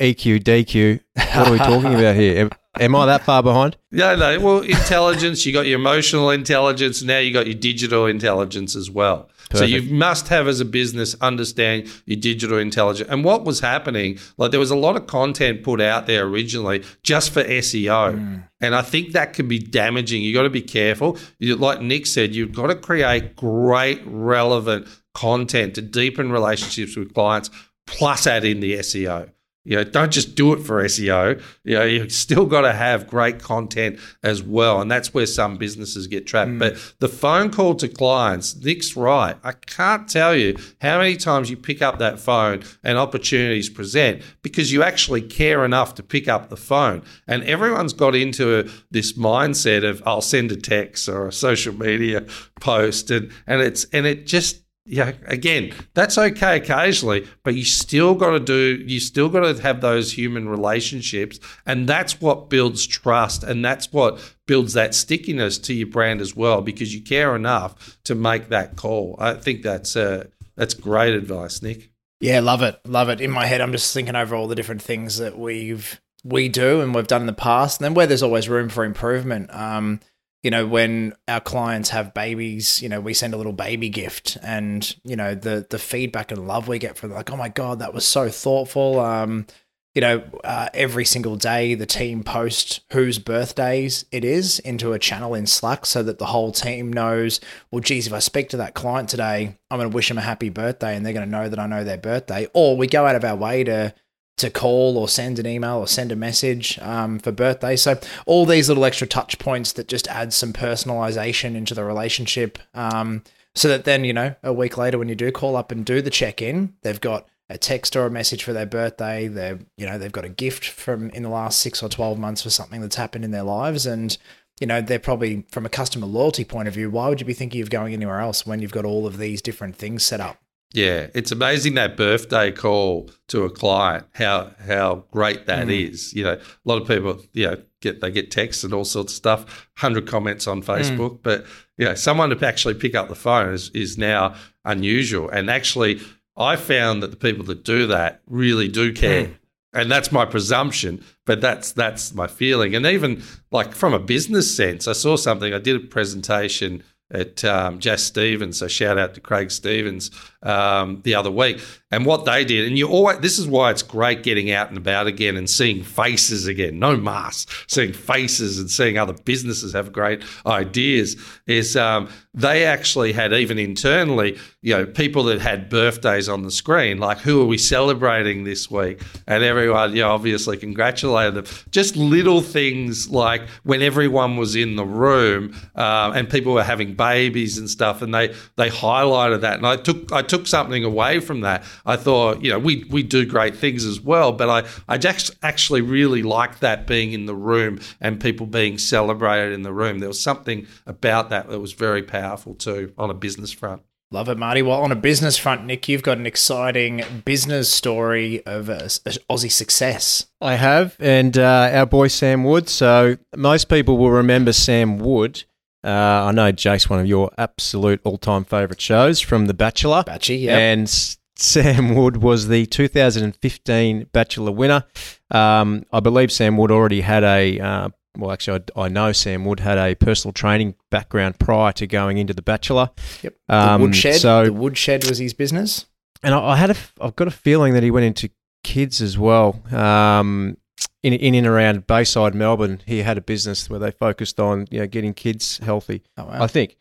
EQ, 0.00 0.42
DQ. 0.42 1.00
What 1.14 1.48
are 1.48 1.52
we 1.52 1.58
talking 1.58 1.94
about 1.94 2.16
here? 2.16 2.40
Am, 2.40 2.50
am 2.80 2.96
I 2.96 3.06
that 3.06 3.22
far 3.22 3.42
behind? 3.42 3.76
Yeah, 3.90 4.14
no. 4.14 4.40
Well, 4.40 4.60
intelligence. 4.60 5.44
you 5.44 5.52
got 5.52 5.66
your 5.66 5.78
emotional 5.78 6.30
intelligence. 6.30 7.02
Now 7.02 7.18
you 7.18 7.32
got 7.32 7.46
your 7.46 7.54
digital 7.54 8.06
intelligence 8.06 8.74
as 8.74 8.90
well. 8.90 9.28
So 9.52 9.64
you 9.64 9.82
must 9.92 10.28
have 10.28 10.46
as 10.46 10.60
a 10.60 10.64
business 10.64 11.16
understand 11.20 11.90
your 12.06 12.20
digital 12.20 12.58
intelligence. 12.58 13.08
And 13.10 13.24
what 13.24 13.44
was 13.44 13.60
happening, 13.60 14.18
like 14.36 14.52
there 14.52 14.60
was 14.60 14.70
a 14.70 14.76
lot 14.76 14.96
of 14.96 15.08
content 15.08 15.64
put 15.64 15.80
out 15.80 16.06
there 16.06 16.24
originally 16.24 16.84
just 17.02 17.32
for 17.32 17.42
SEO. 17.42 18.14
Hmm. 18.16 18.36
And 18.60 18.74
I 18.76 18.82
think 18.82 19.12
that 19.12 19.32
can 19.32 19.48
be 19.48 19.58
damaging. 19.58 20.22
You 20.22 20.32
got 20.32 20.42
to 20.42 20.50
be 20.50 20.62
careful. 20.62 21.18
You, 21.40 21.56
like 21.56 21.80
Nick 21.80 22.06
said, 22.06 22.34
you've 22.34 22.52
got 22.52 22.68
to 22.68 22.76
create 22.76 23.34
great, 23.34 24.00
relevant 24.06 24.86
content 25.14 25.74
to 25.74 25.82
deepen 25.82 26.30
relationships 26.30 26.96
with 26.96 27.12
clients, 27.12 27.50
plus 27.86 28.28
add 28.28 28.44
in 28.44 28.60
the 28.60 28.74
SEO. 28.74 29.30
You 29.64 29.76
know, 29.76 29.84
don't 29.84 30.10
just 30.10 30.34
do 30.36 30.54
it 30.54 30.60
for 30.60 30.82
SEO. 30.82 31.42
You 31.64 31.74
know, 31.74 31.84
you 31.84 32.08
still 32.08 32.46
got 32.46 32.62
to 32.62 32.72
have 32.72 33.06
great 33.06 33.42
content 33.42 33.98
as 34.22 34.42
well, 34.42 34.80
and 34.80 34.90
that's 34.90 35.12
where 35.12 35.26
some 35.26 35.58
businesses 35.58 36.06
get 36.06 36.26
trapped. 36.26 36.52
Mm. 36.52 36.58
But 36.58 36.94
the 36.98 37.08
phone 37.08 37.50
call 37.50 37.74
to 37.76 37.88
clients, 37.88 38.56
Nick's 38.56 38.96
right. 38.96 39.36
I 39.44 39.52
can't 39.52 40.08
tell 40.08 40.34
you 40.34 40.56
how 40.80 40.98
many 40.98 41.16
times 41.16 41.50
you 41.50 41.58
pick 41.58 41.82
up 41.82 41.98
that 41.98 42.18
phone 42.18 42.62
and 42.82 42.96
opportunities 42.96 43.68
present 43.68 44.22
because 44.40 44.72
you 44.72 44.82
actually 44.82 45.20
care 45.20 45.62
enough 45.62 45.94
to 45.96 46.02
pick 46.02 46.26
up 46.26 46.48
the 46.48 46.56
phone. 46.56 47.02
And 47.26 47.42
everyone's 47.44 47.92
got 47.92 48.14
into 48.14 48.60
a, 48.60 48.64
this 48.90 49.12
mindset 49.12 49.88
of 49.88 50.02
I'll 50.06 50.22
send 50.22 50.52
a 50.52 50.56
text 50.56 51.06
or 51.06 51.28
a 51.28 51.32
social 51.32 51.74
media 51.74 52.24
post, 52.60 53.10
and 53.10 53.30
and 53.46 53.60
it's 53.60 53.84
and 53.92 54.06
it 54.06 54.26
just 54.26 54.62
yeah, 54.90 55.12
again, 55.26 55.72
that's 55.94 56.18
okay 56.18 56.56
occasionally, 56.56 57.24
but 57.44 57.54
you 57.54 57.64
still 57.64 58.16
got 58.16 58.30
to 58.30 58.40
do, 58.40 58.82
you 58.84 58.98
still 58.98 59.28
got 59.28 59.40
to 59.40 59.62
have 59.62 59.80
those 59.80 60.12
human 60.12 60.48
relationships. 60.48 61.38
And 61.64 61.88
that's 61.88 62.20
what 62.20 62.50
builds 62.50 62.86
trust. 62.86 63.44
And 63.44 63.64
that's 63.64 63.92
what 63.92 64.18
builds 64.46 64.72
that 64.72 64.96
stickiness 64.96 65.58
to 65.58 65.74
your 65.74 65.86
brand 65.86 66.20
as 66.20 66.34
well, 66.34 66.60
because 66.60 66.92
you 66.92 67.02
care 67.02 67.36
enough 67.36 68.00
to 68.02 68.16
make 68.16 68.48
that 68.48 68.74
call. 68.74 69.14
I 69.20 69.34
think 69.34 69.62
that's, 69.62 69.94
uh, 69.94 70.24
that's 70.56 70.74
great 70.74 71.14
advice, 71.14 71.62
Nick. 71.62 71.90
Yeah, 72.18 72.40
love 72.40 72.62
it, 72.62 72.80
love 72.84 73.08
it. 73.10 73.20
In 73.20 73.30
my 73.30 73.46
head, 73.46 73.60
I'm 73.60 73.72
just 73.72 73.94
thinking 73.94 74.16
over 74.16 74.34
all 74.34 74.48
the 74.48 74.56
different 74.56 74.82
things 74.82 75.18
that 75.18 75.38
we've 75.38 76.00
we 76.22 76.50
do 76.50 76.82
and 76.82 76.94
we've 76.94 77.06
done 77.06 77.22
in 77.22 77.26
the 77.26 77.32
past, 77.32 77.80
and 77.80 77.84
then 77.84 77.94
where 77.94 78.06
there's 78.06 78.22
always 78.22 78.48
room 78.48 78.68
for 78.68 78.84
improvement. 78.84 79.48
Um, 79.54 80.00
you 80.42 80.50
know, 80.50 80.66
when 80.66 81.14
our 81.28 81.40
clients 81.40 81.90
have 81.90 82.14
babies, 82.14 82.80
you 82.80 82.88
know, 82.88 83.00
we 83.00 83.12
send 83.12 83.34
a 83.34 83.36
little 83.36 83.52
baby 83.52 83.88
gift, 83.88 84.38
and 84.42 84.96
you 85.04 85.16
know 85.16 85.34
the 85.34 85.66
the 85.68 85.78
feedback 85.78 86.32
and 86.32 86.46
love 86.46 86.68
we 86.68 86.78
get 86.78 86.96
from 86.96 87.12
like, 87.12 87.30
oh 87.30 87.36
my 87.36 87.48
god, 87.48 87.80
that 87.80 87.92
was 87.92 88.06
so 88.06 88.28
thoughtful. 88.28 89.00
Um, 89.00 89.46
you 89.94 90.00
know, 90.00 90.22
uh, 90.44 90.68
every 90.72 91.04
single 91.04 91.34
day 91.34 91.74
the 91.74 91.86
team 91.86 92.22
post 92.22 92.80
whose 92.92 93.18
birthdays 93.18 94.04
it 94.12 94.24
is 94.24 94.60
into 94.60 94.92
a 94.92 94.98
channel 95.00 95.34
in 95.34 95.46
Slack 95.46 95.84
so 95.84 96.02
that 96.04 96.18
the 96.18 96.26
whole 96.26 96.52
team 96.52 96.92
knows, 96.92 97.40
well, 97.70 97.80
geez, 97.80 98.06
if 98.06 98.12
I 98.12 98.20
speak 98.20 98.50
to 98.50 98.56
that 98.58 98.74
client 98.74 99.08
today, 99.08 99.58
I'm 99.68 99.78
going 99.78 99.90
to 99.90 99.94
wish 99.94 100.08
them 100.08 100.18
a 100.18 100.22
happy 100.22 100.48
birthday 100.48 100.94
and 100.94 101.04
they're 101.04 101.12
going 101.12 101.26
to 101.26 101.30
know 101.30 101.48
that 101.48 101.58
I 101.58 101.66
know 101.66 101.82
their 101.82 101.98
birthday. 101.98 102.46
Or 102.54 102.76
we 102.76 102.86
go 102.86 103.04
out 103.04 103.16
of 103.16 103.24
our 103.24 103.34
way 103.34 103.64
to 103.64 103.92
to 104.40 104.50
call 104.50 104.98
or 104.98 105.08
send 105.08 105.38
an 105.38 105.46
email 105.46 105.78
or 105.78 105.86
send 105.86 106.12
a 106.12 106.16
message 106.16 106.78
um, 106.80 107.18
for 107.18 107.32
birthday. 107.32 107.76
So 107.76 107.98
all 108.26 108.46
these 108.46 108.68
little 108.68 108.84
extra 108.84 109.06
touch 109.06 109.38
points 109.38 109.72
that 109.72 109.88
just 109.88 110.08
add 110.08 110.32
some 110.32 110.52
personalization 110.52 111.54
into 111.54 111.74
the 111.74 111.84
relationship. 111.84 112.58
Um, 112.74 113.22
so 113.54 113.68
that 113.68 113.84
then, 113.84 114.04
you 114.04 114.12
know, 114.12 114.34
a 114.42 114.52
week 114.52 114.76
later 114.78 114.98
when 114.98 115.08
you 115.08 115.14
do 115.14 115.32
call 115.32 115.56
up 115.56 115.72
and 115.72 115.84
do 115.84 116.00
the 116.02 116.10
check-in, 116.10 116.74
they've 116.82 117.00
got 117.00 117.28
a 117.48 117.58
text 117.58 117.96
or 117.96 118.06
a 118.06 118.10
message 118.10 118.44
for 118.44 118.52
their 118.52 118.66
birthday. 118.66 119.26
They're, 119.26 119.58
you 119.76 119.86
know, 119.86 119.98
they've 119.98 120.12
got 120.12 120.24
a 120.24 120.28
gift 120.28 120.64
from 120.64 121.10
in 121.10 121.24
the 121.24 121.28
last 121.28 121.60
six 121.60 121.82
or 121.82 121.88
12 121.88 122.18
months 122.18 122.42
for 122.42 122.50
something 122.50 122.80
that's 122.80 122.96
happened 122.96 123.24
in 123.24 123.32
their 123.32 123.42
lives. 123.42 123.86
And, 123.86 124.16
you 124.60 124.66
know, 124.66 124.80
they're 124.80 125.00
probably 125.00 125.44
from 125.50 125.66
a 125.66 125.70
customer 125.70 126.06
loyalty 126.06 126.44
point 126.44 126.68
of 126.68 126.74
view, 126.74 126.90
why 126.90 127.08
would 127.08 127.20
you 127.20 127.26
be 127.26 127.34
thinking 127.34 127.60
of 127.60 127.70
going 127.70 127.92
anywhere 127.92 128.20
else 128.20 128.46
when 128.46 128.60
you've 128.62 128.72
got 128.72 128.84
all 128.84 129.06
of 129.06 129.18
these 129.18 129.42
different 129.42 129.74
things 129.74 130.04
set 130.04 130.20
up? 130.20 130.38
Yeah, 130.72 131.08
it's 131.14 131.32
amazing 131.32 131.74
that 131.74 131.96
birthday 131.96 132.52
call 132.52 133.10
to 133.28 133.44
a 133.44 133.50
client. 133.50 134.06
How 134.12 134.52
how 134.64 135.04
great 135.10 135.46
that 135.46 135.66
mm. 135.66 135.90
is. 135.90 136.14
You 136.14 136.22
know, 136.24 136.34
a 136.34 136.40
lot 136.64 136.80
of 136.80 136.86
people, 136.86 137.20
you 137.32 137.48
know, 137.48 137.62
get 137.80 138.00
they 138.00 138.10
get 138.10 138.30
texts 138.30 138.62
and 138.62 138.72
all 138.72 138.84
sorts 138.84 139.12
of 139.12 139.16
stuff. 139.16 139.68
Hundred 139.76 140.06
comments 140.06 140.46
on 140.46 140.62
mm. 140.62 140.66
Facebook, 140.66 141.20
but 141.22 141.44
you 141.76 141.86
know, 141.86 141.94
someone 141.94 142.30
to 142.30 142.46
actually 142.46 142.74
pick 142.74 142.94
up 142.94 143.08
the 143.08 143.16
phone 143.16 143.52
is 143.52 143.70
is 143.70 143.98
now 143.98 144.36
unusual. 144.64 145.28
And 145.28 145.50
actually, 145.50 146.00
I 146.36 146.54
found 146.54 147.02
that 147.02 147.10
the 147.10 147.16
people 147.16 147.44
that 147.46 147.64
do 147.64 147.88
that 147.88 148.20
really 148.26 148.68
do 148.68 148.92
care. 148.92 149.24
Mm. 149.24 149.36
And 149.72 149.90
that's 149.90 150.10
my 150.10 150.24
presumption, 150.24 151.04
but 151.26 151.40
that's 151.40 151.72
that's 151.72 152.14
my 152.14 152.26
feeling. 152.28 152.76
And 152.76 152.86
even 152.86 153.22
like 153.50 153.72
from 153.72 153.92
a 153.92 154.00
business 154.00 154.54
sense, 154.56 154.86
I 154.86 154.92
saw 154.92 155.16
something. 155.16 155.52
I 155.52 155.58
did 155.58 155.76
a 155.76 155.80
presentation 155.80 156.82
at 157.10 157.44
um, 157.44 157.78
Jess 157.78 158.02
Stevens. 158.02 158.58
So 158.58 158.68
shout 158.68 158.98
out 158.98 159.14
to 159.14 159.20
Craig 159.20 159.50
Stevens 159.50 160.10
um, 160.42 161.00
the 161.04 161.14
other 161.14 161.30
week. 161.30 161.60
And 161.92 162.06
what 162.06 162.24
they 162.24 162.44
did, 162.44 162.66
and 162.68 162.78
you 162.78 162.88
always, 162.88 163.18
this 163.18 163.38
is 163.38 163.48
why 163.48 163.70
it's 163.70 163.82
great 163.82 164.22
getting 164.22 164.52
out 164.52 164.68
and 164.68 164.78
about 164.78 165.08
again 165.08 165.36
and 165.36 165.50
seeing 165.50 165.82
faces 165.82 166.46
again, 166.46 166.78
no 166.78 166.96
masks, 166.96 167.64
seeing 167.66 167.92
faces 167.92 168.60
and 168.60 168.70
seeing 168.70 168.96
other 168.96 169.12
businesses 169.12 169.72
have 169.72 169.92
great 169.92 170.22
ideas. 170.46 171.16
Is 171.46 171.76
um, 171.76 172.08
they 172.32 172.64
actually 172.64 173.12
had 173.12 173.32
even 173.32 173.58
internally, 173.58 174.38
you 174.62 174.76
know, 174.76 174.86
people 174.86 175.24
that 175.24 175.40
had 175.40 175.68
birthdays 175.68 176.28
on 176.28 176.42
the 176.42 176.50
screen, 176.50 176.98
like 176.98 177.18
who 177.18 177.42
are 177.42 177.46
we 177.46 177.58
celebrating 177.58 178.44
this 178.44 178.70
week? 178.70 179.02
And 179.26 179.42
everyone, 179.42 179.96
you 179.96 180.02
know, 180.02 180.12
obviously 180.12 180.56
congratulated 180.56 181.34
them. 181.34 181.44
Just 181.72 181.96
little 181.96 182.40
things 182.40 183.10
like 183.10 183.48
when 183.64 183.82
everyone 183.82 184.36
was 184.36 184.54
in 184.54 184.76
the 184.76 184.84
room 184.84 185.56
uh, 185.74 186.12
and 186.14 186.30
people 186.30 186.52
were 186.52 186.62
having 186.62 186.94
babies 187.00 187.56
and 187.56 187.70
stuff, 187.70 188.02
and 188.02 188.14
they 188.14 188.34
they 188.56 188.68
highlighted 188.68 189.40
that, 189.40 189.56
and 189.56 189.66
I 189.66 189.76
took 189.76 190.12
I 190.12 190.20
took 190.20 190.46
something 190.46 190.84
away 190.84 191.18
from 191.18 191.40
that. 191.40 191.64
I 191.86 191.96
thought, 191.96 192.42
you 192.44 192.50
know, 192.50 192.58
we 192.58 192.84
we 192.90 193.02
do 193.02 193.24
great 193.24 193.56
things 193.56 193.86
as 193.86 194.00
well, 194.02 194.32
but 194.32 194.50
I 194.50 194.68
I 194.86 194.98
just 194.98 195.30
actually 195.42 195.80
really 195.80 196.22
liked 196.22 196.60
that 196.60 196.86
being 196.86 197.12
in 197.12 197.24
the 197.24 197.34
room 197.34 197.80
and 198.02 198.20
people 198.20 198.46
being 198.46 198.76
celebrated 198.76 199.54
in 199.54 199.62
the 199.62 199.72
room. 199.72 200.00
There 200.00 200.10
was 200.10 200.22
something 200.22 200.66
about 200.86 201.30
that 201.30 201.48
that 201.48 201.58
was 201.58 201.72
very 201.72 202.02
powerful 202.02 202.54
too 202.54 202.92
on 202.98 203.08
a 203.08 203.14
business 203.14 203.50
front. 203.50 203.82
Love 204.12 204.28
it, 204.28 204.36
Marty. 204.36 204.60
Well, 204.60 204.82
on 204.82 204.90
a 204.90 204.96
business 204.96 205.38
front, 205.38 205.64
Nick, 205.64 205.88
you've 205.88 206.02
got 206.02 206.18
an 206.18 206.26
exciting 206.26 207.04
business 207.24 207.70
story 207.70 208.44
of 208.44 208.68
uh, 208.68 208.88
Aussie 209.30 209.52
success. 209.52 210.26
I 210.40 210.56
have, 210.56 210.96
and 210.98 211.38
uh, 211.38 211.70
our 211.72 211.86
boy 211.86 212.08
Sam 212.08 212.42
Wood. 212.42 212.68
So 212.68 213.18
most 213.36 213.68
people 213.68 213.98
will 213.98 214.10
remember 214.10 214.52
Sam 214.52 214.98
Wood. 214.98 215.44
Uh, 215.82 216.26
I 216.26 216.32
know 216.32 216.52
Jace, 216.52 216.90
one 216.90 217.00
of 217.00 217.06
your 217.06 217.30
absolute 217.38 218.00
all-time 218.04 218.44
favourite 218.44 218.80
shows 218.80 219.20
from 219.20 219.46
The 219.46 219.54
Bachelor. 219.54 220.04
Batchy, 220.06 220.42
yeah. 220.42 220.58
And 220.58 220.88
Sam 221.36 221.94
Wood 221.94 222.18
was 222.18 222.48
the 222.48 222.66
2015 222.66 224.06
Bachelor 224.12 224.52
winner. 224.52 224.84
Um, 225.30 225.84
I 225.92 226.00
believe 226.00 226.30
Sam 226.30 226.56
Wood 226.56 226.70
already 226.70 227.00
had 227.00 227.24
a 227.24 227.58
uh, 227.58 227.88
well, 228.16 228.32
actually, 228.32 228.62
I, 228.76 228.82
I, 228.82 228.88
know 228.88 229.12
Sam 229.12 229.44
Wood 229.44 229.60
had 229.60 229.78
a 229.78 229.94
personal 229.94 230.32
training 230.32 230.74
background 230.90 231.38
prior 231.38 231.72
to 231.72 231.86
going 231.86 232.18
into 232.18 232.34
The 232.34 232.42
Bachelor. 232.42 232.90
Yep. 233.22 233.34
Um, 233.48 233.80
the 233.80 233.86
Woodshed. 233.86 234.16
So, 234.16 234.44
the 234.46 234.52
Woodshed 234.52 235.08
was 235.08 235.18
his 235.18 235.32
business. 235.32 235.86
And 236.22 236.34
I, 236.34 236.50
I, 236.50 236.56
had 236.56 236.70
a, 236.70 236.76
I've 237.00 237.16
got 237.16 237.28
a 237.28 237.32
feeling 237.32 237.74
that 237.74 237.82
he 237.82 237.90
went 237.90 238.06
into 238.06 238.30
kids 238.64 239.00
as 239.00 239.16
well. 239.16 239.62
Um, 239.72 240.56
in, 241.02 241.12
in 241.12 241.34
and 241.34 241.46
around 241.46 241.86
Bayside, 241.86 242.34
Melbourne, 242.34 242.80
he 242.86 243.02
had 243.02 243.18
a 243.18 243.22
business 243.22 243.68
where 243.70 243.78
they 243.78 243.90
focused 243.90 244.38
on 244.38 244.66
you 244.70 244.80
know 244.80 244.86
getting 244.86 245.14
kids 245.14 245.58
healthy. 245.58 246.02
Oh, 246.16 246.24
wow. 246.24 246.42
I 246.42 246.46
think. 246.46 246.76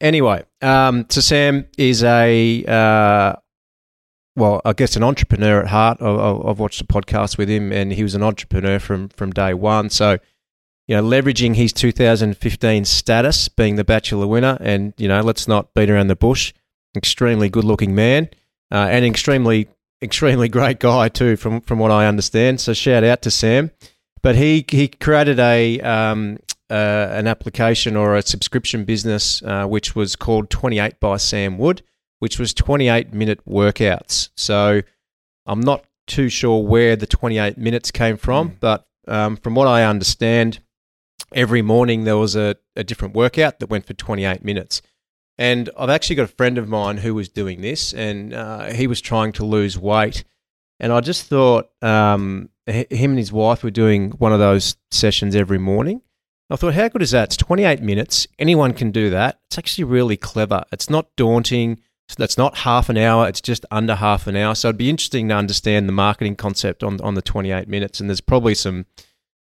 Anyway, 0.00 0.44
um, 0.60 1.06
so 1.08 1.20
Sam 1.20 1.66
is 1.78 2.04
a 2.04 2.64
uh, 2.64 3.36
well, 4.36 4.60
I 4.64 4.74
guess 4.74 4.96
an 4.96 5.02
entrepreneur 5.02 5.62
at 5.62 5.68
heart. 5.68 5.98
I, 6.00 6.06
I've 6.06 6.58
watched 6.58 6.80
a 6.80 6.84
podcast 6.84 7.38
with 7.38 7.48
him, 7.48 7.72
and 7.72 7.92
he 7.92 8.02
was 8.02 8.14
an 8.14 8.22
entrepreneur 8.22 8.78
from 8.78 9.08
from 9.08 9.32
day 9.32 9.54
one. 9.54 9.90
So 9.90 10.18
you 10.86 10.96
know, 10.96 11.02
leveraging 11.02 11.56
his 11.56 11.72
2015 11.72 12.84
status, 12.84 13.48
being 13.48 13.74
the 13.76 13.84
Bachelor 13.84 14.26
winner, 14.26 14.56
and 14.60 14.94
you 14.96 15.08
know, 15.08 15.20
let's 15.20 15.48
not 15.48 15.74
beat 15.74 15.90
around 15.90 16.08
the 16.08 16.16
bush. 16.16 16.52
Extremely 16.96 17.48
good-looking 17.48 17.94
man, 17.94 18.30
uh, 18.70 18.88
and 18.90 19.04
extremely, 19.04 19.68
extremely 20.02 20.48
great 20.48 20.80
guy 20.80 21.08
too, 21.08 21.36
from 21.36 21.60
from 21.60 21.78
what 21.78 21.90
I 21.90 22.06
understand. 22.06 22.60
So 22.60 22.72
shout 22.72 23.04
out 23.04 23.22
to 23.22 23.30
Sam. 23.30 23.70
But 24.22 24.36
he 24.36 24.64
he 24.68 24.88
created 24.88 25.38
a 25.38 25.80
um, 25.80 26.38
uh, 26.70 27.08
an 27.10 27.26
application 27.26 27.96
or 27.96 28.16
a 28.16 28.22
subscription 28.22 28.84
business 28.84 29.42
uh, 29.42 29.66
which 29.66 29.94
was 29.94 30.16
called 30.16 30.50
28 30.50 30.98
by 30.98 31.16
Sam 31.16 31.58
Wood, 31.58 31.82
which 32.18 32.38
was 32.38 32.52
28 32.52 33.12
minute 33.12 33.44
workouts. 33.46 34.30
So 34.36 34.82
I'm 35.46 35.60
not 35.60 35.84
too 36.06 36.28
sure 36.28 36.62
where 36.64 36.96
the 36.96 37.06
28 37.06 37.56
minutes 37.56 37.90
came 37.90 38.16
from, 38.16 38.50
mm. 38.50 38.60
but 38.60 38.86
um, 39.08 39.36
from 39.36 39.54
what 39.54 39.68
I 39.68 39.84
understand, 39.84 40.60
every 41.32 41.62
morning 41.62 42.04
there 42.04 42.16
was 42.16 42.34
a, 42.34 42.56
a 42.74 42.84
different 42.84 43.14
workout 43.14 43.60
that 43.60 43.70
went 43.70 43.86
for 43.86 43.94
28 43.94 44.44
minutes. 44.44 44.82
And 45.38 45.68
I've 45.78 45.90
actually 45.90 46.16
got 46.16 46.24
a 46.24 46.34
friend 46.34 46.56
of 46.56 46.68
mine 46.68 46.98
who 46.98 47.14
was 47.14 47.28
doing 47.28 47.60
this, 47.60 47.92
and 47.92 48.32
uh, 48.32 48.72
he 48.72 48.86
was 48.86 49.00
trying 49.00 49.32
to 49.32 49.44
lose 49.44 49.78
weight. 49.78 50.24
And 50.80 50.92
I 50.92 51.00
just 51.00 51.26
thought 51.26 51.70
um, 51.82 52.48
him 52.66 53.12
and 53.12 53.18
his 53.18 53.32
wife 53.32 53.62
were 53.62 53.70
doing 53.70 54.12
one 54.12 54.32
of 54.32 54.38
those 54.38 54.76
sessions 54.90 55.36
every 55.36 55.58
morning. 55.58 56.02
I 56.48 56.56
thought, 56.56 56.74
how 56.74 56.88
good 56.88 57.02
is 57.02 57.10
that? 57.10 57.28
It's 57.28 57.36
28 57.36 57.82
minutes. 57.82 58.26
Anyone 58.38 58.72
can 58.72 58.92
do 58.92 59.10
that. 59.10 59.40
It's 59.48 59.58
actually 59.58 59.84
really 59.84 60.16
clever. 60.16 60.62
It's 60.72 60.88
not 60.88 61.14
daunting. 61.16 61.80
That's 62.16 62.38
not 62.38 62.58
half 62.58 62.88
an 62.88 62.96
hour. 62.96 63.28
It's 63.28 63.40
just 63.40 63.66
under 63.70 63.96
half 63.96 64.28
an 64.28 64.36
hour. 64.36 64.54
So 64.54 64.68
it'd 64.68 64.78
be 64.78 64.90
interesting 64.90 65.28
to 65.28 65.34
understand 65.34 65.88
the 65.88 65.92
marketing 65.92 66.36
concept 66.36 66.84
on 66.84 67.00
on 67.00 67.14
the 67.14 67.22
28 67.22 67.66
minutes. 67.66 67.98
And 67.98 68.08
there's 68.08 68.20
probably 68.20 68.54
some 68.54 68.86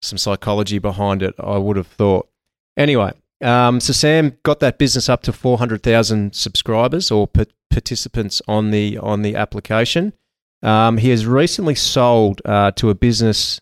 some 0.04 0.20
psychology 0.20 0.78
behind 0.78 1.24
it, 1.24 1.34
I 1.40 1.58
would 1.58 1.78
have 1.78 1.88
thought. 1.88 2.30
Anyway, 2.78 3.14
um, 3.44 3.80
so 3.80 3.94
Sam 3.94 4.38
got 4.44 4.60
that 4.62 4.78
business 4.78 5.10
up 5.10 5.22
to 5.24 5.34
400,000 5.34 6.34
subscribers 6.34 7.12
or 7.12 7.28
p- 7.28 7.46
participants 7.70 8.42
on 8.48 8.72
the 8.72 8.98
on 8.98 9.22
the 9.22 9.36
application. 9.36 10.14
Um, 10.62 10.98
he 10.98 11.10
has 11.10 11.26
recently 11.26 11.76
sold 11.76 12.42
uh, 12.46 12.72
to 12.72 12.90
a 12.90 12.96
business 12.96 13.60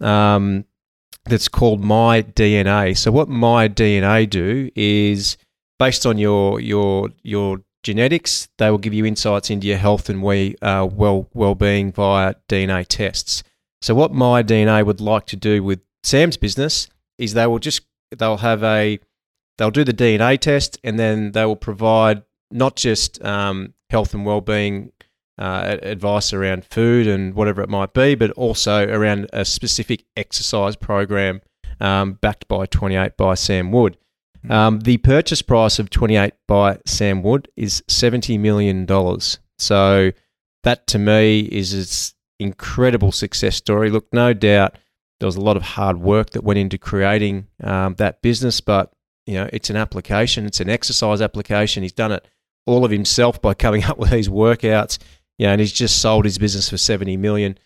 um, 0.00 0.64
that's 1.24 1.48
called 1.48 1.82
My 1.82 2.22
DNA. 2.22 2.96
So 2.96 3.12
what 3.12 3.28
My 3.28 3.68
DNA 3.68 4.28
do 4.28 4.70
is 4.74 5.36
based 5.78 6.06
on 6.06 6.18
your 6.18 6.60
your 6.60 7.10
your 7.22 7.60
genetics, 7.82 8.48
they 8.58 8.70
will 8.70 8.78
give 8.78 8.94
you 8.94 9.06
insights 9.06 9.50
into 9.50 9.66
your 9.66 9.78
health 9.78 10.08
and 10.08 10.22
we 10.22 10.56
uh, 10.60 10.88
well 10.90 11.28
well 11.34 11.54
being 11.54 11.92
via 11.92 12.34
DNA 12.48 12.84
tests. 12.86 13.42
So 13.82 13.94
what 13.94 14.12
my 14.12 14.42
DNA 14.42 14.84
would 14.84 15.00
like 15.00 15.26
to 15.26 15.36
do 15.36 15.62
with 15.62 15.80
Sam's 16.02 16.36
business 16.36 16.88
is 17.18 17.34
they 17.34 17.46
will 17.46 17.58
just 17.58 17.82
they'll 18.16 18.38
have 18.38 18.62
a 18.62 18.98
they'll 19.60 19.70
do 19.70 19.84
the 19.84 19.92
DNA 19.92 20.38
test 20.38 20.78
and 20.82 20.98
then 20.98 21.32
they 21.32 21.44
will 21.44 21.54
provide 21.54 22.22
not 22.50 22.76
just 22.76 23.22
um, 23.22 23.74
health 23.90 24.14
and 24.14 24.24
well-being 24.24 24.90
uh, 25.38 25.76
advice 25.82 26.32
around 26.32 26.64
food 26.64 27.06
and 27.06 27.34
whatever 27.34 27.60
it 27.60 27.68
might 27.68 27.92
be, 27.92 28.14
but 28.14 28.30
also 28.32 28.88
around 28.88 29.28
a 29.34 29.44
specific 29.44 30.06
exercise 30.16 30.76
program 30.76 31.42
um, 31.78 32.14
backed 32.14 32.48
by 32.48 32.64
28 32.64 33.18
by 33.18 33.34
Sam 33.34 33.70
Wood. 33.70 33.98
Hmm. 34.46 34.50
Um, 34.50 34.80
the 34.80 34.96
purchase 34.96 35.42
price 35.42 35.78
of 35.78 35.90
28 35.90 36.32
by 36.48 36.78
Sam 36.86 37.22
Wood 37.22 37.48
is 37.54 37.82
$70 37.86 38.40
million. 38.40 38.86
So 39.58 40.10
that 40.62 40.86
to 40.86 40.98
me 40.98 41.40
is 41.40 41.74
an 41.74 42.46
incredible 42.46 43.12
success 43.12 43.56
story. 43.56 43.90
Look, 43.90 44.06
no 44.10 44.32
doubt 44.32 44.78
there 45.18 45.26
was 45.26 45.36
a 45.36 45.42
lot 45.42 45.58
of 45.58 45.62
hard 45.62 45.98
work 45.98 46.30
that 46.30 46.44
went 46.44 46.58
into 46.58 46.78
creating 46.78 47.48
um, 47.62 47.96
that 47.96 48.22
business, 48.22 48.62
but 48.62 48.90
you 49.30 49.36
know, 49.36 49.48
it's 49.52 49.70
an 49.70 49.76
application, 49.76 50.44
it's 50.44 50.58
an 50.58 50.68
exercise 50.68 51.22
application. 51.22 51.84
He's 51.84 51.92
done 51.92 52.10
it 52.10 52.26
all 52.66 52.84
of 52.84 52.90
himself 52.90 53.40
by 53.40 53.54
coming 53.54 53.84
up 53.90 53.96
with 53.96 54.10
these 54.10 54.28
workouts. 54.28 54.98
You 55.38 55.46
know, 55.46 55.52
and 55.52 55.60
he's 55.60 55.72
just 55.72 56.02
sold 56.02 56.24
his 56.24 56.36
business 56.36 56.68
for 56.68 56.76
70 56.76 57.16
million. 57.16 57.56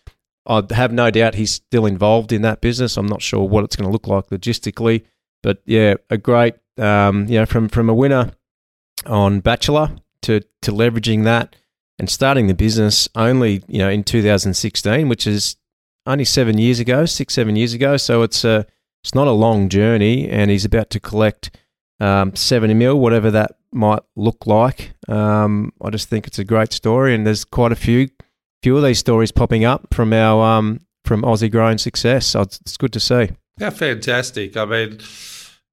I 0.45 0.61
have 0.71 0.93
no 0.93 1.09
doubt 1.09 1.33
he's 1.33 1.51
still 1.51 1.87
involved 1.87 2.31
in 2.31 2.43
that 2.43 2.61
business. 2.61 2.97
I'm 2.97 3.07
not 3.07 3.23
sure 3.23 3.43
what 3.43 3.63
it's 3.63 3.75
going 3.75 3.87
to 3.87 3.91
look 3.91 4.07
like 4.07 4.27
logistically, 4.27 5.03
but 5.41 5.63
yeah, 5.65 5.95
a 6.11 6.17
great, 6.19 6.53
um, 6.77 7.25
you 7.25 7.39
know, 7.39 7.47
from 7.47 7.67
from 7.67 7.89
a 7.89 7.95
winner 7.95 8.31
on 9.07 9.39
Bachelor 9.39 9.89
to 10.21 10.41
to 10.61 10.71
leveraging 10.71 11.23
that 11.23 11.55
and 11.97 12.09
starting 12.09 12.45
the 12.45 12.53
business 12.53 13.09
only 13.15 13.63
you 13.67 13.79
know 13.79 13.89
in 13.89 14.03
2016, 14.03 15.09
which 15.09 15.25
is 15.25 15.55
only 16.05 16.25
seven 16.25 16.59
years 16.59 16.79
ago, 16.79 17.05
six 17.05 17.33
seven 17.33 17.55
years 17.55 17.73
ago. 17.73 17.97
So 17.97 18.21
it's 18.21 18.45
a 18.45 18.67
it's 19.05 19.13
not 19.13 19.27
a 19.27 19.31
long 19.31 19.69
journey, 19.69 20.27
and 20.27 20.49
he's 20.49 20.65
about 20.65 20.89
to 20.89 20.99
collect 20.99 21.55
um, 21.99 22.35
seventy 22.35 22.73
mil, 22.73 22.99
whatever 22.99 23.29
that 23.29 23.51
might 23.71 24.01
look 24.15 24.47
like. 24.47 24.93
Um, 25.07 25.71
I 25.79 25.91
just 25.91 26.09
think 26.09 26.25
it's 26.25 26.39
a 26.39 26.43
great 26.43 26.73
story, 26.73 27.13
and 27.13 27.25
there's 27.25 27.45
quite 27.45 27.71
a 27.71 27.75
few 27.75 28.09
few 28.63 28.75
of 28.75 28.83
these 28.83 28.97
stories 28.97 29.31
popping 29.31 29.63
up 29.63 29.93
from 29.93 30.11
our 30.11 30.43
um, 30.43 30.81
from 31.03 31.21
Aussie 31.21 31.51
growing 31.51 31.77
success. 31.77 32.25
So 32.25 32.41
it's, 32.41 32.59
it's 32.61 32.77
good 32.77 32.91
to 32.93 32.99
see. 32.99 33.29
Yeah, 33.59 33.69
fantastic. 33.69 34.57
I 34.57 34.65
mean 34.65 34.99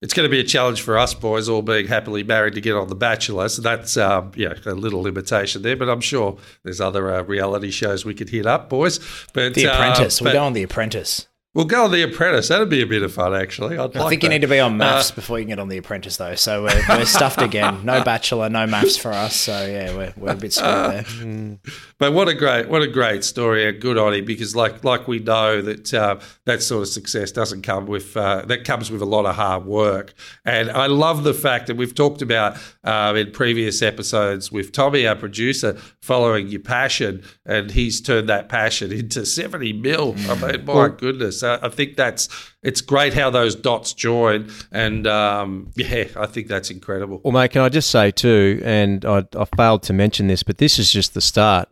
it's 0.03 0.13
going 0.13 0.27
to 0.27 0.31
be 0.31 0.41
a 0.41 0.45
challenge 0.45 0.83
for 0.83 0.99
us 0.99 1.15
boys, 1.15 1.49
all 1.49 1.63
being 1.63 1.87
happily 1.87 2.25
married 2.25 2.55
to 2.55 2.61
get 2.61 2.75
on 2.75 2.89
The 2.89 2.97
Bachelor. 2.97 3.49
So 3.49 3.63
that's 3.63 3.97
um, 3.97 4.33
yeah, 4.35 4.55
a 4.67 4.75
little 4.75 5.01
limitation 5.01 5.63
there. 5.63 5.77
But 5.77 5.89
I'm 5.89 6.01
sure 6.01 6.37
there's 6.65 6.81
other 6.81 7.15
uh, 7.15 7.23
reality 7.23 7.71
shows 7.71 8.05
we 8.05 8.13
could 8.13 8.29
hit 8.29 8.45
up, 8.45 8.69
boys. 8.69 8.99
But 9.33 9.55
The 9.55 9.65
Apprentice, 9.65 10.21
uh, 10.21 10.25
we'll 10.25 10.33
go 10.35 10.45
on 10.45 10.53
The 10.53 10.65
Apprentice. 10.65 11.29
We'll 11.55 11.67
go 11.67 11.85
on 11.85 11.93
The 11.93 12.03
Apprentice. 12.03 12.49
That'd 12.49 12.71
be 12.71 12.81
a 12.81 12.87
bit 12.87 13.03
of 13.03 13.13
fun, 13.13 13.35
actually. 13.35 13.77
I'd 13.77 13.95
i 13.95 14.01
like 14.01 14.09
think 14.09 14.23
that. 14.23 14.23
you 14.23 14.29
need 14.31 14.41
to 14.41 14.49
be 14.49 14.59
on 14.59 14.79
MAFS 14.79 15.13
uh, 15.13 15.15
before 15.17 15.39
you 15.39 15.45
get 15.45 15.59
on 15.59 15.69
The 15.69 15.77
Apprentice, 15.77 16.17
though. 16.17 16.35
So 16.35 16.63
we're, 16.63 16.83
we're 16.89 17.05
stuffed 17.05 17.43
again. 17.43 17.85
No 17.85 18.03
Bachelor, 18.05 18.49
no 18.49 18.67
MAFS 18.67 18.99
for 18.99 19.13
us. 19.13 19.37
So 19.37 19.67
yeah, 19.67 19.95
we're, 19.95 20.15
we're 20.17 20.33
a 20.33 20.37
bit 20.37 20.55
screwed 20.55 20.71
there. 20.71 21.03
Mm. 21.03 21.59
But 21.99 22.15
what 22.15 22.27
a 22.29 22.35
great 22.35 22.69
what 22.69 22.83
a 22.83 22.89
great 22.89 23.23
story 23.23 23.69
and 23.69 23.81
good 23.81 23.97
on 23.97 24.15
him 24.15 24.25
because 24.25 24.57
like 24.57 24.83
like 24.83 25.07
we 25.07 25.19
know 25.19 25.63
that 25.63 25.95
uh, 25.95 26.19
that 26.47 26.63
sort 26.63 26.83
of 26.83 26.89
success 26.89 27.31
doesn't 27.31 27.63
come 27.63 27.87
with 27.87 28.17
uh, 28.17 28.43
that 28.47 28.65
comes 28.65 28.91
with 28.91 29.03
a 29.03 29.07
lot 29.07 29.27
of 29.27 29.37
hard 29.37 29.67
work. 29.67 30.15
And 30.45 30.71
I 30.71 30.87
love 30.87 31.23
the 31.23 31.35
fact 31.35 31.69
that 31.69 31.77
we've 31.77 31.95
talked 31.95 32.23
about 32.23 32.57
uh, 32.83 33.15
in 33.17 33.31
previous 33.31 33.83
episodes 33.83 34.51
with 34.51 34.73
Tommy, 34.73 35.07
our 35.07 35.15
producer, 35.15 35.75
following 36.01 36.49
your 36.49 36.61
passion, 36.61 37.23
and 37.47 37.71
he's 37.71 38.01
turned 38.01 38.29
that 38.29 38.49
passion 38.49 38.91
into 39.03 39.27
seventy 39.27 39.73
mil. 39.73 40.17
I 40.29 40.35
mean, 40.35 40.65
my 40.65 40.89
goodness, 40.89 41.42
I, 41.43 41.67
I 41.67 41.69
think 41.69 41.97
that's 41.97 42.29
it's 42.63 42.81
great 42.81 43.15
how 43.15 43.31
those 43.31 43.55
dots 43.55 43.93
join, 43.95 44.51
and 44.71 45.07
um, 45.07 45.71
yeah, 45.77 46.05
I 46.17 46.27
think 46.27 46.49
that's 46.49 46.71
incredible. 46.71 47.21
Well, 47.25 47.33
mate, 47.33 47.51
can 47.53 47.63
I 47.63 47.69
just 47.69 47.91
say 47.91 48.11
too, 48.11 48.61
and 48.65 49.05
I, 49.05 49.25
I 49.37 49.45
failed 49.57 49.83
to 49.85 49.93
mention 49.93 50.27
this, 50.29 50.43
but 50.43 50.59
this 50.59 50.79
is 50.79 50.93
just 50.93 51.15
the 51.15 51.21
start. 51.21 51.69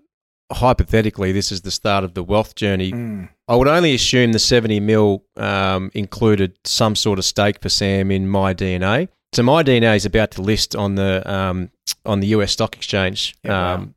Hypothetically, 0.52 1.30
this 1.30 1.52
is 1.52 1.60
the 1.62 1.70
start 1.70 2.02
of 2.02 2.14
the 2.14 2.24
wealth 2.24 2.56
journey. 2.56 2.90
Mm. 2.90 3.28
I 3.46 3.54
would 3.54 3.68
only 3.68 3.94
assume 3.94 4.32
the 4.32 4.40
seventy 4.40 4.80
mil 4.80 5.24
um, 5.36 5.92
included 5.94 6.56
some 6.64 6.96
sort 6.96 7.20
of 7.20 7.24
stake 7.24 7.60
for 7.62 7.68
Sam 7.68 8.10
in 8.10 8.28
my 8.28 8.52
DNA. 8.52 9.08
so 9.32 9.44
my 9.44 9.62
DNA 9.62 9.94
is 9.94 10.04
about 10.04 10.32
to 10.32 10.42
list 10.42 10.74
on 10.74 10.96
the 10.96 11.22
um, 11.30 11.70
on 12.04 12.18
the 12.18 12.26
US 12.28 12.50
stock 12.50 12.74
exchange 12.76 13.36
Yeah, 13.44 13.50
wow. 13.52 13.74
um, 13.74 13.94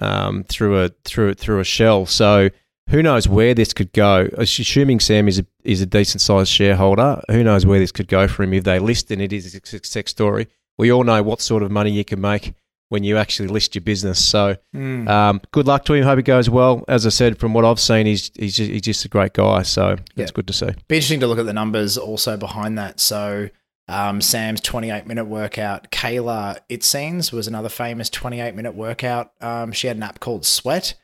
um, 0.00 0.44
through 0.44 0.82
a 0.82 0.88
through 1.04 1.34
through 1.34 1.60
a 1.60 1.64
shell. 1.64 2.06
So 2.06 2.50
who 2.88 3.02
knows 3.02 3.28
where 3.28 3.54
this 3.54 3.72
could 3.72 3.92
go? 3.92 4.28
Assuming 4.36 5.00
Sam 5.00 5.28
is 5.28 5.38
a, 5.38 5.46
is 5.64 5.80
a 5.80 5.86
decent 5.86 6.20
sized 6.20 6.50
shareholder, 6.50 7.20
who 7.30 7.42
knows 7.44 7.64
where 7.66 7.78
this 7.78 7.92
could 7.92 8.08
go 8.08 8.28
for 8.28 8.42
him 8.42 8.52
if 8.54 8.64
they 8.64 8.78
list 8.78 9.10
and 9.10 9.20
it 9.22 9.32
is 9.32 9.46
a 9.46 9.50
success 9.66 10.10
story. 10.10 10.48
We 10.76 10.92
all 10.92 11.04
know 11.04 11.22
what 11.22 11.40
sort 11.40 11.62
of 11.62 11.70
money 11.70 11.90
you 11.90 12.04
can 12.04 12.20
make 12.20 12.54
when 12.90 13.04
you 13.04 13.18
actually 13.18 13.48
list 13.48 13.74
your 13.74 13.82
business. 13.82 14.24
So 14.24 14.56
Mm. 14.74 15.08
um, 15.08 15.40
good 15.52 15.66
luck 15.66 15.84
to 15.86 15.92
him. 15.94 16.04
Hope 16.04 16.18
it 16.20 16.22
goes 16.22 16.48
well. 16.48 16.84
As 16.88 17.04
I 17.04 17.10
said, 17.10 17.38
from 17.38 17.52
what 17.52 17.64
I've 17.64 17.80
seen, 17.80 18.06
he's 18.06 18.30
he's 18.38 18.56
just, 18.56 18.70
he's 18.70 18.82
just 18.82 19.04
a 19.04 19.08
great 19.08 19.34
guy. 19.34 19.62
So 19.62 19.90
it's 19.92 20.00
Yeah. 20.16 20.26
good 20.32 20.46
to 20.46 20.52
see. 20.52 20.68
Be 20.88 20.96
interesting 20.96 21.20
to 21.20 21.26
look 21.26 21.38
at 21.38 21.46
the 21.46 21.52
numbers 21.52 21.98
also 21.98 22.36
behind 22.38 22.78
that. 22.78 23.00
So, 23.00 23.50
um, 23.88 24.20
Sam's 24.22 24.60
28 24.62 25.06
minute 25.06 25.26
workout. 25.26 25.90
Kayla, 25.90 26.58
it 26.70 26.82
seems, 26.84 27.32
was 27.32 27.46
another 27.48 27.68
famous 27.68 28.08
28 28.08 28.54
minute 28.54 28.74
workout. 28.74 29.32
Um, 29.40 29.72
she 29.72 29.86
had 29.88 29.96
an 29.96 30.02
app 30.02 30.20
called 30.20 30.46
Sweat, 30.46 30.94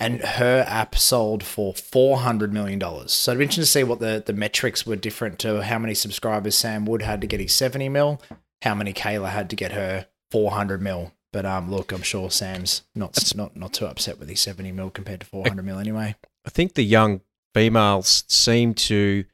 and 0.00 0.20
her 0.20 0.64
app 0.68 0.96
sold 0.96 1.42
for 1.44 1.72
$400 1.72 2.50
million. 2.50 2.80
So, 3.08 3.30
it'd 3.32 3.38
be 3.38 3.44
interesting 3.44 3.62
to 3.62 3.66
see 3.66 3.84
what 3.84 4.00
the, 4.00 4.22
the 4.24 4.32
metrics 4.32 4.84
were 4.86 4.96
different 4.96 5.38
to 5.40 5.62
how 5.62 5.78
many 5.78 5.94
subscribers 5.94 6.56
Sam 6.56 6.84
Wood 6.84 7.02
had 7.02 7.20
to 7.20 7.26
get 7.26 7.40
his 7.40 7.54
70 7.54 7.88
mil, 7.88 8.20
how 8.62 8.74
many 8.74 8.92
Kayla 8.92 9.30
had 9.30 9.48
to 9.50 9.56
get 9.56 9.72
her 9.72 10.06
400 10.30 10.82
mil. 10.82 11.12
But 11.32 11.46
um, 11.46 11.70
look, 11.70 11.90
I'm 11.92 12.02
sure 12.02 12.30
Sam's 12.30 12.82
not 12.94 13.34
not 13.34 13.56
not 13.56 13.72
too 13.72 13.86
upset 13.86 14.18
with 14.20 14.28
his 14.28 14.40
70 14.40 14.70
mil 14.72 14.90
compared 14.90 15.20
to 15.20 15.26
400 15.26 15.64
mil 15.64 15.78
anyway. 15.78 16.14
I 16.46 16.50
think 16.50 16.74
the 16.74 16.84
young 16.84 17.22
females 17.54 18.22
seem 18.28 18.74
to, 18.74 19.24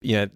you 0.00 0.16
know, 0.16 0.28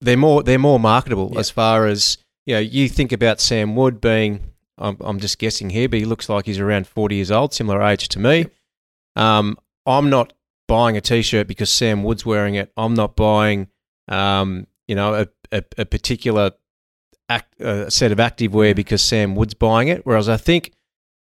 they're 0.00 0.16
more 0.16 0.42
they're 0.42 0.58
more 0.58 0.80
marketable 0.80 1.30
Yeah. 1.34 1.40
as 1.40 1.50
far 1.50 1.86
as 1.86 2.16
you 2.46 2.54
know. 2.54 2.60
You 2.60 2.88
think 2.88 3.12
about 3.12 3.40
Sam 3.40 3.76
Wood 3.76 4.00
being, 4.00 4.52
I'm, 4.78 4.96
I'm 5.00 5.20
just 5.20 5.38
guessing 5.38 5.68
here, 5.70 5.88
but 5.88 5.98
he 5.98 6.04
looks 6.06 6.28
like 6.30 6.46
he's 6.46 6.58
around 6.60 6.86
forty 6.86 7.16
years 7.16 7.30
old, 7.30 7.52
similar 7.52 7.82
age 7.82 8.08
to 8.08 8.18
me. 8.18 8.46
Um, 9.18 9.58
I'm 9.86 10.10
not 10.10 10.32
buying 10.66 10.96
a 10.96 11.00
T-shirt 11.00 11.46
because 11.46 11.70
Sam 11.70 12.02
Wood's 12.04 12.24
wearing 12.26 12.54
it. 12.54 12.72
I'm 12.76 12.94
not 12.94 13.16
buying, 13.16 13.68
um, 14.08 14.66
you 14.86 14.94
know, 14.94 15.14
a, 15.14 15.26
a, 15.52 15.62
a 15.78 15.84
particular 15.86 16.52
act, 17.28 17.60
uh, 17.60 17.88
set 17.90 18.12
of 18.12 18.18
activewear 18.18 18.74
because 18.76 19.02
Sam 19.02 19.34
Wood's 19.34 19.54
buying 19.54 19.88
it. 19.88 20.04
Whereas 20.06 20.28
I 20.28 20.36
think 20.36 20.72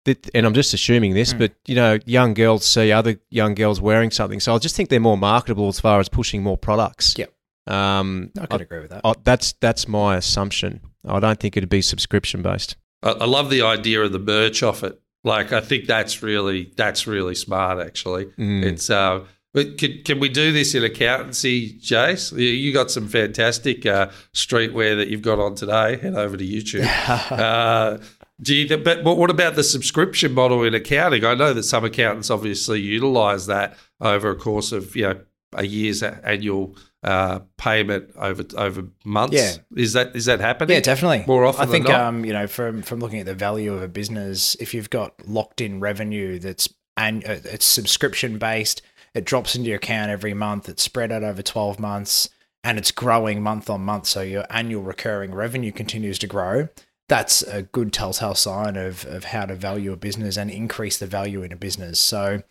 that, 0.05 0.29
and 0.35 0.47
I'm 0.47 0.55
just 0.55 0.75
assuming 0.75 1.15
this, 1.15 1.33
Mm. 1.35 1.39
but 1.39 1.53
you 1.67 1.75
know, 1.75 1.99
young 2.07 2.35
girls 2.35 2.65
see 2.65 2.93
other 2.93 3.21
young 3.31 3.55
girls 3.55 3.81
wearing 3.81 4.11
something, 4.11 4.41
so 4.41 4.55
I 4.55 4.59
just 4.59 4.75
think 4.77 4.89
they're 4.89 5.01
more 5.01 5.19
marketable 5.19 5.69
as 5.69 5.79
far 5.81 6.01
as 6.01 6.09
pushing 6.09 6.43
more 6.43 6.57
products. 6.59 7.15
Yep. 7.19 7.33
Um, 7.69 8.31
I 8.41 8.47
could 8.47 8.61
agree 8.63 8.81
with 8.81 8.91
that. 8.91 9.03
I- 9.05 9.15
that's 9.25 9.53
that's 9.61 9.87
my 9.89 10.17
assumption. 10.17 10.81
I 11.07 11.21
don't 11.21 11.39
think 11.39 11.57
it'd 11.57 11.69
be 11.69 11.83
subscription 11.83 12.43
based. 12.43 12.77
I, 13.03 13.11
I 13.11 13.25
love 13.25 13.51
the 13.51 13.63
idea 13.63 14.03
of 14.03 14.13
the 14.13 14.19
merch 14.19 14.63
off 14.63 14.83
it. 14.85 15.01
Like 15.25 15.53
I 15.53 15.61
think 15.61 15.87
that's 15.87 16.23
really 16.23 16.73
that's 16.77 17.07
really 17.07 17.35
smart. 17.35 17.79
Actually, 17.85 18.27
Mm. 18.39 18.65
it's. 18.65 18.91
Uh, 18.91 19.25
but 19.55 19.77
can, 19.77 20.01
can 20.03 20.19
we 20.19 20.31
do 20.31 20.51
this 20.51 20.75
in 20.75 20.83
accountancy, 20.83 21.79
Jace? 21.79 22.33
You- 22.35 22.73
got 22.73 22.91
some 22.91 23.07
fantastic 23.07 23.85
uh, 23.85 24.09
streetwear 24.35 24.97
that 24.97 25.09
you've 25.09 25.21
got 25.21 25.39
on 25.39 25.55
today. 25.55 25.99
Head 25.99 26.15
over 26.15 26.39
to 26.39 26.45
YouTube. 26.45 26.87
uh, 27.31 27.99
do 28.41 28.55
you, 28.57 28.79
but, 28.79 29.05
but 29.05 29.17
what 29.19 29.29
about 29.29 29.55
the 29.55 29.63
subscription 29.63 30.33
model 30.33 30.65
in 30.65 30.75
accounting? 30.75 31.27
I 31.27 31.35
know 31.35 31.53
that 31.53 31.65
some 31.65 31.85
accountants 31.85 32.31
obviously 32.31 32.81
utilise 32.81 33.45
that 33.47 33.77
over 34.01 34.31
a 34.31 34.37
course 34.37 34.73
of 34.73 34.97
you 34.97 35.03
know 35.03 35.21
a 35.53 35.67
year's 35.67 36.03
annual 36.03 36.75
uh, 37.03 37.41
payment 37.57 38.11
over 38.17 38.45
over 38.57 38.85
months. 39.05 39.35
Yeah. 39.35 39.53
is 39.77 39.93
that 39.95 40.15
is 40.15 40.27
that 40.27 40.41
happening? 40.41 40.75
Yeah, 40.75 40.81
definitely. 40.81 41.25
More 41.27 41.45
often 41.45 41.69
I 41.69 41.71
think 41.71 41.87
than 41.87 41.93
not? 41.93 42.07
um, 42.07 42.25
you 42.25 42.33
know, 42.33 42.47
from 42.47 42.83
from 42.83 43.01
looking 43.01 43.21
at 43.21 43.27
the 43.27 43.35
value 43.35 43.75
of 43.75 43.83
a 43.83 43.89
business, 43.89 44.55
if 44.61 44.73
you've 44.73 44.91
got 44.91 45.27
locked 45.27 45.61
in 45.61 45.81
revenue 45.81 46.39
that's 46.39 46.69
and 46.97 47.25
uh, 47.25 47.39
it's 47.45 47.65
subscription 47.65 48.39
based, 48.39 48.83
it 49.15 49.25
drops 49.25 49.57
into 49.57 49.69
your 49.69 49.77
account 49.77 50.11
every 50.11 50.35
month. 50.35 50.69
It's 50.69 50.83
spread 50.83 51.11
out 51.11 51.25
over 51.25 51.43
twelve 51.43 51.81
months, 51.81 52.29
and 52.63 52.79
it's 52.79 52.93
growing 52.93 53.43
month 53.43 53.69
on 53.69 53.81
month. 53.81 54.07
So 54.07 54.23
your 54.23 54.45
annual 54.51 54.83
recurring 54.83 55.35
revenue 55.35 55.73
continues 55.73 56.19
to 56.21 56.27
grow. 56.27 56.69
That's 57.09 57.43
a 57.43 57.63
good 57.63 57.93
telltale 57.93 58.37
sign 58.37 58.77
of 58.77 59.05
of 59.07 59.25
how 59.25 59.47
to 59.47 59.57
value 59.57 59.93
a 59.93 59.97
business 59.97 60.37
and 60.37 60.51
increase 60.51 60.99
the 60.99 61.07
value 61.07 61.43
in 61.43 61.53
a 61.53 61.57
business. 61.57 61.99
So. 61.99 62.43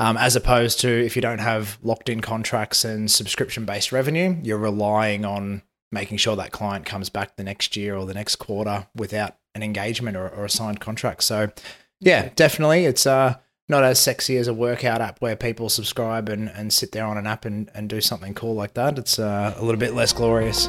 Um, 0.00 0.16
as 0.16 0.34
opposed 0.34 0.80
to 0.80 0.88
if 0.88 1.14
you 1.14 1.20
don't 1.20 1.40
have 1.40 1.78
locked 1.82 2.08
in 2.08 2.22
contracts 2.22 2.86
and 2.86 3.10
subscription 3.10 3.66
based 3.66 3.92
revenue, 3.92 4.34
you're 4.42 4.56
relying 4.56 5.26
on 5.26 5.60
making 5.92 6.16
sure 6.16 6.34
that 6.36 6.52
client 6.52 6.86
comes 6.86 7.10
back 7.10 7.36
the 7.36 7.44
next 7.44 7.76
year 7.76 7.96
or 7.96 8.06
the 8.06 8.14
next 8.14 8.36
quarter 8.36 8.86
without 8.96 9.36
an 9.54 9.62
engagement 9.62 10.16
or, 10.16 10.26
or 10.26 10.46
a 10.46 10.50
signed 10.50 10.80
contract. 10.80 11.22
So, 11.22 11.50
yeah, 12.00 12.30
definitely, 12.34 12.86
it's 12.86 13.06
uh, 13.06 13.34
not 13.68 13.84
as 13.84 14.00
sexy 14.00 14.38
as 14.38 14.48
a 14.48 14.54
workout 14.54 15.02
app 15.02 15.20
where 15.20 15.36
people 15.36 15.68
subscribe 15.68 16.30
and, 16.30 16.48
and 16.48 16.72
sit 16.72 16.92
there 16.92 17.04
on 17.04 17.18
an 17.18 17.26
app 17.26 17.44
and, 17.44 17.70
and 17.74 17.90
do 17.90 18.00
something 18.00 18.32
cool 18.32 18.54
like 18.54 18.72
that. 18.72 18.98
It's 18.98 19.18
uh, 19.18 19.52
a 19.54 19.62
little 19.62 19.78
bit 19.78 19.92
less 19.92 20.14
glorious. 20.14 20.68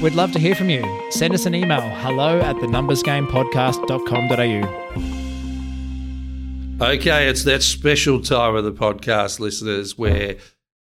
We'd 0.00 0.14
love 0.14 0.30
to 0.30 0.38
hear 0.38 0.54
from 0.54 0.70
you. 0.70 0.84
Send 1.10 1.34
us 1.34 1.44
an 1.44 1.56
email 1.56 1.80
hello 1.80 2.38
at 2.38 2.54
the 2.60 2.68
numbersgamepodcast.com.au. 2.68 5.15
Okay, 6.78 7.26
it's 7.26 7.44
that 7.44 7.62
special 7.62 8.20
time 8.20 8.54
of 8.54 8.62
the 8.62 8.72
podcast, 8.72 9.40
listeners, 9.40 9.96
where 9.96 10.36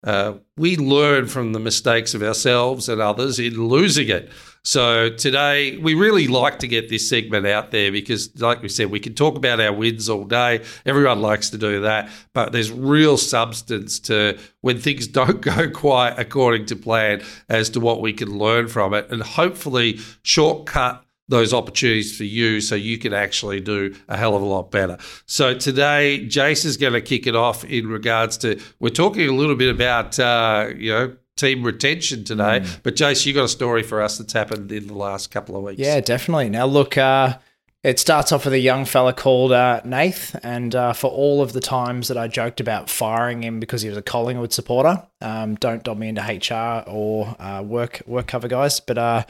uh, 0.03 0.33
we 0.57 0.75
learn 0.75 1.27
from 1.27 1.53
the 1.53 1.59
mistakes 1.59 2.15
of 2.15 2.23
ourselves 2.23 2.89
and 2.89 2.99
others 2.99 3.37
in 3.37 3.67
losing 3.67 4.09
it. 4.09 4.31
So 4.63 5.11
today, 5.11 5.77
we 5.77 5.93
really 5.93 6.27
like 6.27 6.57
to 6.59 6.67
get 6.67 6.89
this 6.89 7.07
segment 7.07 7.45
out 7.45 7.69
there 7.69 7.91
because, 7.91 8.35
like 8.41 8.63
we 8.63 8.69
said, 8.69 8.89
we 8.89 8.99
can 8.99 9.13
talk 9.13 9.35
about 9.35 9.59
our 9.59 9.71
wins 9.71 10.09
all 10.09 10.23
day. 10.23 10.63
Everyone 10.83 11.21
likes 11.21 11.51
to 11.51 11.59
do 11.59 11.81
that, 11.81 12.09
but 12.33 12.53
there's 12.53 12.71
real 12.71 13.15
substance 13.15 13.99
to 14.01 14.39
when 14.61 14.79
things 14.79 15.07
don't 15.19 15.41
go 15.41 15.69
quite 15.69 16.17
according 16.17 16.65
to 16.67 16.75
plan 16.75 17.21
as 17.49 17.69
to 17.71 17.79
what 17.79 18.01
we 18.01 18.13
can 18.13 18.35
learn 18.39 18.67
from 18.67 18.95
it 18.95 19.11
and 19.11 19.21
hopefully 19.21 19.99
shortcut 20.23 21.02
those 21.29 21.53
opportunities 21.53 22.17
for 22.17 22.25
you 22.25 22.59
so 22.59 22.75
you 22.75 22.97
can 22.97 23.13
actually 23.13 23.61
do 23.61 23.95
a 24.09 24.17
hell 24.17 24.35
of 24.35 24.41
a 24.41 24.45
lot 24.45 24.71
better. 24.71 24.97
So 25.25 25.53
today, 25.53 26.25
Jace 26.27 26.65
is 26.65 26.77
going 26.77 26.93
to 26.93 27.01
kick 27.01 27.27
it 27.27 27.35
off 27.35 27.63
in 27.63 27.87
regards 27.87 28.37
to, 28.39 28.59
we're 28.79 28.89
talking 28.89 29.29
a 29.29 29.33
little 29.33 29.55
bit 29.55 29.73
about, 29.73 30.19
uh, 30.19 30.69
you 30.75 30.91
know, 30.91 31.15
team 31.35 31.63
retention 31.63 32.23
today. 32.23 32.59
Mm. 32.59 32.79
But 32.83 32.95
Jace, 32.95 33.25
you 33.25 33.33
got 33.33 33.45
a 33.45 33.49
story 33.49 33.83
for 33.83 34.01
us 34.01 34.17
that's 34.17 34.33
happened 34.33 34.71
in 34.71 34.87
the 34.87 34.93
last 34.93 35.31
couple 35.31 35.55
of 35.55 35.63
weeks. 35.63 35.79
Yeah, 35.79 35.99
definitely. 36.01 36.49
Now, 36.49 36.65
look, 36.65 36.97
uh, 36.97 37.37
it 37.83 37.99
starts 37.99 38.31
off 38.31 38.45
with 38.45 38.53
a 38.53 38.59
young 38.59 38.85
fella 38.85 39.11
called 39.11 39.51
uh, 39.51 39.81
Nath, 39.83 40.39
and 40.41 40.73
uh, 40.73 40.93
for 40.93 41.11
all 41.11 41.41
of 41.41 41.51
the 41.51 41.59
times 41.59 42.07
that 42.07 42.17
I 42.17 42.29
joked 42.29 42.61
about 42.61 42.89
firing 42.89 43.43
him 43.43 43.59
because 43.59 43.81
he 43.81 43.89
was 43.89 43.97
a 43.97 44.01
Collingwood 44.01 44.53
supporter, 44.53 45.05
um, 45.19 45.55
don't 45.55 45.83
dob 45.83 45.97
me 45.97 46.07
into 46.07 46.21
HR 46.21 46.89
or 46.89 47.35
uh, 47.39 47.61
work 47.61 48.01
work 48.05 48.27
cover 48.27 48.47
guys, 48.47 48.79
but 48.79 48.97
uh, 48.97 49.23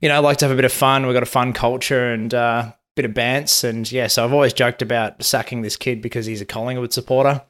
you 0.00 0.08
know, 0.08 0.14
I 0.14 0.18
like 0.18 0.36
to 0.38 0.44
have 0.44 0.52
a 0.52 0.56
bit 0.56 0.64
of 0.64 0.72
fun. 0.72 1.04
We've 1.04 1.14
got 1.14 1.24
a 1.24 1.26
fun 1.26 1.52
culture 1.52 2.12
and 2.12 2.32
uh, 2.32 2.72
bit 2.94 3.04
of 3.04 3.10
bants, 3.10 3.64
and 3.64 3.90
yeah, 3.90 4.06
so 4.06 4.24
I've 4.24 4.32
always 4.32 4.52
joked 4.52 4.82
about 4.82 5.22
sacking 5.24 5.62
this 5.62 5.76
kid 5.76 6.00
because 6.00 6.26
he's 6.26 6.40
a 6.40 6.46
Collingwood 6.46 6.92
supporter. 6.92 7.42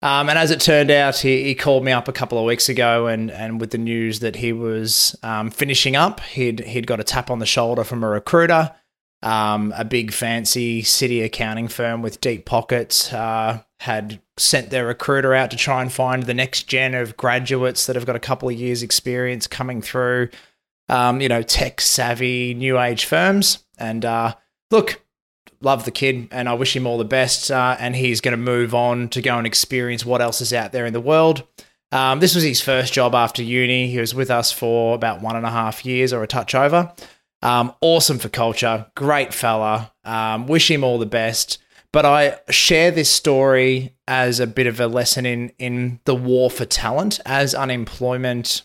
Um, 0.00 0.28
and 0.28 0.38
as 0.38 0.52
it 0.52 0.60
turned 0.60 0.92
out, 0.92 1.16
he, 1.16 1.42
he 1.42 1.54
called 1.56 1.84
me 1.84 1.90
up 1.90 2.06
a 2.06 2.12
couple 2.12 2.38
of 2.38 2.44
weeks 2.44 2.68
ago, 2.68 3.08
and, 3.08 3.30
and 3.32 3.60
with 3.60 3.72
the 3.72 3.78
news 3.78 4.20
that 4.20 4.36
he 4.36 4.52
was 4.52 5.18
um, 5.22 5.50
finishing 5.50 5.96
up, 5.96 6.20
he'd 6.20 6.60
he'd 6.60 6.86
got 6.86 7.00
a 7.00 7.04
tap 7.04 7.30
on 7.30 7.40
the 7.40 7.46
shoulder 7.46 7.84
from 7.84 8.02
a 8.02 8.08
recruiter, 8.08 8.74
um, 9.22 9.72
a 9.76 9.84
big 9.84 10.12
fancy 10.12 10.82
city 10.82 11.22
accounting 11.22 11.68
firm 11.68 12.02
with 12.02 12.20
deep 12.20 12.44
pockets, 12.44 13.12
uh, 13.12 13.62
had 13.80 14.20
sent 14.36 14.70
their 14.70 14.86
recruiter 14.86 15.34
out 15.34 15.50
to 15.50 15.56
try 15.56 15.82
and 15.82 15.92
find 15.92 16.24
the 16.24 16.34
next 16.34 16.64
gen 16.64 16.94
of 16.94 17.16
graduates 17.16 17.86
that 17.86 17.96
have 17.96 18.06
got 18.06 18.16
a 18.16 18.20
couple 18.20 18.48
of 18.48 18.54
years' 18.54 18.82
experience 18.82 19.46
coming 19.46 19.80
through, 19.82 20.28
um, 20.88 21.20
you 21.20 21.28
know, 21.28 21.42
tech 21.42 21.80
savvy, 21.80 22.54
new 22.54 22.78
age 22.78 23.04
firms. 23.04 23.64
And 23.78 24.04
uh, 24.04 24.34
look, 24.70 25.02
love 25.60 25.84
the 25.84 25.90
kid 25.90 26.28
and 26.30 26.48
I 26.48 26.54
wish 26.54 26.74
him 26.74 26.86
all 26.86 26.98
the 26.98 27.04
best. 27.04 27.50
Uh, 27.50 27.76
and 27.78 27.94
he's 27.94 28.20
going 28.20 28.32
to 28.32 28.36
move 28.36 28.74
on 28.74 29.08
to 29.10 29.22
go 29.22 29.36
and 29.38 29.46
experience 29.46 30.04
what 30.04 30.20
else 30.20 30.40
is 30.40 30.52
out 30.52 30.72
there 30.72 30.86
in 30.86 30.92
the 30.92 31.00
world. 31.00 31.44
Um, 31.90 32.20
this 32.20 32.34
was 32.34 32.44
his 32.44 32.60
first 32.60 32.92
job 32.92 33.14
after 33.14 33.42
uni. 33.42 33.88
He 33.88 33.98
was 33.98 34.14
with 34.14 34.30
us 34.30 34.52
for 34.52 34.94
about 34.94 35.22
one 35.22 35.36
and 35.36 35.46
a 35.46 35.50
half 35.50 35.86
years 35.86 36.12
or 36.12 36.22
a 36.22 36.26
touch 36.26 36.54
over. 36.54 36.92
Um, 37.42 37.74
awesome 37.80 38.18
for 38.18 38.28
culture, 38.28 38.86
great 38.96 39.32
fella. 39.32 39.92
Um, 40.04 40.46
wish 40.46 40.70
him 40.70 40.82
all 40.82 40.98
the 40.98 41.06
best. 41.06 41.58
But 41.92 42.04
I 42.04 42.38
share 42.50 42.90
this 42.90 43.10
story 43.10 43.94
as 44.06 44.40
a 44.40 44.46
bit 44.46 44.66
of 44.66 44.78
a 44.80 44.86
lesson 44.86 45.24
in 45.24 45.52
in 45.58 46.00
the 46.04 46.14
war 46.14 46.50
for 46.50 46.64
talent 46.64 47.20
as 47.24 47.54
unemployment 47.54 48.62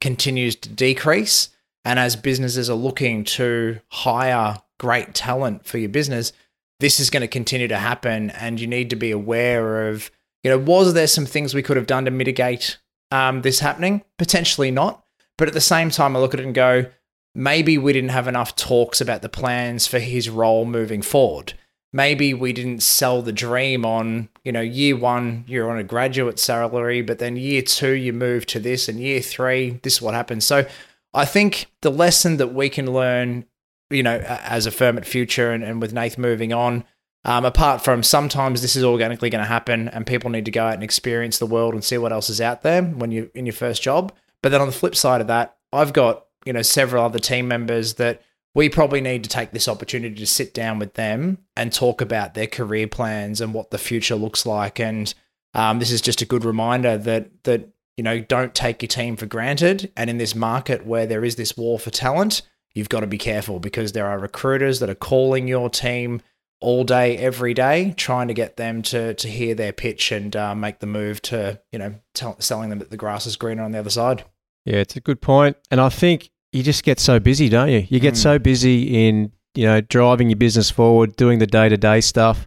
continues 0.00 0.54
to 0.56 0.68
decrease 0.68 1.48
and 1.84 1.98
as 1.98 2.16
businesses 2.16 2.70
are 2.70 2.74
looking 2.74 3.24
to 3.24 3.80
hire 3.88 4.58
great 4.78 5.14
talent 5.14 5.66
for 5.66 5.78
your 5.78 5.88
business, 5.88 6.32
this 6.80 6.98
is 6.98 7.10
going 7.10 7.20
to 7.20 7.28
continue 7.28 7.68
to 7.68 7.76
happen, 7.76 8.30
and 8.30 8.60
you 8.60 8.66
need 8.66 8.90
to 8.90 8.96
be 8.96 9.10
aware 9.10 9.88
of, 9.88 10.10
you 10.42 10.50
know, 10.50 10.58
was 10.58 10.94
there 10.94 11.06
some 11.06 11.26
things 11.26 11.54
we 11.54 11.62
could 11.62 11.76
have 11.76 11.86
done 11.86 12.04
to 12.04 12.10
mitigate 12.10 12.78
um, 13.10 13.42
this 13.42 13.60
happening? 13.60 14.02
Potentially 14.18 14.70
not, 14.70 15.04
but 15.36 15.48
at 15.48 15.54
the 15.54 15.60
same 15.60 15.90
time, 15.90 16.16
I 16.16 16.20
look 16.20 16.34
at 16.34 16.40
it 16.40 16.46
and 16.46 16.54
go, 16.54 16.86
maybe 17.34 17.76
we 17.76 17.92
didn't 17.92 18.10
have 18.10 18.28
enough 18.28 18.54
talks 18.56 19.00
about 19.00 19.22
the 19.22 19.28
plans 19.28 19.86
for 19.86 19.98
his 19.98 20.30
role 20.30 20.64
moving 20.64 21.02
forward. 21.02 21.54
Maybe 21.92 22.34
we 22.34 22.52
didn't 22.52 22.82
sell 22.82 23.22
the 23.22 23.32
dream 23.32 23.84
on, 23.84 24.28
you 24.42 24.50
know, 24.50 24.60
year 24.60 24.96
one, 24.96 25.44
you're 25.46 25.70
on 25.70 25.78
a 25.78 25.84
graduate 25.84 26.38
salary, 26.38 27.02
but 27.02 27.20
then 27.20 27.36
year 27.36 27.62
two, 27.62 27.92
you 27.92 28.12
move 28.12 28.46
to 28.46 28.58
this, 28.58 28.88
and 28.88 28.98
year 28.98 29.20
three, 29.20 29.78
this 29.82 29.94
is 29.94 30.02
what 30.02 30.14
happens. 30.14 30.44
So 30.44 30.66
I 31.12 31.24
think 31.24 31.66
the 31.82 31.90
lesson 31.90 32.38
that 32.38 32.52
we 32.52 32.68
can 32.68 32.92
learn, 32.92 33.44
you 33.90 34.02
know, 34.02 34.18
as 34.18 34.66
a 34.66 34.72
firm 34.72 34.98
at 34.98 35.06
Future 35.06 35.52
and, 35.52 35.62
and 35.62 35.80
with 35.80 35.92
Nath 35.92 36.18
moving 36.18 36.52
on, 36.52 36.82
um, 37.24 37.44
apart 37.44 37.82
from 37.82 38.02
sometimes 38.02 38.60
this 38.60 38.74
is 38.74 38.84
organically 38.84 39.30
going 39.30 39.42
to 39.42 39.48
happen 39.48 39.88
and 39.88 40.06
people 40.06 40.30
need 40.30 40.44
to 40.44 40.50
go 40.50 40.66
out 40.66 40.74
and 40.74 40.82
experience 40.82 41.38
the 41.38 41.46
world 41.46 41.74
and 41.74 41.84
see 41.84 41.96
what 41.96 42.12
else 42.12 42.28
is 42.28 42.40
out 42.40 42.62
there 42.62 42.82
when 42.82 43.12
you're 43.12 43.28
in 43.34 43.46
your 43.46 43.52
first 43.52 43.82
job. 43.82 44.12
But 44.42 44.50
then 44.50 44.60
on 44.60 44.66
the 44.66 44.72
flip 44.72 44.96
side 44.96 45.20
of 45.20 45.28
that, 45.28 45.56
I've 45.72 45.92
got, 45.92 46.26
you 46.44 46.52
know, 46.52 46.62
several 46.62 47.04
other 47.04 47.18
team 47.18 47.48
members 47.48 47.94
that 47.94 48.22
we 48.54 48.68
probably 48.68 49.00
need 49.00 49.24
to 49.24 49.30
take 49.30 49.50
this 49.50 49.68
opportunity 49.68 50.14
to 50.14 50.26
sit 50.26 50.54
down 50.54 50.78
with 50.78 50.94
them 50.94 51.38
and 51.56 51.72
talk 51.72 52.00
about 52.00 52.34
their 52.34 52.46
career 52.46 52.86
plans 52.86 53.40
and 53.40 53.52
what 53.52 53.70
the 53.70 53.78
future 53.78 54.14
looks 54.14 54.46
like. 54.46 54.78
And 54.78 55.12
um, 55.54 55.80
this 55.80 55.90
is 55.90 56.00
just 56.00 56.22
a 56.22 56.26
good 56.26 56.44
reminder 56.44 56.96
that 56.98 57.44
that 57.44 57.68
you 57.96 58.04
know 58.04 58.20
don't 58.20 58.54
take 58.54 58.82
your 58.82 58.88
team 58.88 59.16
for 59.16 59.26
granted. 59.26 59.92
And 59.96 60.08
in 60.08 60.18
this 60.18 60.34
market 60.34 60.86
where 60.86 61.06
there 61.06 61.24
is 61.24 61.36
this 61.36 61.56
war 61.56 61.78
for 61.78 61.90
talent, 61.90 62.42
you've 62.74 62.88
got 62.88 63.00
to 63.00 63.06
be 63.06 63.18
careful 63.18 63.58
because 63.58 63.92
there 63.92 64.06
are 64.06 64.18
recruiters 64.18 64.80
that 64.80 64.90
are 64.90 64.94
calling 64.94 65.48
your 65.48 65.68
team 65.68 66.22
all 66.60 66.84
day, 66.84 67.16
every 67.18 67.52
day, 67.52 67.92
trying 67.96 68.28
to 68.28 68.34
get 68.34 68.56
them 68.56 68.82
to 68.82 69.14
to 69.14 69.28
hear 69.28 69.54
their 69.54 69.72
pitch 69.72 70.12
and 70.12 70.34
uh, 70.36 70.54
make 70.54 70.78
the 70.78 70.86
move 70.86 71.20
to 71.22 71.60
you 71.72 71.78
know 71.78 71.94
selling 72.38 72.70
them 72.70 72.78
that 72.78 72.90
the 72.90 72.96
grass 72.96 73.26
is 73.26 73.36
greener 73.36 73.62
on 73.62 73.72
the 73.72 73.78
other 73.78 73.90
side. 73.90 74.24
Yeah, 74.64 74.76
it's 74.76 74.96
a 74.96 75.00
good 75.00 75.20
point, 75.20 75.56
and 75.70 75.80
I 75.80 75.88
think 75.88 76.30
you 76.54 76.62
just 76.62 76.84
get 76.84 77.00
so 77.00 77.18
busy, 77.18 77.48
don't 77.48 77.68
you? 77.68 77.86
You 77.88 77.98
get 78.00 78.14
mm. 78.14 78.18
so 78.18 78.38
busy 78.38 79.08
in 79.08 79.32
you 79.54 79.66
know 79.66 79.80
driving 79.80 80.30
your 80.30 80.36
business 80.36 80.70
forward, 80.70 81.16
doing 81.16 81.38
the 81.40 81.46
day 81.46 81.68
to 81.68 81.76
day 81.76 82.00
stuff 82.00 82.46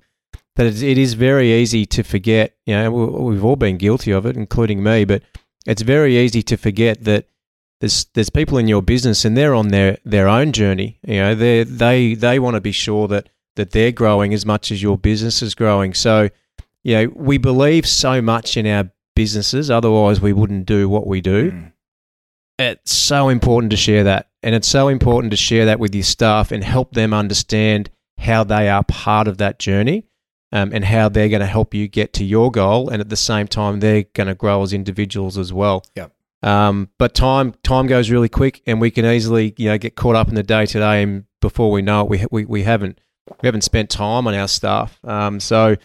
that 0.56 0.66
it 0.66 0.98
is 0.98 1.14
very 1.14 1.54
easy 1.54 1.86
to 1.86 2.04
forget. 2.04 2.56
You 2.66 2.76
know, 2.76 2.92
we've 2.92 3.44
all 3.44 3.56
been 3.56 3.78
guilty 3.78 4.12
of 4.12 4.26
it, 4.26 4.36
including 4.36 4.82
me, 4.82 5.06
but 5.06 5.22
it's 5.66 5.84
very 5.84 6.18
easy 6.18 6.42
to 6.44 6.58
forget 6.58 7.04
that 7.04 7.28
there's 7.80 8.06
there's 8.16 8.30
people 8.30 8.58
in 8.58 8.68
your 8.68 8.82
business 8.82 9.24
and 9.26 9.38
they're 9.38 9.54
on 9.54 9.68
their 9.68 9.98
their 10.06 10.28
own 10.28 10.52
journey. 10.52 11.00
You 11.06 11.18
know, 11.18 11.36
they 11.36 11.64
they 11.64 12.14
they 12.16 12.40
want 12.40 12.56
to 12.56 12.62
be 12.62 12.72
sure 12.72 13.08
that 13.10 13.30
that 13.56 13.72
they're 13.72 13.92
growing 13.92 14.34
as 14.34 14.46
much 14.46 14.72
as 14.72 14.82
your 14.82 14.98
business 14.98 15.42
is 15.42 15.54
growing. 15.54 15.94
So, 15.94 16.30
you 16.84 16.96
know, 16.96 17.12
we 17.16 17.38
believe 17.38 17.86
so 17.86 18.22
much 18.22 18.56
in 18.56 18.66
our 18.68 18.90
businesses, 19.16 19.70
otherwise 19.70 20.22
we 20.22 20.32
wouldn't 20.32 20.66
do 20.66 20.88
what 20.88 21.08
we 21.08 21.22
do. 21.22 21.52
Mm. 21.52 21.72
It's 22.60 22.94
so 22.94 23.30
important 23.30 23.72
to 23.72 23.78
share 23.78 24.04
that. 24.06 24.30
And 24.44 24.56
it's 24.56 24.68
so 24.68 24.88
important 24.88 25.32
to 25.32 25.38
share 25.38 25.66
that 25.66 25.80
with 25.80 25.94
your 25.94 26.04
staff 26.04 26.52
and 26.52 26.64
help 26.64 26.94
them 26.94 27.14
understand 27.14 27.90
how 28.18 28.44
they 28.44 28.70
are 28.70 28.84
part 28.84 29.28
of 29.28 29.38
that 29.38 29.60
journey 29.60 30.06
um, 30.52 30.72
and 30.74 30.86
how 30.86 31.10
they're 31.10 31.30
going 31.30 31.42
to 31.42 31.46
help 31.46 31.74
you 31.74 31.88
get 31.88 32.14
to 32.14 32.24
your 32.24 32.52
goal. 32.52 32.90
And 32.90 33.02
at 33.02 33.10
the 33.10 33.18
same 33.18 33.48
time, 33.48 33.80
they're 33.80 34.04
going 34.14 34.28
to 34.28 34.36
grow 34.36 34.64
as 34.64 34.74
individuals 34.74 35.38
as 35.38 35.52
well. 35.52 35.86
Yep. 35.96 36.14
Um, 36.44 36.90
but 37.00 37.16
time 37.16 37.56
time 37.64 37.88
goes 37.88 38.12
really 38.12 38.30
quick, 38.30 38.62
and 38.68 38.80
we 38.80 38.92
can 38.92 39.06
easily 39.06 39.56
you 39.58 39.70
know 39.70 39.78
get 39.78 39.96
caught 39.96 40.16
up 40.16 40.30
in 40.30 40.36
the 40.36 40.44
day 40.44 40.68
to 40.68 40.80
day, 40.80 41.02
and 41.02 41.26
before 41.42 41.72
we 41.72 41.82
know 41.82 42.02
it, 42.02 42.10
we 42.10 42.26
we, 42.30 42.46
we 42.46 42.64
haven't 42.64 43.00
we 43.42 43.48
haven't 43.48 43.64
spent 43.64 43.90
time 43.90 44.28
on 44.28 44.36
our 44.36 44.48
staff. 44.48 45.00
Um, 45.04 45.40
so, 45.40 45.76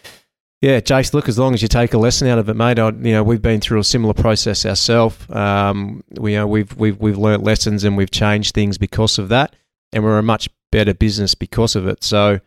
yeah, 0.63 0.79
Jace, 0.79 1.13
look, 1.13 1.29
as 1.29 1.41
long 1.41 1.55
as 1.55 1.61
you 1.61 1.67
take 1.67 1.93
a 1.93 1.99
lesson 1.99 2.29
out 2.29 2.39
of 2.39 2.49
it, 2.49 2.55
mate. 2.55 2.79
I, 2.79 2.91
you 2.91 3.13
know, 3.13 3.25
we've 3.25 3.43
been 3.43 3.61
through 3.61 3.81
a 3.81 3.85
similar 3.85 4.15
process 4.15 4.65
ourselves. 4.65 5.29
Um, 5.29 6.05
we, 6.13 6.33
you 6.33 6.39
know, 6.39 6.47
we've 6.47 6.73
we've 6.77 6.97
we've 7.01 7.19
learnt 7.19 7.43
lessons 7.43 7.83
and 7.83 7.97
we've 7.97 8.13
changed 8.13 8.55
things 8.55 8.79
because 8.79 9.19
of 9.19 9.29
that, 9.31 9.57
and 9.93 10.05
we're 10.05 10.19
a 10.19 10.23
much 10.23 10.49
better 10.71 10.95
business 10.95 11.35
because 11.35 11.75
of 11.75 11.89
it. 11.89 12.05
So, 12.05 12.39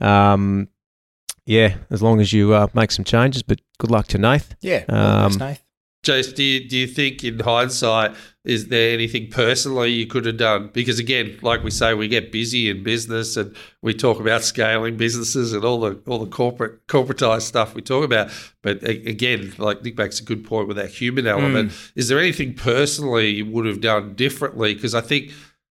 um, 0.00 0.68
yeah, 1.46 1.76
as 1.90 2.02
long 2.02 2.20
as 2.20 2.30
you 2.30 2.52
uh, 2.52 2.66
make 2.74 2.92
some 2.92 3.06
changes, 3.06 3.42
but 3.42 3.58
good 3.78 3.90
luck 3.90 4.06
to 4.08 4.18
Nath. 4.18 4.54
Yeah, 4.60 4.84
um, 4.90 5.32
Nath. 5.38 5.61
Jace, 6.02 6.34
do 6.34 6.42
you, 6.42 6.68
do 6.68 6.76
you 6.76 6.88
think 6.88 7.22
in 7.22 7.38
hindsight, 7.38 8.16
is 8.44 8.66
there 8.68 8.92
anything 8.92 9.30
personally 9.30 9.92
you 9.92 10.04
could 10.04 10.26
have 10.26 10.36
done? 10.36 10.70
Because 10.72 10.98
again, 10.98 11.38
like 11.42 11.62
we 11.62 11.70
say, 11.70 11.94
we 11.94 12.08
get 12.08 12.32
busy 12.32 12.68
in 12.68 12.82
business 12.82 13.36
and 13.36 13.54
we 13.82 13.94
talk 13.94 14.18
about 14.18 14.42
scaling 14.42 14.96
businesses 14.96 15.52
and 15.52 15.64
all 15.64 15.78
the 15.80 16.02
all 16.08 16.18
the 16.18 16.30
corporate 16.30 16.84
corporatized 16.88 17.42
stuff 17.42 17.76
we 17.76 17.82
talk 17.82 18.04
about. 18.04 18.32
But 18.62 18.82
again, 18.82 19.52
like 19.58 19.84
Nick 19.84 19.96
makes 19.96 20.18
a 20.18 20.24
good 20.24 20.44
point 20.44 20.66
with 20.66 20.76
that 20.76 20.90
human 20.90 21.28
element. 21.28 21.70
Mm. 21.70 21.92
Is 21.94 22.08
there 22.08 22.18
anything 22.18 22.54
personally 22.54 23.28
you 23.28 23.46
would 23.46 23.66
have 23.66 23.80
done 23.80 24.14
differently? 24.14 24.74
Because 24.74 24.96
I 24.96 25.02
think 25.02 25.30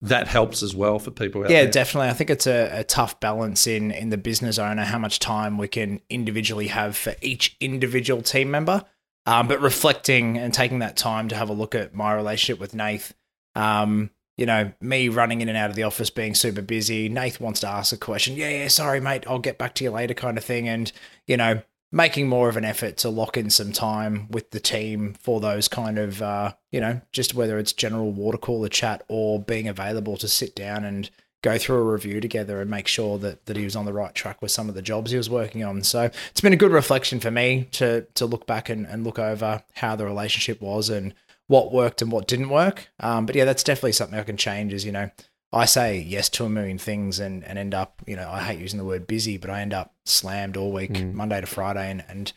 that 0.03 0.27
helps 0.27 0.63
as 0.63 0.73
well 0.73 0.99
for 0.99 1.11
people. 1.11 1.41
yeah, 1.41 1.63
there. 1.63 1.71
definitely. 1.71 2.09
I 2.09 2.13
think 2.13 2.29
it's 2.29 2.47
a, 2.47 2.79
a, 2.79 2.83
tough 2.85 3.19
balance 3.19 3.67
in 3.67 3.91
in 3.91 4.09
the 4.09 4.17
business 4.17 4.57
owner 4.57 4.83
how 4.83 4.99
much 4.99 5.19
time 5.19 5.57
we 5.57 5.67
can 5.67 5.99
individually 6.09 6.67
have 6.67 6.95
for 6.95 7.15
each 7.21 7.57
individual 7.59 8.21
team 8.21 8.51
member. 8.51 8.85
Um, 9.25 9.47
but 9.47 9.61
reflecting 9.61 10.37
and 10.37 10.53
taking 10.53 10.79
that 10.79 10.97
time 10.97 11.29
to 11.29 11.35
have 11.35 11.49
a 11.49 11.53
look 11.53 11.75
at 11.75 11.95
my 11.95 12.13
relationship 12.13 12.59
with 12.59 12.75
Nath, 12.75 13.13
um, 13.55 14.09
you 14.37 14.45
know, 14.45 14.73
me 14.81 15.09
running 15.09 15.41
in 15.41 15.47
and 15.47 15.57
out 15.57 15.69
of 15.69 15.75
the 15.75 15.83
office 15.83 16.09
being 16.09 16.35
super 16.35 16.61
busy. 16.61 17.07
Nath 17.07 17.39
wants 17.39 17.61
to 17.61 17.67
ask 17.69 17.93
a 17.93 17.97
question. 17.97 18.35
Yeah, 18.35 18.49
yeah, 18.49 18.67
sorry, 18.67 18.99
mate. 18.99 19.23
I'll 19.27 19.39
get 19.39 19.57
back 19.57 19.75
to 19.75 19.83
you 19.83 19.91
later, 19.91 20.13
kind 20.13 20.37
of 20.37 20.43
thing. 20.43 20.67
And, 20.67 20.91
you 21.27 21.37
know, 21.37 21.61
making 21.91 22.27
more 22.27 22.49
of 22.49 22.57
an 22.57 22.65
effort 22.65 22.97
to 22.97 23.09
lock 23.09 23.37
in 23.37 23.51
some 23.51 23.71
time 23.71 24.27
with 24.29 24.49
the 24.49 24.59
team 24.59 25.13
for 25.19 25.39
those 25.39 25.67
kind 25.67 25.99
of, 25.99 26.21
uh, 26.21 26.51
you 26.71 26.81
know, 26.81 26.99
just 27.11 27.35
whether 27.35 27.59
it's 27.59 27.71
general 27.71 28.11
water 28.11 28.37
cooler 28.37 28.67
chat 28.67 29.03
or 29.07 29.39
being 29.39 29.67
available 29.67 30.17
to 30.17 30.27
sit 30.27 30.55
down 30.55 30.83
and 30.83 31.11
go 31.43 31.57
through 31.59 31.77
a 31.77 31.91
review 31.91 32.19
together 32.19 32.59
and 32.59 32.71
make 32.71 32.87
sure 32.87 33.19
that, 33.19 33.45
that 33.45 33.55
he 33.55 33.63
was 33.63 33.75
on 33.75 33.85
the 33.85 33.93
right 33.93 34.15
track 34.15 34.41
with 34.41 34.49
some 34.49 34.69
of 34.69 34.75
the 34.75 34.81
jobs 34.81 35.11
he 35.11 35.17
was 35.17 35.29
working 35.29 35.63
on. 35.63 35.83
So 35.83 36.09
it's 36.31 36.41
been 36.41 36.53
a 36.53 36.57
good 36.57 36.71
reflection 36.71 37.19
for 37.19 37.29
me 37.29 37.67
to 37.73 38.07
to 38.15 38.25
look 38.25 38.47
back 38.47 38.69
and, 38.69 38.87
and 38.87 39.03
look 39.03 39.19
over 39.19 39.63
how 39.75 39.95
the 39.95 40.05
relationship 40.05 40.59
was 40.61 40.89
and 40.89 41.13
what 41.47 41.71
worked 41.71 42.01
and 42.01 42.11
what 42.11 42.27
didn't 42.27 42.49
work. 42.49 42.87
Um, 42.99 43.25
but 43.25 43.35
yeah, 43.35 43.45
that's 43.45 43.63
definitely 43.63 43.91
something 43.91 44.17
I 44.17 44.23
can 44.23 44.37
change 44.37 44.73
is, 44.73 44.85
you 44.85 44.91
know, 44.91 45.11
I 45.51 45.65
say 45.65 45.99
yes 45.99 46.29
to 46.29 46.45
a 46.45 46.49
million 46.49 46.79
things 46.79 47.19
and, 47.19 47.43
and 47.43 47.59
end 47.59 47.75
up, 47.75 48.01
you 48.07 48.15
know, 48.15 48.29
I 48.29 48.41
hate 48.41 48.59
using 48.59 48.79
the 48.79 48.85
word 48.85 49.05
busy, 49.05 49.37
but 49.37 49.51
I 49.51 49.61
end 49.61 49.73
up 49.73 49.93
slammed 50.05 50.57
all 50.57 50.71
week, 50.71 50.93
mm. 50.93 51.13
Monday 51.13 51.39
to 51.39 51.45
Friday. 51.45 51.91
And, 51.91 52.03
and, 52.07 52.33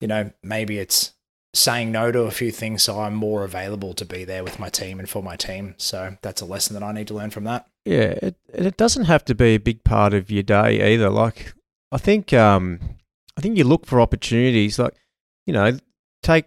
you 0.00 0.06
know, 0.06 0.30
maybe 0.42 0.78
it's 0.78 1.14
saying 1.52 1.90
no 1.90 2.12
to 2.12 2.20
a 2.22 2.30
few 2.30 2.52
things 2.52 2.84
so 2.84 3.00
I'm 3.00 3.14
more 3.14 3.42
available 3.42 3.92
to 3.94 4.04
be 4.04 4.24
there 4.24 4.44
with 4.44 4.60
my 4.60 4.68
team 4.68 5.00
and 5.00 5.08
for 5.08 5.22
my 5.22 5.34
team. 5.34 5.74
So 5.78 6.16
that's 6.22 6.42
a 6.42 6.46
lesson 6.46 6.74
that 6.74 6.84
I 6.84 6.92
need 6.92 7.08
to 7.08 7.14
learn 7.14 7.30
from 7.30 7.44
that. 7.44 7.66
Yeah, 7.84 8.14
it, 8.22 8.36
it 8.52 8.76
doesn't 8.76 9.06
have 9.06 9.24
to 9.26 9.34
be 9.34 9.54
a 9.54 9.58
big 9.58 9.84
part 9.84 10.14
of 10.14 10.30
your 10.30 10.42
day 10.42 10.94
either. 10.94 11.10
Like 11.10 11.54
I 11.92 11.98
think 11.98 12.32
um 12.32 12.80
I 13.36 13.40
think 13.40 13.56
you 13.56 13.64
look 13.64 13.86
for 13.86 14.00
opportunities 14.00 14.78
like 14.78 14.94
you 15.46 15.52
know, 15.52 15.78
take 16.22 16.46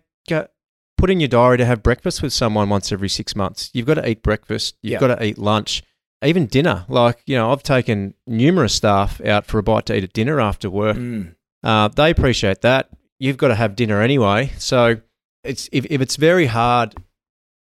put 0.98 1.10
in 1.10 1.19
your 1.19 1.28
diary 1.28 1.58
to 1.58 1.65
have 1.65 1.84
breakfast 1.84 2.22
with 2.22 2.32
someone 2.32 2.69
once 2.69 2.89
every 2.89 3.10
6 3.10 3.36
months. 3.36 3.69
You've 3.74 3.86
got 3.86 3.96
to 3.96 4.08
eat 4.08 4.24
breakfast, 4.24 4.78
you've 4.82 5.02
got 5.02 5.08
to 5.08 5.26
eat 5.26 5.38
lunch, 5.38 5.84
even 6.24 6.46
dinner. 6.46 6.86
Like, 6.88 7.22
you 7.26 7.36
know, 7.36 7.52
I've 7.52 7.63
taken 7.63 8.13
numerous 8.26 8.74
staff 8.74 9.19
out 9.26 9.46
for 9.46 9.58
a 9.58 9.63
bite 9.63 9.88
to 9.88 9.98
eat 9.98 10.06
at 10.06 10.13
dinner 10.13 10.39
after 10.39 10.69
work. 10.69 10.96
Mm. 10.96 11.36
Uh, 11.62 11.89
they 11.89 12.10
appreciate 12.10 12.62
that 12.62 12.89
you've 13.24 13.38
got 13.38 13.48
to 13.48 13.56
have 13.56 13.76
dinner 13.76 14.02
anyway. 14.02 14.52
So 14.58 14.98
it's 15.43 15.69
if, 15.72 15.86
if 15.89 16.02
it's 16.02 16.17
very 16.17 16.48
hard 16.48 16.93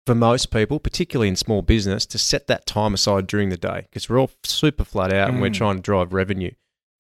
for 0.07 0.15
most 0.15 0.51
people, 0.51 0.79
particularly 0.79 1.29
in 1.29 1.37
small 1.37 1.63
business, 1.63 2.07
to 2.07 2.19
set 2.19 2.47
that 2.47 2.67
time 2.67 2.95
aside 2.95 3.27
during 3.27 3.49
the 3.49 3.57
day 3.57 3.87
because 3.89 4.09
we're 4.09 4.19
all 4.19 4.31
super 4.45 4.85
flat 4.85 5.13
out 5.13 5.29
mm. 5.29 5.33
and 5.33 5.43
we're 5.43 5.51
mm. 5.51 5.55
trying 5.55 5.77
to 5.77 5.83
drive 5.83 6.13
revenue. 6.13 6.53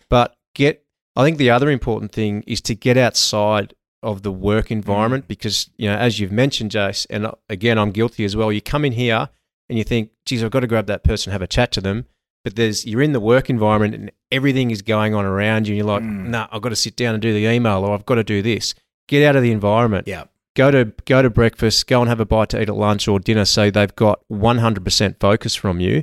But 0.08 0.36
get, 0.54 0.84
I 1.16 1.24
think 1.24 1.38
the 1.38 1.50
other 1.50 1.70
important 1.70 2.12
thing 2.12 2.44
is 2.46 2.60
to 2.62 2.74
get 2.74 2.96
outside 2.96 3.74
of 4.02 4.22
the 4.22 4.32
work 4.32 4.70
environment 4.70 5.24
mm. 5.24 5.28
because 5.28 5.70
you 5.76 5.88
know, 5.88 5.96
as 5.96 6.20
you've 6.20 6.32
mentioned, 6.32 6.70
Jace, 6.70 7.06
and 7.10 7.26
uh, 7.26 7.32
again, 7.48 7.78
I'm 7.78 7.90
guilty 7.90 8.24
as 8.24 8.36
well. 8.36 8.52
You 8.52 8.60
come 8.60 8.84
in 8.84 8.92
here 8.92 9.28
and 9.68 9.78
you 9.78 9.84
think, 9.84 10.10
"Geez, 10.26 10.44
I've 10.44 10.50
got 10.50 10.60
to 10.60 10.66
grab 10.66 10.86
that 10.86 11.04
person, 11.04 11.32
have 11.32 11.42
a 11.42 11.46
chat 11.46 11.72
to 11.72 11.80
them." 11.80 12.06
but 12.44 12.56
there's 12.56 12.86
you're 12.86 13.02
in 13.02 13.12
the 13.12 13.20
work 13.20 13.50
environment 13.50 13.94
and 13.94 14.10
everything 14.30 14.70
is 14.70 14.82
going 14.82 15.14
on 15.14 15.24
around 15.24 15.66
you 15.66 15.72
and 15.72 15.78
you're 15.78 15.86
like 15.86 16.02
mm. 16.02 16.28
nah 16.28 16.46
i've 16.52 16.62
got 16.62 16.70
to 16.70 16.76
sit 16.76 16.96
down 16.96 17.14
and 17.14 17.22
do 17.22 17.32
the 17.32 17.46
email 17.46 17.84
or 17.84 17.94
i've 17.94 18.06
got 18.06 18.16
to 18.16 18.24
do 18.24 18.42
this 18.42 18.74
get 19.08 19.26
out 19.26 19.36
of 19.36 19.42
the 19.42 19.52
environment 19.52 20.06
yeah 20.06 20.24
go 20.56 20.70
to 20.70 20.92
go 21.04 21.22
to 21.22 21.30
breakfast 21.30 21.86
go 21.86 22.00
and 22.00 22.08
have 22.08 22.20
a 22.20 22.26
bite 22.26 22.48
to 22.50 22.60
eat 22.60 22.68
at 22.68 22.76
lunch 22.76 23.06
or 23.08 23.18
dinner 23.18 23.44
so 23.44 23.70
they've 23.70 23.94
got 23.96 24.20
100% 24.30 25.20
focus 25.20 25.54
from 25.54 25.80
you 25.80 26.02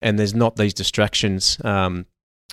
and 0.00 0.18
there's 0.18 0.34
not 0.34 0.56
these 0.56 0.74
distractions 0.74 1.58
um, 1.64 2.06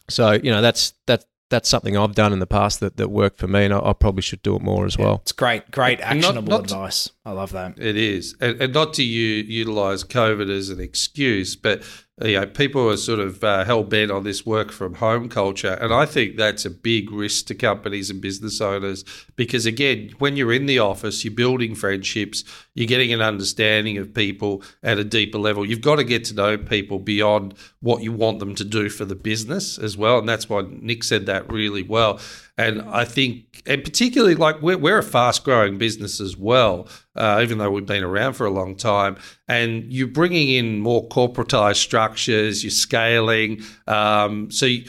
so 0.10 0.32
you 0.32 0.52
know 0.52 0.62
that's 0.62 0.94
that's 1.06 1.26
that's 1.50 1.70
something 1.70 1.96
I've 1.96 2.16
done 2.16 2.34
in 2.34 2.40
the 2.40 2.48
past 2.48 2.80
that, 2.80 2.98
that 2.98 3.10
worked 3.10 3.38
for 3.38 3.48
me, 3.48 3.66
and 3.66 3.74
I, 3.74 3.80
I 3.80 3.94
probably 3.94 4.22
should 4.22 4.42
do 4.42 4.56
it 4.56 4.62
more 4.62 4.86
as 4.86 4.98
yeah, 4.98 5.06
well. 5.06 5.16
It's 5.22 5.32
great, 5.32 5.70
great 5.70 6.02
actionable 6.02 6.50
not, 6.50 6.62
not 6.62 6.64
advice. 6.64 7.12
I 7.24 7.32
love 7.32 7.52
that. 7.52 7.78
It 7.78 7.96
is, 7.96 8.36
and, 8.42 8.60
and 8.62 8.74
not 8.74 8.94
to 8.96 9.04
you 9.04 9.44
utilize 9.44 10.04
COVID 10.04 10.50
as 10.50 10.70
an 10.70 10.80
excuse, 10.80 11.56
but 11.56 11.84
you 12.24 12.40
know, 12.40 12.46
people 12.46 12.90
are 12.90 12.96
sort 12.96 13.20
of 13.20 13.44
uh, 13.44 13.66
hell 13.66 13.84
bent 13.84 14.10
on 14.10 14.24
this 14.24 14.46
work 14.46 14.72
from 14.72 14.96
home 14.96 15.28
culture, 15.28 15.74
and 15.74 15.94
I 15.94 16.06
think 16.06 16.38
that's 16.38 16.64
a 16.64 16.70
big 16.70 17.12
risk 17.12 17.48
to 17.48 17.56
companies 17.56 18.10
and 18.10 18.22
business 18.22 18.62
owners 18.62 19.04
because 19.36 19.66
again, 19.66 20.12
when 20.20 20.38
you're 20.38 20.54
in 20.54 20.66
the 20.66 20.80
office, 20.80 21.26
you're 21.26 21.34
building 21.34 21.76
friendships, 21.76 22.46
you're 22.74 22.88
getting 22.88 23.12
an 23.12 23.22
understanding 23.22 23.98
of 23.98 24.14
people 24.14 24.64
at 24.82 24.98
a 24.98 25.04
deeper 25.04 25.38
level. 25.38 25.66
You've 25.66 25.82
got 25.82 25.98
to 25.98 26.06
get 26.06 26.24
to 26.26 26.36
know 26.36 26.58
people 26.58 27.00
beyond 27.00 27.54
what 27.82 28.02
you 28.02 28.14
want 28.14 28.40
them 28.40 28.56
to 28.56 28.64
do 28.64 28.88
for 28.88 29.04
the 29.04 29.16
business 29.16 29.78
as 29.78 29.98
well, 29.98 30.20
and 30.20 30.30
that's 30.30 30.48
why 30.48 30.64
Nick 30.70 31.04
said 31.04 31.26
that 31.26 31.52
really 31.52 31.84
well. 31.84 32.22
And 32.58 32.82
I 32.84 33.04
think, 33.04 33.62
and 33.66 33.84
particularly 33.84 34.36
like 34.36 34.62
we're, 34.62 34.78
we're 34.78 35.00
a 35.00 35.04
fast 35.04 35.44
growing 35.44 35.78
business 35.78 36.22
as 36.22 36.38
well, 36.38 36.88
uh, 37.16 37.42
even 37.44 37.58
though 37.58 37.70
we've 37.70 37.86
been 37.86 38.04
around 38.04 38.34
for 38.34 38.46
a 38.46 38.50
long 38.50 38.76
time. 38.78 39.18
And 39.48 39.92
you're 39.92 40.08
bringing 40.08 40.50
in 40.50 40.80
more 40.80 41.08
corporatized 41.10 41.78
structures, 41.78 42.64
you're 42.64 42.72
scaling. 42.72 43.62
Um, 43.88 44.52
so, 44.52 44.68
you, 44.68 44.86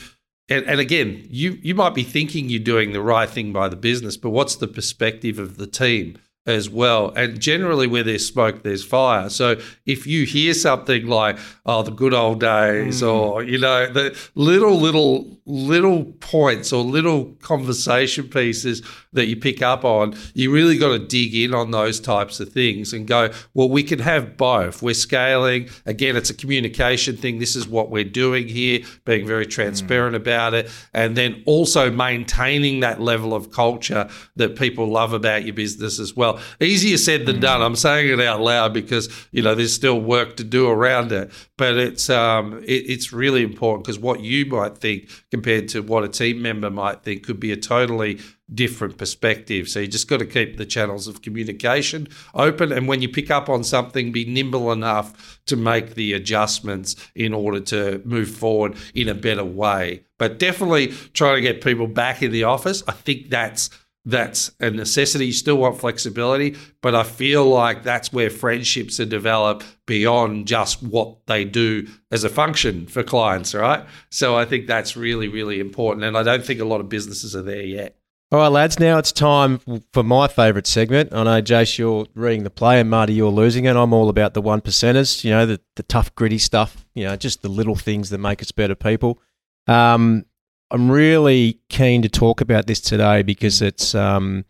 and, 0.49 0.65
and 0.67 0.79
again, 0.79 1.27
you, 1.29 1.59
you 1.61 1.75
might 1.75 1.95
be 1.95 2.05
thinking 2.05 2.49
you're 2.49 2.61
doing 2.61 2.93
the 2.93 3.03
right 3.03 3.29
thing 3.29 3.53
by 3.53 3.69
the 3.69 3.77
business, 3.77 4.17
but 4.17 4.31
what's 4.31 4.57
the 4.57 4.69
perspective 4.69 5.41
of 5.41 5.57
the 5.57 5.67
team? 5.67 6.19
As 6.47 6.71
well. 6.71 7.11
And 7.17 7.41
generally, 7.41 7.87
where 7.87 8.05
there's 8.05 8.27
smoke, 8.27 8.63
there's 8.63 8.85
fire. 8.85 9.29
So 9.29 9.61
if 9.85 10.07
you 10.07 10.25
hear 10.25 10.55
something 10.55 11.07
like, 11.07 11.39
oh, 11.65 11.83
the 11.83 11.91
good 11.91 12.15
old 12.15 12.41
days, 12.41 13.03
mm. 13.03 13.13
or, 13.13 13.43
you 13.43 13.59
know, 13.59 13.93
the 13.93 14.17
little, 14.35 14.79
little, 14.79 15.39
little 15.45 16.05
points 16.21 16.73
or 16.73 16.83
little 16.83 17.27
conversation 17.41 18.29
pieces 18.29 18.83
that 19.13 19.27
you 19.27 19.37
pick 19.37 19.63
up 19.63 19.85
on, 19.85 20.15
you 20.35 20.53
really 20.53 20.79
got 20.79 20.89
to 20.89 20.99
dig 20.99 21.35
in 21.35 21.55
on 21.55 21.71
those 21.71 21.99
types 22.01 22.39
of 22.41 22.53
things 22.53 22.93
and 22.93 23.07
go, 23.07 23.31
well, 23.55 23.69
we 23.69 23.83
can 23.83 23.99
have 23.99 24.37
both. 24.37 24.83
We're 24.83 24.95
scaling. 24.95 25.69
Again, 25.85 26.17
it's 26.17 26.31
a 26.31 26.35
communication 26.35 27.17
thing. 27.17 27.39
This 27.39 27.57
is 27.57 27.67
what 27.67 27.91
we're 27.91 28.05
doing 28.05 28.47
here, 28.47 28.81
being 29.05 29.27
very 29.27 29.47
transparent 29.47 30.15
mm. 30.15 30.21
about 30.21 30.55
it. 30.55 30.71
And 30.95 31.17
then 31.17 31.43
also 31.47 31.91
maintaining 31.91 32.81
that 32.81 33.01
level 33.01 33.35
of 33.35 33.51
culture 33.51 34.09
that 34.37 34.57
people 34.57 34.89
love 34.89 35.13
about 35.13 35.45
your 35.45 35.55
business 35.55 35.99
as 35.99 36.15
well. 36.15 36.36
Easier 36.61 36.97
said 36.97 37.27
than 37.27 37.41
done. 37.41 37.63
I'm 37.63 37.77
saying 37.77 38.11
it 38.11 38.21
out 38.21 38.41
loud 38.41 38.73
because 38.73 39.09
you 39.33 39.43
know 39.43 39.55
there's 39.55 39.75
still 39.75 40.01
work 40.01 40.37
to 40.37 40.45
do 40.45 40.69
around 40.69 41.13
it, 41.13 41.31
but 41.57 41.77
it's 41.77 42.11
um, 42.11 42.63
it, 42.65 42.85
it's 42.89 43.13
really 43.13 43.43
important 43.43 43.85
because 43.85 43.99
what 43.99 44.21
you 44.21 44.47
might 44.47 44.79
think 44.79 45.11
compared 45.31 45.69
to 45.69 45.83
what 45.83 46.05
a 46.05 46.09
team 46.09 46.43
member 46.43 46.71
might 46.71 47.03
think 47.03 47.25
could 47.25 47.41
be 47.41 47.53
a 47.53 47.57
totally 47.57 48.21
different 48.55 48.97
perspective. 48.97 49.69
So 49.69 49.81
you 49.81 49.89
just 49.89 50.09
got 50.09 50.19
to 50.19 50.27
keep 50.27 50.57
the 50.57 50.67
channels 50.67 51.09
of 51.09 51.23
communication 51.23 52.09
open, 52.35 52.73
and 52.73 52.87
when 52.87 53.03
you 53.03 53.09
pick 53.09 53.31
up 53.31 53.49
on 53.49 53.65
something, 53.65 54.13
be 54.13 54.25
nimble 54.25 54.73
enough 54.73 55.41
to 55.47 55.57
make 55.57 55.95
the 55.95 56.13
adjustments 56.13 56.97
in 57.15 57.33
order 57.33 57.61
to 57.61 58.03
move 58.05 58.31
forward 58.31 58.77
in 58.95 59.09
a 59.09 59.15
better 59.15 59.45
way. 59.45 60.05
But 60.19 60.39
definitely 60.39 60.89
trying 61.13 61.37
to 61.37 61.43
get 61.43 61.63
people 61.63 61.87
back 61.87 62.23
in 62.23 62.33
the 62.33 62.45
office. 62.45 62.83
I 62.89 62.93
think 62.93 63.31
that's 63.31 63.71
that's 64.07 64.53
a 64.61 64.71
necessity. 64.71 65.27
You 65.27 65.33
still 65.33 65.57
want 65.57 65.79
flexibility, 65.79 66.57
but 66.81 66.95
I 66.95 67.03
feel 67.03 67.45
like 67.45 67.83
that's 67.83 68.13
where 68.13 68.31
friendships 68.31 69.01
are 69.01 69.05
developed 69.05 69.67
beyond 69.85 70.47
just 70.47 70.83
what 70.83 71.27
they 71.27 71.45
do 71.45 71.89
as 72.13 72.23
a 72.23 72.29
function 72.29 72.87
for 72.87 73.03
clients, 73.03 73.55
right? 73.55 73.85
So 74.11 74.37
I 74.37 74.45
think 74.45 74.69
that's 74.69 74.97
really, 74.97 75.27
really 75.27 75.59
important. 75.59 76.05
And 76.05 76.17
I 76.17 76.23
don't 76.23 76.45
think 76.45 76.61
a 76.61 76.65
lot 76.65 76.81
of 76.81 76.89
businesses 76.89 77.35
are 77.35 77.43
there 77.43 77.63
yet. 77.63 77.97
All 78.33 78.41
right, 78.41 78.49
lads, 78.49 78.81
now 78.81 78.99
it's 78.99 79.13
time 79.13 79.61
for 79.93 80.03
my 80.03 80.27
favourite 80.27 80.67
segment. 80.67 81.13
I 81.13 81.23
know, 81.23 81.43
Jace, 81.43 81.79
you're 81.79 82.07
reading 82.15 82.43
the 82.43 82.51
play, 82.51 82.81
and 82.81 82.91
Marty, 82.91 83.13
you're 83.13 83.31
losing 83.31 83.67
it. 83.67 83.77
I'm 83.77 83.93
all 83.93 84.09
about 84.09 84.35
the 84.35 84.43
one 84.43 84.61
percenters, 84.61 85.23
you 85.23 85.31
know, 85.31 85.47
the, 85.47 85.61
the 85.77 85.85
tough, 85.85 86.13
gritty 86.17 86.39
stuff, 86.39 86.85
you 86.95 87.05
know, 87.05 87.15
just 87.15 87.43
the 87.43 87.49
little 87.49 87.77
things 87.77 88.11
that 88.11 88.19
make 88.19 88.43
us 88.43 88.51
better 88.51 88.75
people. 88.75 89.21
Um, 89.69 90.25
I'm 90.71 90.91
really 90.91 91.61
keen 91.69 92.03
to 92.03 92.09
talk 92.09 92.41
about 92.41 92.67
this 92.67 92.81
today 92.81 93.23
because 93.23 93.63
it's, 93.63 93.95
um, 93.95 94.45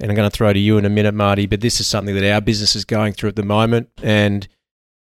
and 0.00 0.10
I'm 0.10 0.16
going 0.16 0.30
to 0.30 0.36
throw 0.36 0.52
to 0.52 0.58
you 0.58 0.78
in 0.78 0.84
a 0.84 0.90
minute, 0.90 1.14
Marty, 1.14 1.46
but 1.46 1.60
this 1.60 1.80
is 1.80 1.86
something 1.86 2.14
that 2.14 2.32
our 2.32 2.40
business 2.40 2.76
is 2.76 2.84
going 2.84 3.14
through 3.14 3.30
at 3.30 3.36
the 3.36 3.42
moment. 3.42 3.88
And 4.02 4.46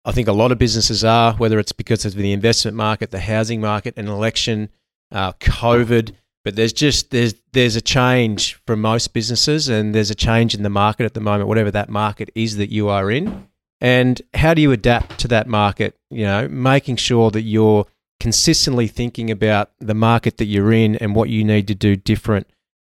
I 0.06 0.14
think 0.14 0.30
a 0.30 0.34
lot 0.34 0.54
of 0.54 0.58
businesses 0.58 1.04
are, 1.04 1.34
whether 1.34 1.60
it's 1.60 1.74
because 1.74 2.06
of 2.06 2.14
the 2.14 2.32
investment 2.32 2.78
market, 2.78 3.12
the 3.12 3.20
housing 3.20 3.60
market, 3.60 3.98
an 3.98 4.08
election, 4.08 4.70
uh, 5.12 5.34
COVID. 5.34 6.14
But 6.46 6.56
there's 6.56 6.72
just 6.72 7.12
there's 7.12 7.36
there's 7.52 7.76
a 7.76 7.82
change 7.82 8.54
for 8.66 8.78
most 8.78 9.14
businesses, 9.14 9.68
and 9.68 9.94
there's 9.94 10.10
a 10.10 10.16
change 10.16 10.56
in 10.56 10.64
the 10.64 10.70
market 10.70 11.04
at 11.04 11.14
the 11.14 11.20
moment, 11.20 11.50
whatever 11.50 11.72
that 11.72 11.90
market 11.90 12.30
is 12.36 12.56
that 12.56 12.72
you 12.72 12.88
are 12.88 13.12
in. 13.12 13.50
And 13.82 14.22
how 14.34 14.54
do 14.54 14.62
you 14.62 14.72
adapt 14.72 15.20
to 15.20 15.28
that 15.28 15.48
market? 15.48 15.98
You 16.10 16.24
know, 16.24 16.48
making 16.48 16.96
sure 16.96 17.32
that 17.32 17.42
you're 17.42 17.86
consistently 18.20 18.88
thinking 18.88 19.30
about 19.30 19.72
the 19.80 19.94
market 19.94 20.38
that 20.38 20.46
you're 20.46 20.72
in 20.72 20.96
and 20.96 21.16
what 21.16 21.30
you 21.30 21.44
need 21.44 21.68
to 21.68 21.76
do 21.76 21.96
different 21.96 22.48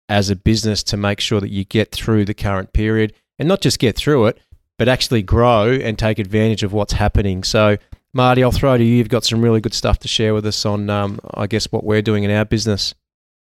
as 0.07 0.29
a 0.29 0.35
business 0.35 0.83
to 0.83 0.97
make 0.97 1.19
sure 1.19 1.41
that 1.41 1.49
you 1.49 1.63
get 1.63 1.91
through 1.91 2.25
the 2.25 2.33
current 2.33 2.73
period 2.73 3.13
and 3.39 3.47
not 3.47 3.61
just 3.61 3.79
get 3.79 3.95
through 3.95 4.27
it, 4.27 4.39
but 4.77 4.87
actually 4.87 5.23
grow 5.23 5.71
and 5.71 5.97
take 5.97 6.19
advantage 6.19 6.63
of 6.63 6.73
what's 6.73 6.93
happening. 6.93 7.43
So, 7.43 7.77
Marty, 8.13 8.43
I'll 8.43 8.51
throw 8.51 8.77
to 8.77 8.83
you. 8.83 8.95
You've 8.95 9.09
got 9.09 9.23
some 9.23 9.41
really 9.41 9.61
good 9.61 9.73
stuff 9.73 9.99
to 9.99 10.07
share 10.07 10.33
with 10.33 10.45
us 10.45 10.65
on, 10.65 10.89
um, 10.89 11.19
I 11.33 11.47
guess, 11.47 11.71
what 11.71 11.83
we're 11.83 12.01
doing 12.01 12.23
in 12.23 12.31
our 12.31 12.45
business. 12.45 12.93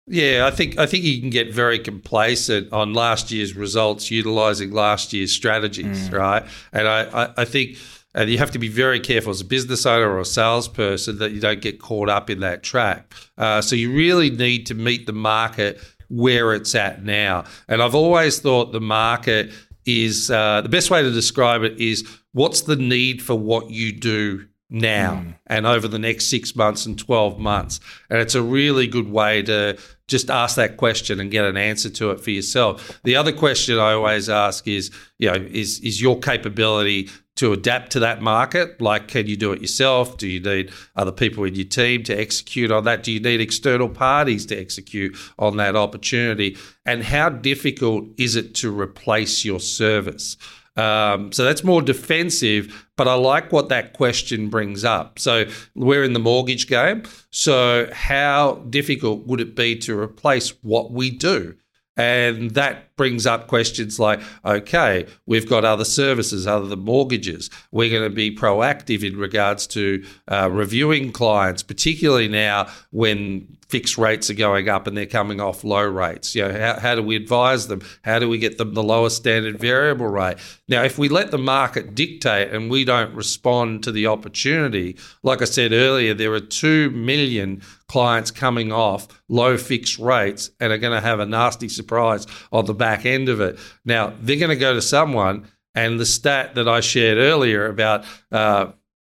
Yeah, 0.07 0.47
I 0.47 0.51
think 0.51 0.77
I 0.77 0.87
think 0.87 1.05
you 1.05 1.21
can 1.21 1.31
get 1.31 1.55
very 1.55 1.79
complacent 1.79 2.73
on 2.73 2.95
last 2.95 3.31
year's 3.31 3.55
results, 3.55 4.11
utilizing 4.11 4.73
last 4.73 5.13
year's 5.13 5.33
strategies, 5.33 6.09
mm. 6.09 6.19
right? 6.19 6.45
And 6.73 6.89
I, 6.89 7.05
I, 7.05 7.35
I 7.39 7.45
think 7.45 7.77
and 8.15 8.29
you 8.31 8.39
have 8.39 8.51
to 8.51 8.59
be 8.59 8.69
very 8.69 9.01
careful 9.01 9.31
as 9.31 9.41
a 9.41 9.45
business 9.45 9.87
owner 9.87 10.09
or 10.09 10.21
a 10.21 10.25
salesperson 10.25 11.19
that 11.19 11.33
you 11.33 11.41
don't 11.41 11.61
get 11.61 11.81
caught 11.81 12.09
up 12.09 12.29
in 12.29 12.41
that 12.41 12.63
trap. 12.63 13.15
Uh, 13.39 13.61
so 13.61 13.77
you 13.77 13.93
really 13.93 14.31
need 14.31 14.67
to 14.67 14.75
meet 14.75 15.07
the 15.07 15.13
market 15.13 15.81
where 16.09 16.53
it's 16.55 16.75
at 16.75 17.05
now. 17.05 17.45
And 17.69 17.83
I've 17.83 17.95
always 17.95 18.41
thought 18.41 18.73
the 18.73 18.81
market 18.81 19.53
is 19.87 20.31
uh, 20.31 20.61
the 20.61 20.69
best 20.69 20.91
way 20.91 21.03
to 21.03 21.11
describe 21.11 21.63
it 21.63 21.79
is 21.79 22.07
what's 22.33 22.63
the 22.63 22.77
need 22.77 23.23
for 23.23 23.37
what 23.37 23.71
you 23.71 23.93
do 23.93 24.47
now 24.71 25.15
mm. 25.15 25.35
and 25.49 25.67
over 25.67 25.89
the 25.89 25.99
next 25.99 26.31
six 26.31 26.55
months 26.55 26.87
and 26.87 26.99
12 26.99 27.39
months. 27.39 27.81
And 28.09 28.21
it's 28.21 28.35
a 28.35 28.43
really 28.43 28.87
good 28.87 29.11
way 29.11 29.43
to 29.43 29.79
just 30.07 30.31
ask 30.31 30.57
that 30.57 30.77
question 30.77 31.21
and 31.21 31.31
get 31.31 31.45
an 31.45 31.57
answer 31.57 31.91
to 31.91 32.11
it 32.11 32.21
for 32.21 32.31
yourself. 32.31 33.01
The 33.05 33.17
other 33.17 33.33
question 33.33 33.79
I 33.79 33.93
always 33.93 34.29
ask 34.29 34.67
is, 34.67 34.91
you 35.19 35.31
know, 35.31 35.37
is 35.37 35.81
is 35.81 36.01
your 36.01 36.19
capability 36.19 37.09
to 37.41 37.55
adapt 37.55 37.91
to 37.93 38.01
that 38.01 38.21
market? 38.21 38.83
Like, 38.83 39.09
can 39.09 39.27
you 39.27 39.35
do 39.35 39.53
it 39.53 39.63
yourself? 39.63 40.19
Do 40.19 40.29
you 40.29 40.41
need 40.41 40.71
other 40.95 41.11
people 41.11 41.45
in 41.45 41.55
your 41.55 41.65
team 41.65 42.03
to 42.03 42.15
execute 42.15 42.71
on 42.71 42.85
that? 42.85 43.03
Do 43.03 43.11
you 43.11 43.19
need 43.19 43.41
external 43.41 43.89
parties 43.89 44.45
to 44.47 44.61
execute 44.61 45.17
on 45.39 45.57
that 45.57 45.75
opportunity? 45.75 46.59
And 46.85 47.03
how 47.03 47.31
difficult 47.31 48.05
is 48.19 48.37
it 48.37 48.55
to 48.57 48.79
replace 48.79 49.43
your 49.43 49.59
service? 49.59 50.37
Um, 50.77 51.33
so 51.33 51.45
that's 51.45 51.65
more 51.65 51.81
defensive, 51.81 52.87
but 52.99 53.09
I 53.09 53.15
like 53.15 53.53
what 53.53 53.71
that 53.71 53.95
question 53.95 54.51
brings 54.51 54.85
up. 54.85 55.19
So 55.19 55.47
we're 55.75 56.05
in 56.05 56.13
the 56.13 56.21
mortgage 56.21 56.69
game. 56.69 57.05
So, 57.31 57.89
how 57.91 58.67
difficult 58.69 59.27
would 59.27 59.41
it 59.41 59.57
be 59.57 59.77
to 59.79 59.99
replace 59.99 60.51
what 60.63 60.93
we 60.93 61.11
do? 61.11 61.57
And 61.97 62.53
that 62.53 62.97
brings 62.97 63.27
up 63.27 63.47
questions 63.47 63.99
like 63.99 64.21
okay, 64.45 65.07
we've 65.27 65.49
got 65.49 65.65
other 65.65 65.85
services 65.85 66.47
other 66.47 66.67
than 66.67 66.81
mortgages. 66.81 67.51
We're 67.73 67.91
going 67.91 68.09
to 68.09 68.15
be 68.15 68.35
proactive 68.35 69.03
in 69.03 69.19
regards 69.19 69.67
to 69.69 70.05
uh, 70.29 70.49
reviewing 70.51 71.13
clients, 71.13 71.63
particularly 71.63 72.29
now 72.29 72.69
when 72.91 73.57
fixed 73.71 73.97
rates 73.97 74.29
are 74.29 74.35
going 74.35 74.69
up 74.69 74.87
and 74.87 74.97
they're 74.97 75.07
coming 75.07 75.41
off 75.41 75.63
low 75.63 75.85
rates. 75.85 76.35
You 76.35 76.49
know, 76.49 76.59
how, 76.59 76.81
how 76.81 76.95
do 76.97 77.03
we 77.03 77.17
advise 77.17 77.69
them? 77.69 77.83
How 78.03 78.19
do 78.19 78.29
we 78.29 78.39
get 78.39 78.59
them 78.59 78.75
the 78.75 78.83
lowest 78.83 79.17
standard 79.17 79.59
variable 79.59 80.09
rate? 80.09 80.39
Now, 80.69 80.83
if 80.83 80.99
we 80.99 81.09
let 81.09 81.31
the 81.31 81.39
market 81.39 81.95
dictate 81.95 82.53
and 82.53 82.71
we 82.71 82.85
don't 82.85 83.15
respond 83.15 83.85
to 83.85 83.93
the 83.93 84.09
opportunity, 84.09 84.97
like 85.23 85.41
I 85.41 85.45
said 85.45 85.73
earlier, 85.73 86.15
there 86.15 86.33
are 86.35 86.41
2 86.41 86.91
million 86.91 87.63
clients 87.91 88.31
coming 88.31 88.71
off 88.71 89.09
low 89.29 89.57
fixed 89.57 89.99
rates 89.99 90.53
and 90.61 90.73
are 90.73 90.79
going 90.79 90.93
to 90.93 91.05
have 91.05 91.19
a 91.19 91.27
nasty 91.27 91.69
surprise 91.69 92.25
on 92.53 92.65
the 92.65 92.73
back 92.73 93.05
end 93.05 93.29
of 93.29 93.41
it. 93.41 93.59
Now, 93.85 94.15
they're 94.21 94.39
going 94.39 94.51
to 94.51 94.57
go 94.57 94.75
to 94.75 94.81
someone 94.81 95.49
and 95.75 95.99
the 95.99 96.07
stat 96.07 96.55
that 96.55 96.69
I 96.69 96.79
shared 96.83 97.19
earlier 97.19 97.67
about 97.67 98.05
uh, 98.31 98.67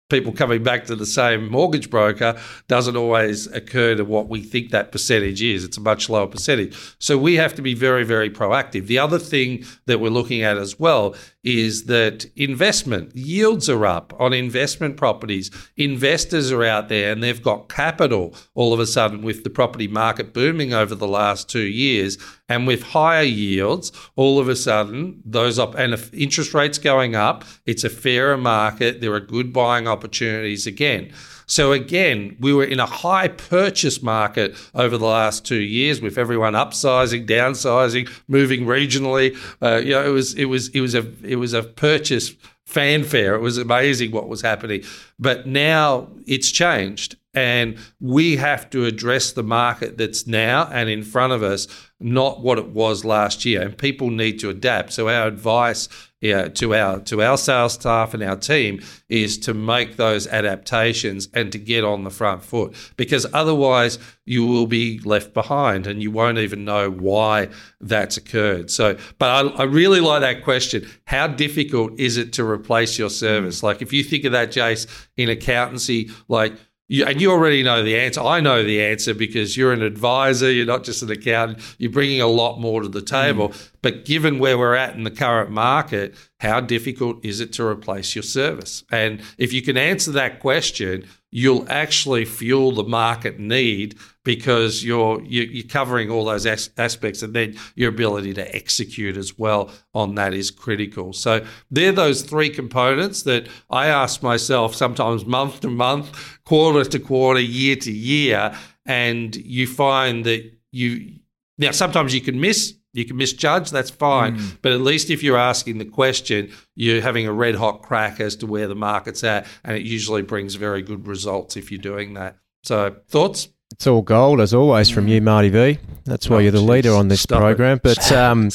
people 0.10 0.34
coming 0.34 0.64
back 0.64 0.86
to 0.86 0.96
the 0.96 1.06
same 1.06 1.48
mortgage 1.48 1.92
broker 1.92 2.40
doesn't 2.68 2.98
always 2.98 3.46
occur 3.48 3.94
to 3.94 4.04
what 4.04 4.30
we 4.30 4.42
think 4.42 4.72
that 4.72 4.92
percentage 4.92 5.44
is. 5.44 5.64
It's 5.64 5.78
a 5.78 5.82
much 5.82 6.10
lower 6.10 6.26
percentage. 6.26 6.76
So 6.98 7.20
we 7.20 7.36
have 7.36 7.54
to 7.56 7.62
be 7.62 7.76
very, 7.76 8.04
very 8.04 8.32
proactive. 8.32 8.88
The 8.88 8.98
other 8.98 9.20
thing 9.20 9.64
that 9.86 10.00
we're 10.00 10.10
looking 10.10 10.42
at 10.42 10.58
as 10.58 10.80
well 10.80 11.16
is 11.44 11.86
that 11.86 12.26
investment 12.36 13.16
yields 13.16 13.68
are 13.68 13.86
up 13.86 14.14
on 14.20 14.34
investment 14.34 14.96
properties. 14.96 15.50
Investors 15.76 16.52
are 16.52 16.64
out 16.64 16.88
there 16.88 17.12
and 17.12 17.24
they've 17.24 17.42
got 17.42 17.68
capital 17.68 18.36
all 18.54 18.74
of 18.74 18.80
a 18.80 18.86
sudden 18.86 19.22
with 19.22 19.44
the 19.44 19.50
property 19.50 19.88
market 19.88 20.34
booming 20.34 20.74
over 20.74 20.94
the 20.94 21.08
last 21.08 21.50
two 21.50 21.60
years. 21.66 22.18
And 22.48 22.68
with 22.68 22.84
higher 22.84 23.24
yields, 23.24 23.92
all 24.16 24.39
of 24.39 24.50
a 24.50 24.56
sudden, 24.56 25.22
those 25.26 25.58
up 25.58 25.74
and 25.76 25.94
if 25.94 26.14
interest 26.14 26.54
rates 26.54 26.78
going 26.78 27.16
up, 27.16 27.44
it's 27.66 27.84
a 27.84 27.89
fairer 27.89 28.38
market. 28.38 29.02
There 29.02 29.14
are 29.14 29.20
good 29.20 29.52
buying 29.52 29.88
opportunities 29.88 30.68
again. 30.68 31.12
So 31.46 31.72
again, 31.72 32.38
we 32.39 32.54
were 32.54 32.64
in 32.64 32.80
a 32.80 32.86
high 32.86 33.28
purchase 33.28 34.02
market 34.02 34.56
over 34.74 34.98
the 34.98 35.06
last 35.06 35.46
two 35.46 35.62
years 35.62 36.02
with 36.02 36.18
everyone 36.18 36.54
upsizing, 36.54 37.28
downsizing, 37.28 38.10
moving 38.28 38.66
regionally. 38.66 39.36
Uh, 39.62 39.78
you 39.78 39.92
know, 39.92 40.06
it 40.06 40.10
was 40.10 40.34
it 40.36 40.46
was 40.46 40.70
it 40.70 40.82
was 40.82 40.96
a 40.96 41.06
it 41.24 41.38
was 41.38 41.54
a 41.54 41.64
purchase 41.64 42.34
fanfare. 42.66 43.36
It 43.36 43.42
was 43.42 43.58
amazing 43.58 44.12
what 44.12 44.30
was 44.30 44.42
happening. 44.42 44.84
But 45.20 45.46
now 45.46 46.10
it's 46.26 46.52
changed. 46.52 47.18
And 47.34 47.78
we 48.00 48.36
have 48.38 48.70
to 48.72 48.86
address 48.86 49.32
the 49.32 49.44
market 49.44 49.98
that's 49.98 50.28
now 50.28 50.68
and 50.72 50.90
in 50.90 51.04
front 51.04 51.34
of 51.34 51.44
us, 51.44 51.68
not 52.00 52.42
what 52.42 52.58
it 52.58 52.70
was 52.70 53.06
last 53.06 53.46
year. 53.46 53.62
And 53.62 53.78
people 53.78 54.10
need 54.10 54.40
to 54.40 54.50
adapt. 54.50 54.92
So 54.94 55.08
our 55.08 55.28
advice 55.28 55.88
yeah, 56.22 56.50
to 56.50 56.76
our 56.76 57.00
to 57.00 57.24
our 57.24 57.36
sales 57.36 57.74
staff 57.74 58.14
and 58.14 58.22
our 58.22 58.36
team 58.36 58.80
is 59.10 59.40
to 59.40 59.56
make 59.56 59.98
those 59.98 60.28
adaptations 60.28 61.28
and 61.34 61.52
to 61.52 61.58
get 61.58 61.84
on 61.84 62.04
the 62.04 62.12
front 62.12 62.44
foot 62.44 62.76
because 62.96 63.26
otherwise 63.34 63.98
you 64.26 64.46
will 64.46 64.68
be 64.68 65.00
left 65.00 65.34
behind 65.34 65.88
and 65.88 66.04
you 66.04 66.12
won't 66.12 66.38
even 66.38 66.64
know 66.64 66.92
why 66.92 67.50
that's 67.80 68.18
occurred. 68.18 68.70
So, 68.70 68.98
but 69.18 69.30
I, 69.30 69.62
I 69.62 69.64
really 69.64 70.00
like 70.00 70.22
that 70.22 70.44
question. 70.44 70.88
How 71.06 71.26
difficult 71.26 72.00
is 72.00 72.18
it 72.18 72.34
to 72.34 72.46
replace 72.46 73.00
your 73.00 73.10
service? 73.10 73.64
Like 73.64 73.82
if 73.82 73.92
you 73.92 74.04
think 74.04 74.24
of 74.24 74.32
that, 74.34 74.50
Jace, 74.50 74.86
in 75.18 75.28
accountancy, 75.28 76.12
like 76.28 76.54
you, 76.92 77.06
and 77.06 77.22
you 77.22 77.32
already 77.32 77.64
know 77.64 77.84
the 77.84 77.98
answer. 77.98 78.20
I 78.20 78.42
know 78.42 78.64
the 78.64 78.84
answer 78.84 79.14
because 79.14 79.56
you're 79.56 79.72
an 79.72 79.82
advisor. 79.82 80.52
You're 80.52 80.66
not 80.66 80.84
just 80.84 81.02
an 81.02 81.10
accountant. 81.10 81.60
You're 81.78 81.89
bringing 81.89 82.20
a 82.20 82.28
lot 82.28 82.60
more 82.60 82.82
to 82.82 82.89
the 82.89 83.02
table. 83.02 83.50
Mm. 83.50 83.70
But 83.82 84.06
given 84.06 84.38
where 84.38 84.58
we're 84.58 84.76
at 84.76 84.96
in 84.96 85.04
the 85.04 85.12
current 85.12 85.50
market, 85.50 86.16
how 86.40 86.60
difficult 86.60 87.24
is 87.26 87.40
it 87.40 87.52
to 87.54 87.66
replace 87.66 88.16
your 88.16 88.24
service? 88.24 88.84
And 88.92 89.22
if 89.38 89.54
you 89.54 89.62
can 89.62 89.78
answer 89.78 90.12
that 90.12 90.40
question, 90.40 91.06
you'll 91.32 91.66
actually 91.70 92.26
fuel 92.26 92.74
the 92.74 92.84
market 92.84 93.40
need 93.40 93.98
because 94.24 94.84
you're 94.84 95.24
you're 95.24 95.68
covering 95.68 96.12
all 96.12 96.26
those 96.26 96.46
aspects, 96.46 97.24
and 97.24 97.34
then 97.34 97.56
your 97.76 97.90
ability 97.90 98.34
to 98.36 98.56
execute 98.56 99.18
as 99.18 99.40
well 99.40 99.72
on 99.94 100.16
that 100.16 100.34
is 100.34 100.52
critical. 100.52 101.14
So 101.14 101.44
they're 101.72 101.92
those 101.92 102.22
three 102.22 102.50
components 102.50 103.24
that 103.24 103.48
I 103.70 103.88
ask 103.88 104.22
myself 104.22 104.76
sometimes 104.76 105.26
month 105.26 105.62
to 105.62 105.70
month, 105.70 106.40
quarter 106.46 106.88
to 106.88 107.00
quarter, 107.00 107.40
year 107.40 107.78
to 107.78 107.92
year, 107.92 108.54
and 108.86 109.36
you 109.36 109.66
find 109.66 110.26
that 110.26 110.52
you 110.72 111.20
now 111.58 111.72
sometimes 111.72 112.14
you 112.14 112.22
can 112.22 112.40
miss 112.40 112.76
you 112.94 113.06
can 113.06 113.18
misjudge, 113.18 113.72
that's 113.72 113.89
fine. 113.89 114.38
Mm. 114.38 114.58
But 114.62 114.74
at 114.74 114.82
least 114.82 115.10
if 115.10 115.24
you're 115.24 115.38
asking 115.38 115.78
the 115.78 115.86
question, 115.86 116.52
you're 116.76 117.02
having 117.02 117.26
a 117.26 117.32
red 117.32 117.56
hot 117.56 117.82
crack 117.82 118.20
as 118.20 118.36
to 118.38 118.48
where 118.48 118.68
the 118.68 118.76
market's 118.76 119.24
at. 119.24 119.48
And 119.64 119.78
it 119.78 119.84
usually 119.84 120.22
brings 120.22 120.56
very 120.56 120.82
good 120.82 121.08
results 121.08 121.56
if 121.56 121.72
you're 121.72 121.82
doing 121.82 122.16
that. 122.16 122.38
So, 122.64 122.96
thoughts? 123.08 123.50
It's 123.72 123.88
all 123.88 124.02
gold 124.02 124.42
as 124.42 124.54
always 124.54 124.89
from 124.89 125.08
you, 125.08 125.22
Marty 125.22 125.50
V. 125.50 125.80
That's 126.04 126.30
why 126.30 126.38
oh, 126.38 126.39
you're 126.39 126.52
the 126.52 126.60
geez. 126.60 126.70
leader 126.70 126.94
on 126.94 127.08
this 127.08 127.22
Stop 127.22 127.39
program. 127.39 127.78
It. 127.78 127.84
But 127.84 128.12
um, 128.14 128.50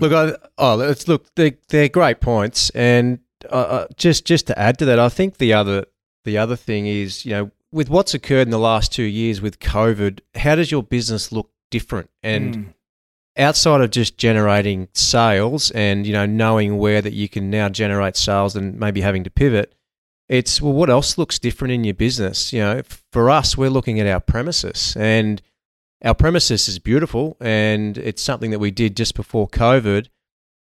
look, 0.00 0.12
I, 0.12 0.32
oh, 0.58 0.74
let's 0.74 1.06
look. 1.06 1.32
They're, 1.36 1.52
they're 1.68 1.88
great 1.88 2.20
points, 2.20 2.70
and 2.70 3.20
uh, 3.48 3.54
uh, 3.54 3.86
just 3.96 4.26
just 4.26 4.48
to 4.48 4.58
add 4.58 4.78
to 4.78 4.84
that, 4.86 4.98
I 4.98 5.08
think 5.08 5.36
the 5.38 5.52
other 5.52 5.86
the 6.24 6.36
other 6.36 6.56
thing 6.56 6.88
is, 6.88 7.24
you 7.24 7.30
know, 7.30 7.50
with 7.70 7.88
what's 7.88 8.12
occurred 8.12 8.48
in 8.48 8.50
the 8.50 8.58
last 8.58 8.92
two 8.92 9.04
years 9.04 9.40
with 9.40 9.60
COVID, 9.60 10.20
how 10.34 10.56
does 10.56 10.72
your 10.72 10.82
business 10.82 11.30
look 11.30 11.50
different? 11.70 12.10
And 12.22 12.54
mm 12.56 12.72
outside 13.38 13.80
of 13.80 13.90
just 13.90 14.16
generating 14.16 14.88
sales 14.94 15.70
and 15.72 16.06
you 16.06 16.12
know 16.12 16.26
knowing 16.26 16.78
where 16.78 17.02
that 17.02 17.12
you 17.12 17.28
can 17.28 17.50
now 17.50 17.68
generate 17.68 18.16
sales 18.16 18.56
and 18.56 18.78
maybe 18.78 19.00
having 19.00 19.24
to 19.24 19.30
pivot 19.30 19.74
it's 20.28 20.60
well 20.60 20.72
what 20.72 20.90
else 20.90 21.18
looks 21.18 21.38
different 21.38 21.72
in 21.72 21.84
your 21.84 21.94
business? 21.94 22.52
You 22.52 22.60
know 22.60 22.82
for 23.12 23.30
us 23.30 23.56
we're 23.56 23.70
looking 23.70 24.00
at 24.00 24.06
our 24.06 24.20
premises 24.20 24.96
and 24.98 25.40
our 26.04 26.14
premises 26.14 26.68
is 26.68 26.78
beautiful 26.78 27.36
and 27.40 27.96
it's 27.98 28.22
something 28.22 28.50
that 28.50 28.58
we 28.58 28.70
did 28.70 28.96
just 28.96 29.14
before 29.14 29.48
covid 29.48 30.08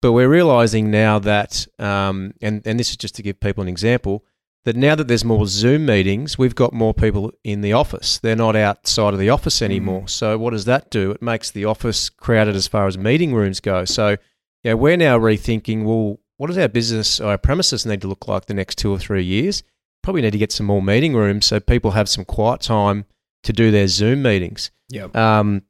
but 0.01 0.13
we're 0.13 0.29
realizing 0.29 0.89
now 0.89 1.19
that 1.19 1.67
um, 1.77 2.33
and, 2.41 2.61
and 2.65 2.79
this 2.79 2.89
is 2.89 2.97
just 2.97 3.15
to 3.15 3.23
give 3.23 3.39
people 3.39 3.61
an 3.61 3.67
example 3.67 4.23
that 4.65 4.75
now 4.75 4.95
that 4.95 5.07
there's 5.07 5.23
more 5.23 5.47
Zoom 5.47 5.85
meetings, 5.85 6.37
we've 6.37 6.55
got 6.55 6.73
more 6.73 6.93
people 6.93 7.31
in 7.43 7.61
the 7.61 7.73
office. 7.73 8.19
They're 8.19 8.35
not 8.35 8.55
outside 8.55 9.13
of 9.13 9.19
the 9.19 9.29
office 9.29 9.61
anymore. 9.61 10.03
Mm. 10.03 10.09
So 10.09 10.37
what 10.37 10.51
does 10.51 10.65
that 10.65 10.91
do? 10.91 11.11
It 11.11 11.21
makes 11.21 11.49
the 11.49 11.65
office 11.65 12.09
crowded 12.09 12.55
as 12.55 12.67
far 12.67 12.85
as 12.87 12.97
meeting 12.97 13.33
rooms 13.33 13.59
go. 13.59 13.85
So 13.85 14.17
yeah, 14.63 14.73
we're 14.73 14.97
now 14.97 15.17
rethinking. 15.17 15.85
Well, 15.85 16.19
what 16.37 16.47
does 16.47 16.57
our 16.57 16.67
business, 16.67 17.19
our 17.19 17.37
premises 17.37 17.85
need 17.85 18.01
to 18.01 18.07
look 18.07 18.27
like 18.27 18.45
the 18.45 18.53
next 18.53 18.77
two 18.77 18.91
or 18.91 18.99
three 18.99 19.23
years? 19.23 19.63
Probably 20.03 20.21
need 20.21 20.31
to 20.31 20.37
get 20.37 20.51
some 20.51 20.65
more 20.65 20.81
meeting 20.81 21.15
rooms 21.15 21.45
so 21.45 21.59
people 21.59 21.91
have 21.91 22.09
some 22.09 22.25
quiet 22.25 22.61
time 22.61 23.05
to 23.43 23.53
do 23.53 23.71
their 23.71 23.87
Zoom 23.87 24.21
meetings. 24.21 24.71
Yep. 24.89 25.15
Um, 25.15 25.63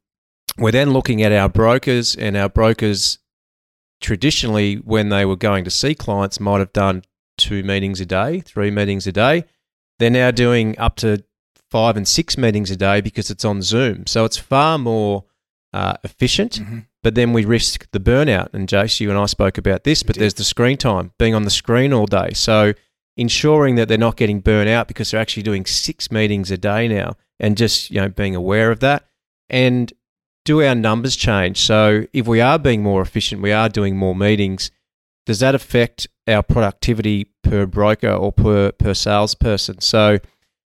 we're 0.58 0.72
then 0.72 0.90
looking 0.90 1.22
at 1.22 1.32
our 1.32 1.48
brokers, 1.48 2.16
and 2.16 2.36
our 2.36 2.48
brokers 2.48 3.18
traditionally, 4.00 4.76
when 4.76 5.08
they 5.08 5.24
were 5.24 5.36
going 5.36 5.64
to 5.64 5.70
see 5.70 5.94
clients, 5.94 6.40
might 6.40 6.58
have 6.58 6.72
done 6.72 7.02
two 7.40 7.62
meetings 7.62 8.00
a 8.00 8.06
day, 8.06 8.40
three 8.40 8.70
meetings 8.70 9.06
a 9.06 9.12
day. 9.12 9.44
They're 9.98 10.10
now 10.10 10.30
doing 10.30 10.78
up 10.78 10.96
to 10.96 11.24
five 11.70 11.96
and 11.96 12.06
six 12.06 12.38
meetings 12.38 12.70
a 12.70 12.76
day 12.76 13.00
because 13.00 13.30
it's 13.30 13.44
on 13.44 13.62
Zoom. 13.62 14.06
So 14.06 14.24
it's 14.24 14.36
far 14.36 14.78
more 14.78 15.24
uh, 15.72 15.94
efficient. 16.04 16.60
Mm-hmm. 16.60 16.78
But 17.02 17.14
then 17.14 17.32
we 17.32 17.44
risk 17.44 17.90
the 17.92 18.00
burnout. 18.00 18.52
And 18.52 18.68
Jace, 18.68 19.00
you 19.00 19.08
and 19.10 19.18
I 19.18 19.26
spoke 19.26 19.56
about 19.56 19.84
this, 19.84 20.02
but 20.02 20.16
there's 20.16 20.34
the 20.34 20.44
screen 20.44 20.76
time, 20.76 21.12
being 21.18 21.34
on 21.34 21.44
the 21.44 21.50
screen 21.50 21.92
all 21.92 22.06
day. 22.06 22.32
So 22.34 22.74
ensuring 23.16 23.76
that 23.76 23.88
they're 23.88 23.98
not 23.98 24.16
getting 24.16 24.40
burnt 24.40 24.68
out 24.68 24.88
because 24.88 25.10
they're 25.10 25.20
actually 25.20 25.42
doing 25.42 25.64
six 25.64 26.10
meetings 26.10 26.50
a 26.50 26.58
day 26.58 26.88
now 26.88 27.16
and 27.38 27.56
just, 27.56 27.90
you 27.90 28.00
know, 28.00 28.08
being 28.08 28.36
aware 28.36 28.70
of 28.70 28.80
that. 28.80 29.06
And 29.48 29.92
do 30.44 30.62
our 30.62 30.74
numbers 30.74 31.16
change? 31.16 31.58
So 31.58 32.06
if 32.12 32.26
we 32.26 32.40
are 32.40 32.58
being 32.58 32.82
more 32.82 33.02
efficient, 33.02 33.42
we 33.42 33.52
are 33.52 33.68
doing 33.68 33.96
more 33.96 34.14
meetings, 34.14 34.70
does 35.30 35.38
that 35.38 35.54
affect 35.54 36.08
our 36.26 36.42
productivity 36.42 37.26
per 37.44 37.64
broker 37.64 38.10
or 38.10 38.32
per 38.32 38.72
per 38.72 38.92
salesperson? 38.92 39.80
So 39.80 40.18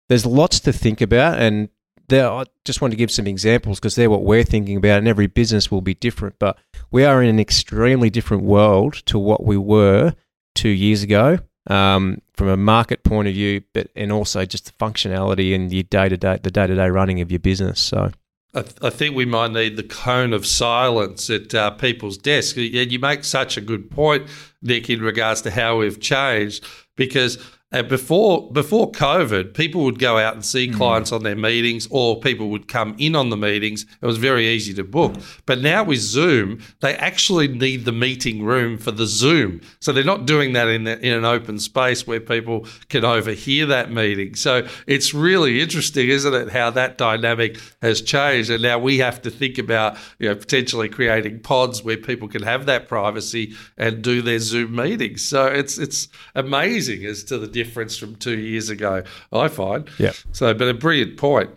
there's 0.09 0.27
lots 0.27 0.59
to 0.59 0.71
think 0.71 1.01
about, 1.01 1.39
and 1.39 1.69
there, 2.07 2.29
I 2.29 2.43
just 2.63 2.79
want 2.79 2.91
to 2.91 2.95
give 2.95 3.09
some 3.09 3.25
examples 3.25 3.79
because 3.79 3.95
they're 3.95 4.11
what 4.11 4.23
we're 4.23 4.43
thinking 4.43 4.77
about, 4.77 4.99
and 4.99 5.07
every 5.07 5.25
business 5.25 5.71
will 5.71 5.81
be 5.81 5.95
different. 5.95 6.35
But 6.37 6.59
we 6.91 7.03
are 7.03 7.23
in 7.23 7.29
an 7.29 7.39
extremely 7.39 8.11
different 8.11 8.43
world 8.43 8.93
to 9.07 9.17
what 9.17 9.43
we 9.43 9.57
were 9.57 10.13
two 10.53 10.69
years 10.69 11.01
ago, 11.01 11.39
um, 11.65 12.21
from 12.35 12.49
a 12.49 12.55
market 12.55 13.03
point 13.03 13.27
of 13.27 13.33
view, 13.33 13.63
but 13.73 13.87
and 13.95 14.11
also 14.11 14.45
just 14.45 14.65
the 14.65 14.73
functionality 14.73 15.55
and 15.55 15.73
your 15.73 15.81
day 15.81 16.09
to 16.09 16.17
day, 16.17 16.37
the 16.43 16.51
day 16.51 16.67
to 16.67 16.75
day 16.75 16.89
running 16.91 17.21
of 17.21 17.31
your 17.31 17.39
business. 17.39 17.79
So 17.79 18.11
I, 18.53 18.61
th- 18.61 18.75
I, 18.83 18.89
think 18.91 19.15
we 19.15 19.25
might 19.25 19.51
need 19.51 19.77
the 19.77 19.83
cone 19.83 20.31
of 20.31 20.45
silence 20.45 21.29
at 21.29 21.55
uh, 21.55 21.71
people's 21.71 22.17
desks. 22.17 22.57
And 22.57 22.91
you 22.91 22.99
make 22.99 23.23
such 23.23 23.57
a 23.57 23.61
good 23.61 23.89
point, 23.89 24.27
Nick, 24.61 24.89
in 24.89 25.01
regards 25.01 25.41
to 25.41 25.51
how 25.51 25.79
we've 25.79 25.99
changed 25.99 26.63
because 26.95 27.43
uh, 27.73 27.81
before 27.81 28.51
before 28.51 28.91
COVID, 28.91 29.55
people 29.55 29.83
would 29.83 29.97
go 29.97 30.19
out 30.19 30.35
and 30.35 30.45
see 30.45 30.67
mm. 30.67 30.75
clients 30.75 31.11
on 31.11 31.23
their 31.23 31.35
meetings, 31.35 31.87
or 31.89 32.19
people 32.19 32.49
would 32.49 32.67
come 32.67 32.95
in 32.99 33.15
on 33.15 33.29
the 33.29 33.37
meetings. 33.37 33.85
It 33.99 34.05
was 34.05 34.17
very 34.17 34.47
easy 34.47 34.73
to 34.75 34.83
book. 34.83 35.15
But 35.47 35.59
now 35.59 35.83
with 35.83 35.99
Zoom, 35.99 36.61
they 36.81 36.95
actually 36.95 37.47
need 37.47 37.85
the 37.85 37.91
meeting 37.91 38.43
room 38.43 38.77
for 38.77 38.91
the 38.91 39.07
Zoom, 39.07 39.61
so 39.79 39.91
they're 39.91 40.03
not 40.03 40.27
doing 40.27 40.53
that 40.53 40.67
in 40.67 40.83
the, 40.83 40.99
in 40.99 41.13
an 41.13 41.25
open 41.25 41.57
space 41.57 42.05
where 42.05 42.19
people 42.19 42.67
can 42.89 43.03
overhear 43.03 43.65
that 43.65 43.91
meeting. 43.91 44.35
So 44.35 44.67
it's 44.85 45.13
really 45.13 45.59
interesting, 45.59 46.09
isn't 46.09 46.33
it, 46.33 46.49
how 46.51 46.69
that 46.71 46.99
dynamic 46.99 47.59
has 47.81 48.01
changed, 48.01 48.51
and 48.51 48.61
now 48.61 48.77
we 48.77 48.99
have 48.99 49.19
to 49.23 49.31
think 49.31 49.57
about 49.57 49.97
you 50.19 50.29
know 50.29 50.35
potentially 50.35 50.89
creating 50.89 51.39
pods 51.39 51.83
where 51.83 51.97
people 51.97 52.27
can 52.27 52.43
have 52.43 52.67
that 52.67 52.87
privacy 52.87 53.55
and 53.77 54.03
do 54.03 54.21
their 54.21 54.39
Zoom 54.39 54.75
meetings. 54.75 55.25
So 55.25 55.47
it's 55.47 55.79
it's 55.79 56.07
amazing 56.35 57.03
as 57.05 57.23
to 57.23 57.39
the 57.39 57.62
difference 57.63 57.97
from 57.97 58.15
two 58.15 58.37
years 58.37 58.69
ago. 58.69 59.03
I 59.31 59.47
find. 59.47 59.89
Yeah. 59.97 60.13
So, 60.31 60.53
but 60.53 60.67
a 60.67 60.73
brilliant 60.73 61.17
point. 61.17 61.49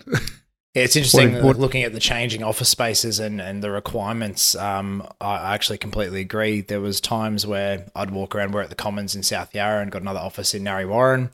Yeah, 0.74 0.82
it's 0.82 0.94
interesting 0.94 1.32
what, 1.34 1.42
what, 1.42 1.58
looking 1.58 1.84
at 1.84 1.94
the 1.94 2.00
changing 2.00 2.42
office 2.42 2.68
spaces 2.68 3.18
and, 3.18 3.40
and 3.40 3.62
the 3.62 3.70
requirements. 3.70 4.54
Um, 4.54 5.08
I 5.22 5.54
actually 5.54 5.78
completely 5.78 6.20
agree. 6.20 6.60
There 6.60 6.82
was 6.82 7.00
times 7.00 7.46
where 7.46 7.86
I'd 7.96 8.10
walk 8.10 8.34
around. 8.34 8.52
We're 8.52 8.60
at 8.60 8.68
the 8.68 8.74
Commons 8.74 9.16
in 9.16 9.22
South 9.22 9.54
Yarra 9.54 9.80
and 9.80 9.90
got 9.90 10.02
another 10.02 10.20
office 10.20 10.52
in 10.54 10.64
Narre 10.64 10.86
Warren. 10.86 11.30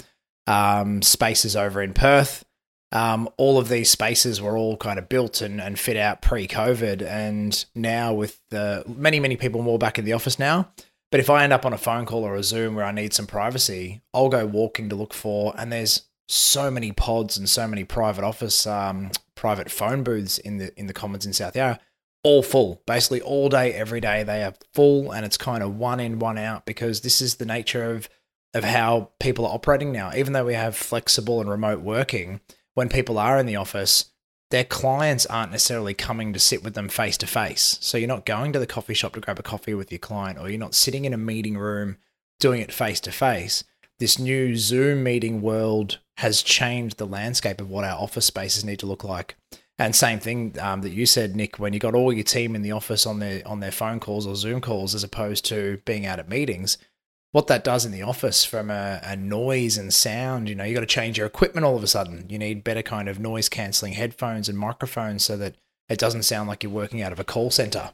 Um, 0.47 1.03
spaces 1.03 1.57
over 1.57 1.83
in 1.83 1.93
Perth. 1.93 2.45
Um, 2.93 3.29
all 3.37 3.59
of 3.59 3.69
these 3.69 3.91
spaces 3.91 4.41
were 4.41 4.57
all 4.57 4.77
kind 4.77 4.99
of 4.99 5.09
built 5.09 5.41
and, 5.41 5.61
and 5.61 5.79
fit 5.79 5.97
out 5.97 6.21
pre-COVID, 6.21 7.03
and 7.03 7.65
now 7.75 8.13
with 8.13 8.39
the 8.51 8.85
many 8.87 9.19
many 9.19 9.37
people 9.37 9.63
more 9.63 9.79
back 9.79 9.99
in 9.99 10.05
the 10.05 10.13
office 10.13 10.39
now, 10.39 10.69
but 11.13 11.21
if 11.21 11.29
I 11.29 11.45
end 11.45 11.53
up 11.53 11.67
on 11.67 11.75
a 11.75 11.79
phone 11.79 12.07
call 12.07 12.25
or 12.25 12.35
a 12.35 12.43
Zoom 12.43 12.75
where 12.75 12.87
I 12.87 12.91
need 12.91 13.13
some 13.13 13.27
privacy, 13.27 14.01
I'll 14.15 14.31
go 14.31 14.47
walking 14.47 14.89
to 14.89 14.97
look 14.97 15.13
for, 15.13 15.55
and 15.59 15.71
there's 15.71 16.07
so 16.27 16.71
many 16.71 16.91
pods 16.91 17.37
and 17.37 17.47
so 17.47 17.69
many 17.69 17.85
private 17.85 18.25
office, 18.25 18.67
um, 18.67 19.11
private 19.35 19.71
phone 19.71 20.03
booths 20.03 20.39
in 20.39 20.57
the 20.57 20.73
in 20.81 20.87
the 20.87 20.95
Commons 20.95 21.27
in 21.27 21.35
South 21.35 21.55
Yarra, 21.55 21.79
all 22.25 22.43
full. 22.43 22.83
Basically, 22.87 23.21
all 23.21 23.51
day, 23.51 23.75
every 23.75 24.01
day, 24.01 24.23
they 24.23 24.43
are 24.43 24.55
full, 24.73 25.13
and 25.13 25.27
it's 25.27 25.37
kind 25.37 25.63
of 25.63 25.77
one 25.77 26.01
in, 26.01 26.19
one 26.19 26.39
out 26.39 26.65
because 26.65 27.03
this 27.03 27.21
is 27.21 27.35
the 27.35 27.45
nature 27.45 27.91
of 27.91 28.09
of 28.55 28.65
how 28.65 29.11
people 29.21 29.47
are 29.47 29.55
operating 29.55 29.93
now. 29.93 30.13
Even 30.17 30.33
though 30.33 30.47
we 30.47 30.55
have 30.55 30.75
flexible 30.75 31.43
and 31.43 31.51
remote 31.51 31.81
working, 31.81 32.41
when 32.73 32.89
people 32.89 33.19
are 33.19 33.39
in 33.39 33.45
the 33.45 33.57
office, 33.57 34.07
their 34.53 34.65
clients 34.65 35.25
aren't 35.25 35.51
necessarily 35.51 35.95
coming 35.95 36.35
to 36.35 36.39
sit 36.39 36.63
with 36.63 36.75
them 36.75 36.91
face 36.91 37.17
to 37.17 37.27
face. 37.27 37.79
So 37.81 37.97
you're 37.97 38.07
not 38.07 38.27
going 38.27 38.53
to 38.53 38.59
the 38.59 38.67
coffee 38.67 38.93
shop 38.93 39.15
to 39.15 39.21
grab 39.21 39.39
a 39.39 39.43
coffee 39.43 39.73
with 39.73 39.91
your 39.91 39.99
client, 39.99 40.39
or 40.39 40.51
you're 40.51 40.59
not 40.59 40.75
sitting 40.75 41.07
in 41.07 41.15
a 41.15 41.19
meeting 41.19 41.57
room 41.57 41.97
doing 42.39 42.61
it 42.61 42.71
face 42.71 43.01
to 43.01 43.13
face. 43.13 43.65
This 43.99 44.19
new 44.19 44.55
Zoom 44.55 45.03
meeting 45.03 45.41
world 45.41 46.01
has 46.19 46.43
changed 46.43 46.99
the 46.99 47.07
landscape 47.07 47.63
of 47.63 47.71
what 47.71 47.85
our 47.85 47.99
office 47.99 48.27
spaces 48.27 48.63
need 48.63 48.79
to 48.81 48.87
look 48.87 49.05
like. 49.05 49.37
And 49.79 49.97
same 49.97 50.21
thing 50.21 50.55
um, 50.61 50.83
that 50.83 50.91
you 50.91 51.07
said, 51.07 51.35
Nick, 51.35 51.59
when 51.59 51.73
you 51.73 51.79
got 51.79 51.95
all 51.95 52.13
your 52.13 52.23
team 52.23 52.55
in 52.55 52.61
the 52.61 52.73
office 52.73 53.07
on 53.07 53.21
their 53.21 53.41
on 53.49 53.61
their 53.61 53.73
phone 53.73 54.01
calls 54.01 54.27
or 54.27 54.37
Zoom 54.37 54.61
calls, 54.61 54.95
as 54.95 55.03
opposed 55.03 55.47
to 55.47 55.81
being 55.87 56.05
out 56.05 56.19
at 56.19 56.29
meetings, 56.29 56.77
what 57.33 57.47
that 57.47 57.65
does 57.65 57.85
in 57.85 57.93
the 57.93 58.03
office 58.03 58.45
from 58.45 58.71
a, 58.71 59.01
a 59.03 59.17
noise 59.17 59.79
and 59.79 59.93
sound, 59.93 60.49
you 60.49 60.55
know, 60.55 60.65
you 60.65 60.75
got 60.75 60.81
to 60.81 60.87
change 60.87 61.17
your 61.19 61.27
equipment 61.27 61.65
all 61.65 61.77
of 61.77 61.83
a 61.83 61.87
sudden. 61.89 62.27
You 62.29 62.39
need 62.39 62.63
better 62.63 62.83
kind 62.83 63.09
of 63.09 63.19
noise 63.19 63.49
canceling 63.49 63.95
headphones 63.95 64.49
and 64.49 64.59
microphones 64.59 65.25
so 65.25 65.37
that 65.39 65.57
it 65.89 65.99
doesn't 65.99 66.25
sound 66.25 66.49
like 66.49 66.63
you're 66.63 66.73
working 66.73 67.03
out 67.03 67.13
of 67.13 67.19
a 67.19 67.25
call 67.25 67.51
center. 67.51 67.93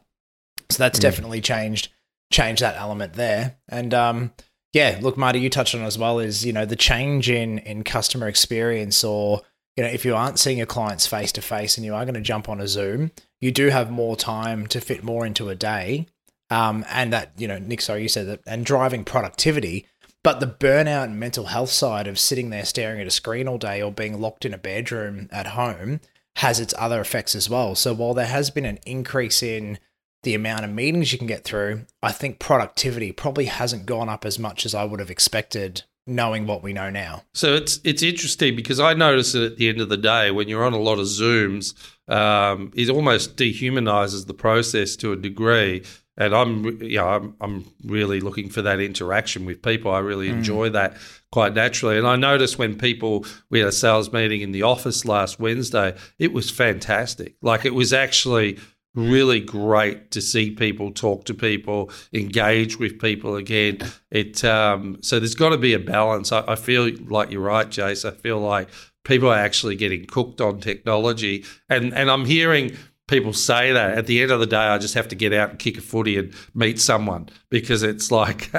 So 0.70 0.78
that's 0.78 0.98
mm. 0.98 1.02
definitely 1.02 1.40
changed 1.40 1.88
changed 2.30 2.60
that 2.60 2.76
element 2.76 3.14
there. 3.14 3.56
And 3.68 3.94
um, 3.94 4.32
yeah, 4.72 4.98
look, 5.00 5.16
Marty, 5.16 5.40
you 5.40 5.48
touched 5.48 5.74
on 5.74 5.82
as 5.82 5.96
well 5.96 6.18
is 6.18 6.44
you 6.44 6.52
know 6.52 6.66
the 6.66 6.76
change 6.76 7.30
in 7.30 7.58
in 7.58 7.84
customer 7.84 8.28
experience 8.28 9.02
or 9.04 9.42
you 9.78 9.84
know, 9.84 9.90
if 9.90 10.04
you 10.04 10.16
aren't 10.16 10.40
seeing 10.40 10.58
your 10.58 10.66
clients 10.66 11.06
face 11.06 11.30
to 11.30 11.40
face 11.40 11.76
and 11.76 11.86
you 11.86 11.94
are 11.94 12.04
going 12.04 12.14
to 12.14 12.20
jump 12.20 12.48
on 12.48 12.60
a 12.60 12.66
Zoom, 12.66 13.12
you 13.40 13.52
do 13.52 13.68
have 13.68 13.92
more 13.92 14.16
time 14.16 14.66
to 14.66 14.80
fit 14.80 15.04
more 15.04 15.24
into 15.24 15.50
a 15.50 15.54
day. 15.54 16.06
Um, 16.50 16.84
and 16.88 17.12
that, 17.12 17.32
you 17.36 17.46
know, 17.46 17.58
Nick, 17.58 17.80
sorry, 17.80 18.02
you 18.02 18.08
said 18.08 18.26
that, 18.26 18.40
and 18.46 18.64
driving 18.64 19.04
productivity. 19.04 19.86
But 20.24 20.40
the 20.40 20.46
burnout 20.46 21.04
and 21.04 21.20
mental 21.20 21.46
health 21.46 21.70
side 21.70 22.06
of 22.06 22.18
sitting 22.18 22.50
there 22.50 22.64
staring 22.64 23.00
at 23.00 23.06
a 23.06 23.10
screen 23.10 23.46
all 23.46 23.58
day 23.58 23.80
or 23.80 23.92
being 23.92 24.20
locked 24.20 24.44
in 24.44 24.52
a 24.52 24.58
bedroom 24.58 25.28
at 25.30 25.48
home 25.48 26.00
has 26.36 26.60
its 26.60 26.74
other 26.78 27.00
effects 27.00 27.34
as 27.34 27.48
well. 27.48 27.74
So 27.74 27.94
while 27.94 28.14
there 28.14 28.26
has 28.26 28.50
been 28.50 28.64
an 28.64 28.78
increase 28.84 29.42
in 29.42 29.78
the 30.24 30.34
amount 30.34 30.64
of 30.64 30.70
meetings 30.70 31.12
you 31.12 31.18
can 31.18 31.26
get 31.26 31.44
through, 31.44 31.86
I 32.02 32.12
think 32.12 32.38
productivity 32.38 33.12
probably 33.12 33.46
hasn't 33.46 33.86
gone 33.86 34.08
up 34.08 34.24
as 34.24 34.38
much 34.38 34.66
as 34.66 34.74
I 34.74 34.84
would 34.84 35.00
have 35.00 35.10
expected 35.10 35.84
knowing 36.08 36.46
what 36.46 36.62
we 36.62 36.72
know 36.72 36.90
now. 36.90 37.22
So 37.34 37.54
it's 37.54 37.80
it's 37.84 38.02
interesting 38.02 38.56
because 38.56 38.80
I 38.80 38.94
notice 38.94 39.32
that 39.32 39.42
at 39.42 39.56
the 39.56 39.68
end 39.68 39.80
of 39.80 39.88
the 39.88 39.96
day, 39.96 40.30
when 40.30 40.48
you're 40.48 40.64
on 40.64 40.72
a 40.72 40.78
lot 40.78 40.98
of 40.98 41.06
Zooms, 41.06 41.74
um, 42.08 42.72
it 42.74 42.88
almost 42.88 43.36
dehumanizes 43.36 44.26
the 44.26 44.34
process 44.34 44.96
to 44.96 45.12
a 45.12 45.16
degree. 45.16 45.84
And 46.18 46.34
I'm, 46.34 46.78
know, 46.80 47.08
I'm, 47.08 47.34
I'm 47.40 47.64
really 47.84 48.20
looking 48.20 48.50
for 48.50 48.60
that 48.62 48.80
interaction 48.80 49.46
with 49.46 49.62
people. 49.62 49.90
I 49.90 50.00
really 50.00 50.28
mm. 50.28 50.34
enjoy 50.34 50.68
that 50.70 50.96
quite 51.32 51.54
naturally. 51.54 51.96
And 51.96 52.06
I 52.06 52.16
noticed 52.16 52.58
when 52.58 52.76
people, 52.76 53.24
we 53.48 53.60
had 53.60 53.68
a 53.68 53.72
sales 53.72 54.12
meeting 54.12 54.40
in 54.40 54.52
the 54.52 54.62
office 54.62 55.04
last 55.04 55.38
Wednesday, 55.38 55.96
it 56.18 56.32
was 56.32 56.50
fantastic. 56.50 57.36
Like 57.40 57.64
it 57.64 57.74
was 57.74 57.92
actually 57.92 58.58
really 58.94 59.40
great 59.40 60.10
to 60.10 60.20
see 60.20 60.50
people 60.50 60.90
talk 60.90 61.24
to 61.26 61.34
people, 61.34 61.90
engage 62.12 62.78
with 62.78 62.98
people 62.98 63.36
again. 63.36 63.78
It 64.10 64.44
um, 64.44 64.98
so 65.02 65.18
there's 65.18 65.34
got 65.34 65.50
to 65.50 65.58
be 65.58 65.74
a 65.74 65.78
balance. 65.78 66.32
I, 66.32 66.44
I, 66.48 66.56
feel 66.56 66.90
like 67.08 67.30
you're 67.30 67.40
right, 67.40 67.68
Jace. 67.68 68.04
I 68.04 68.10
feel 68.10 68.40
like 68.40 68.68
people 69.04 69.28
are 69.28 69.38
actually 69.38 69.76
getting 69.76 70.04
cooked 70.06 70.40
on 70.40 70.60
technology, 70.60 71.44
and 71.68 71.94
and 71.94 72.10
I'm 72.10 72.24
hearing 72.24 72.76
people 73.08 73.32
say 73.32 73.72
that. 73.72 73.98
At 73.98 74.06
the 74.06 74.22
end 74.22 74.30
of 74.30 74.38
the 74.38 74.46
day 74.46 74.56
i 74.56 74.78
just 74.78 74.94
have 74.94 75.08
to 75.08 75.16
get 75.16 75.32
out 75.32 75.50
and 75.50 75.58
kick 75.58 75.76
a 75.78 75.80
footy 75.80 76.16
and 76.16 76.32
meet 76.54 76.78
someone 76.78 77.28
because 77.50 77.82
it's 77.82 78.10
like 78.20 78.50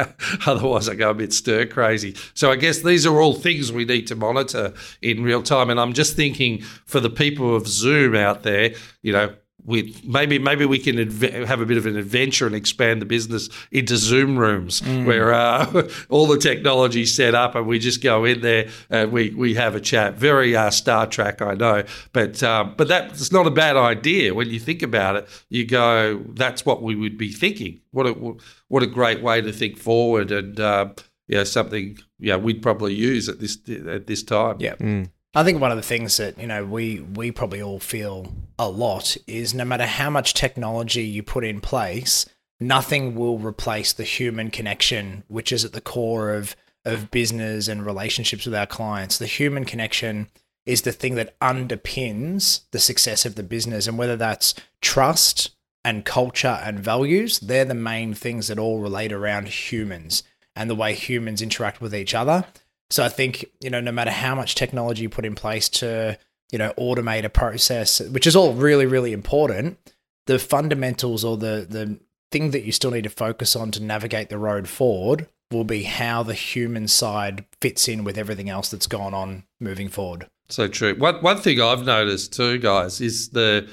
otherwise 0.45 0.89
i 0.89 0.95
go 0.95 1.11
a 1.11 1.13
bit 1.13 1.31
stir 1.31 1.65
crazy. 1.65 2.15
So 2.33 2.51
i 2.51 2.57
guess 2.57 2.81
these 2.81 3.05
are 3.05 3.21
all 3.21 3.33
things 3.33 3.71
we 3.71 3.85
need 3.85 4.07
to 4.07 4.15
monitor 4.15 4.73
in 5.01 5.23
real 5.23 5.41
time. 5.41 5.69
And 5.69 5.79
i'm 5.79 5.93
just 5.93 6.15
thinking 6.15 6.61
for 6.85 6.99
the 6.99 7.09
people 7.09 7.55
of 7.55 7.67
zoom 7.67 8.15
out 8.15 8.43
there 8.43 8.73
you 9.01 9.13
know 9.13 9.33
we 9.69 9.95
maybe 10.03 10.39
maybe 10.39 10.65
we 10.65 10.79
can 10.79 10.97
adv- 10.97 11.47
have 11.47 11.61
a 11.61 11.65
bit 11.65 11.77
of 11.77 11.85
an 11.85 11.95
adventure 11.95 12.47
and 12.47 12.55
expand 12.55 13.01
the 13.01 13.05
business 13.05 13.49
into 13.71 13.97
Zoom 13.97 14.35
rooms 14.35 14.81
mm. 14.81 15.05
where 15.05 15.31
uh, 15.31 15.87
all 16.09 16.25
the 16.25 16.39
technology 16.39 17.05
set 17.05 17.35
up 17.35 17.53
and 17.53 17.67
we 17.67 17.77
just 17.77 18.01
go 18.01 18.25
in 18.25 18.41
there 18.41 18.67
and 18.89 19.11
we, 19.11 19.29
we 19.29 19.53
have 19.53 19.75
a 19.75 19.79
chat. 19.79 20.15
Very 20.15 20.55
uh, 20.55 20.71
Star 20.71 21.05
Trek, 21.05 21.43
I 21.43 21.53
know, 21.53 21.83
but 22.13 22.41
um, 22.41 22.73
but 22.77 22.87
that's 22.87 23.31
not 23.31 23.45
a 23.45 23.51
bad 23.51 23.77
idea 23.77 24.33
when 24.33 24.49
you 24.49 24.59
think 24.59 24.81
about 24.81 25.15
it. 25.17 25.29
You 25.49 25.67
go, 25.67 26.23
that's 26.29 26.65
what 26.65 26.81
we 26.81 26.95
would 26.95 27.17
be 27.17 27.31
thinking. 27.31 27.79
What 27.91 28.07
a 28.07 28.35
what 28.69 28.81
a 28.81 28.87
great 28.87 29.21
way 29.21 29.39
to 29.39 29.53
think 29.53 29.77
forward 29.77 30.31
and 30.31 30.59
uh, 30.59 30.93
yeah, 31.27 31.43
something 31.43 31.99
yeah 32.17 32.37
we'd 32.37 32.63
probably 32.63 32.95
use 32.95 33.29
at 33.29 33.39
this 33.39 33.55
at 33.87 34.07
this 34.07 34.23
time. 34.23 34.57
Yeah. 34.59 34.75
Mm. 34.77 35.11
I 35.35 35.43
think 35.43 35.61
one 35.61 35.71
of 35.71 35.77
the 35.77 35.83
things 35.83 36.17
that 36.17 36.39
you 36.39 36.47
know 36.47 36.65
we 36.65 37.01
we 37.01 37.31
probably 37.31 37.61
all 37.61 37.79
feel 37.79 38.33
a 38.57 38.67
lot 38.67 39.15
is 39.27 39.53
no 39.53 39.65
matter 39.65 39.85
how 39.85 40.09
much 40.09 40.33
technology 40.33 41.03
you 41.03 41.21
put 41.21 41.45
in 41.45 41.61
place, 41.61 42.25
nothing 42.59 43.15
will 43.15 43.37
replace 43.37 43.93
the 43.93 44.03
human 44.03 44.49
connection, 44.49 45.23
which 45.27 45.51
is 45.51 45.63
at 45.63 45.73
the 45.73 45.81
core 45.81 46.33
of 46.33 46.55
of 46.85 47.11
business 47.11 47.67
and 47.67 47.85
relationships 47.85 48.45
with 48.45 48.55
our 48.55 48.65
clients. 48.65 49.17
The 49.17 49.27
human 49.27 49.65
connection 49.65 50.29
is 50.65 50.81
the 50.81 50.91
thing 50.91 51.15
that 51.15 51.37
underpins 51.39 52.61
the 52.71 52.79
success 52.79 53.25
of 53.25 53.35
the 53.35 53.43
business, 53.43 53.87
and 53.87 53.97
whether 53.97 54.15
that's 54.15 54.55
trust 54.81 55.51
and 55.85 56.05
culture 56.05 56.59
and 56.63 56.79
values, 56.79 57.39
they're 57.39 57.65
the 57.65 57.73
main 57.73 58.13
things 58.13 58.47
that 58.47 58.59
all 58.59 58.79
relate 58.79 59.13
around 59.13 59.47
humans 59.47 60.23
and 60.55 60.69
the 60.69 60.75
way 60.75 60.93
humans 60.93 61.41
interact 61.41 61.81
with 61.81 61.95
each 61.95 62.13
other. 62.13 62.45
So 62.89 63.03
I 63.03 63.09
think, 63.09 63.45
you 63.61 63.69
know, 63.69 63.81
no 63.81 63.91
matter 63.91 64.11
how 64.11 64.35
much 64.35 64.55
technology 64.55 65.03
you 65.03 65.09
put 65.09 65.25
in 65.25 65.35
place 65.35 65.69
to, 65.69 66.17
you 66.51 66.57
know, 66.57 66.73
automate 66.77 67.23
a 67.23 67.29
process, 67.29 67.99
which 67.99 68.25
is 68.25 68.35
all 68.35 68.53
really, 68.53 68.85
really 68.85 69.13
important, 69.13 69.77
the 70.25 70.39
fundamentals 70.39 71.23
or 71.23 71.37
the 71.37 71.65
the 71.69 71.99
thing 72.31 72.51
that 72.51 72.63
you 72.63 72.71
still 72.71 72.91
need 72.91 73.03
to 73.03 73.09
focus 73.09 73.55
on 73.55 73.71
to 73.71 73.81
navigate 73.81 74.29
the 74.29 74.37
road 74.37 74.67
forward 74.67 75.27
will 75.51 75.63
be 75.63 75.83
how 75.83 76.21
the 76.21 76.35
human 76.35 76.87
side 76.87 77.43
fits 77.59 77.87
in 77.87 78.03
with 78.03 78.17
everything 78.17 78.49
else 78.49 78.69
that's 78.69 78.85
gone 78.85 79.15
on 79.15 79.43
moving 79.59 79.89
forward. 79.89 80.27
So 80.49 80.67
true. 80.67 80.95
One 80.95 81.15
one 81.15 81.37
thing 81.37 81.61
I've 81.61 81.85
noticed 81.85 82.33
too, 82.33 82.57
guys, 82.57 83.01
is 83.01 83.29
the 83.29 83.67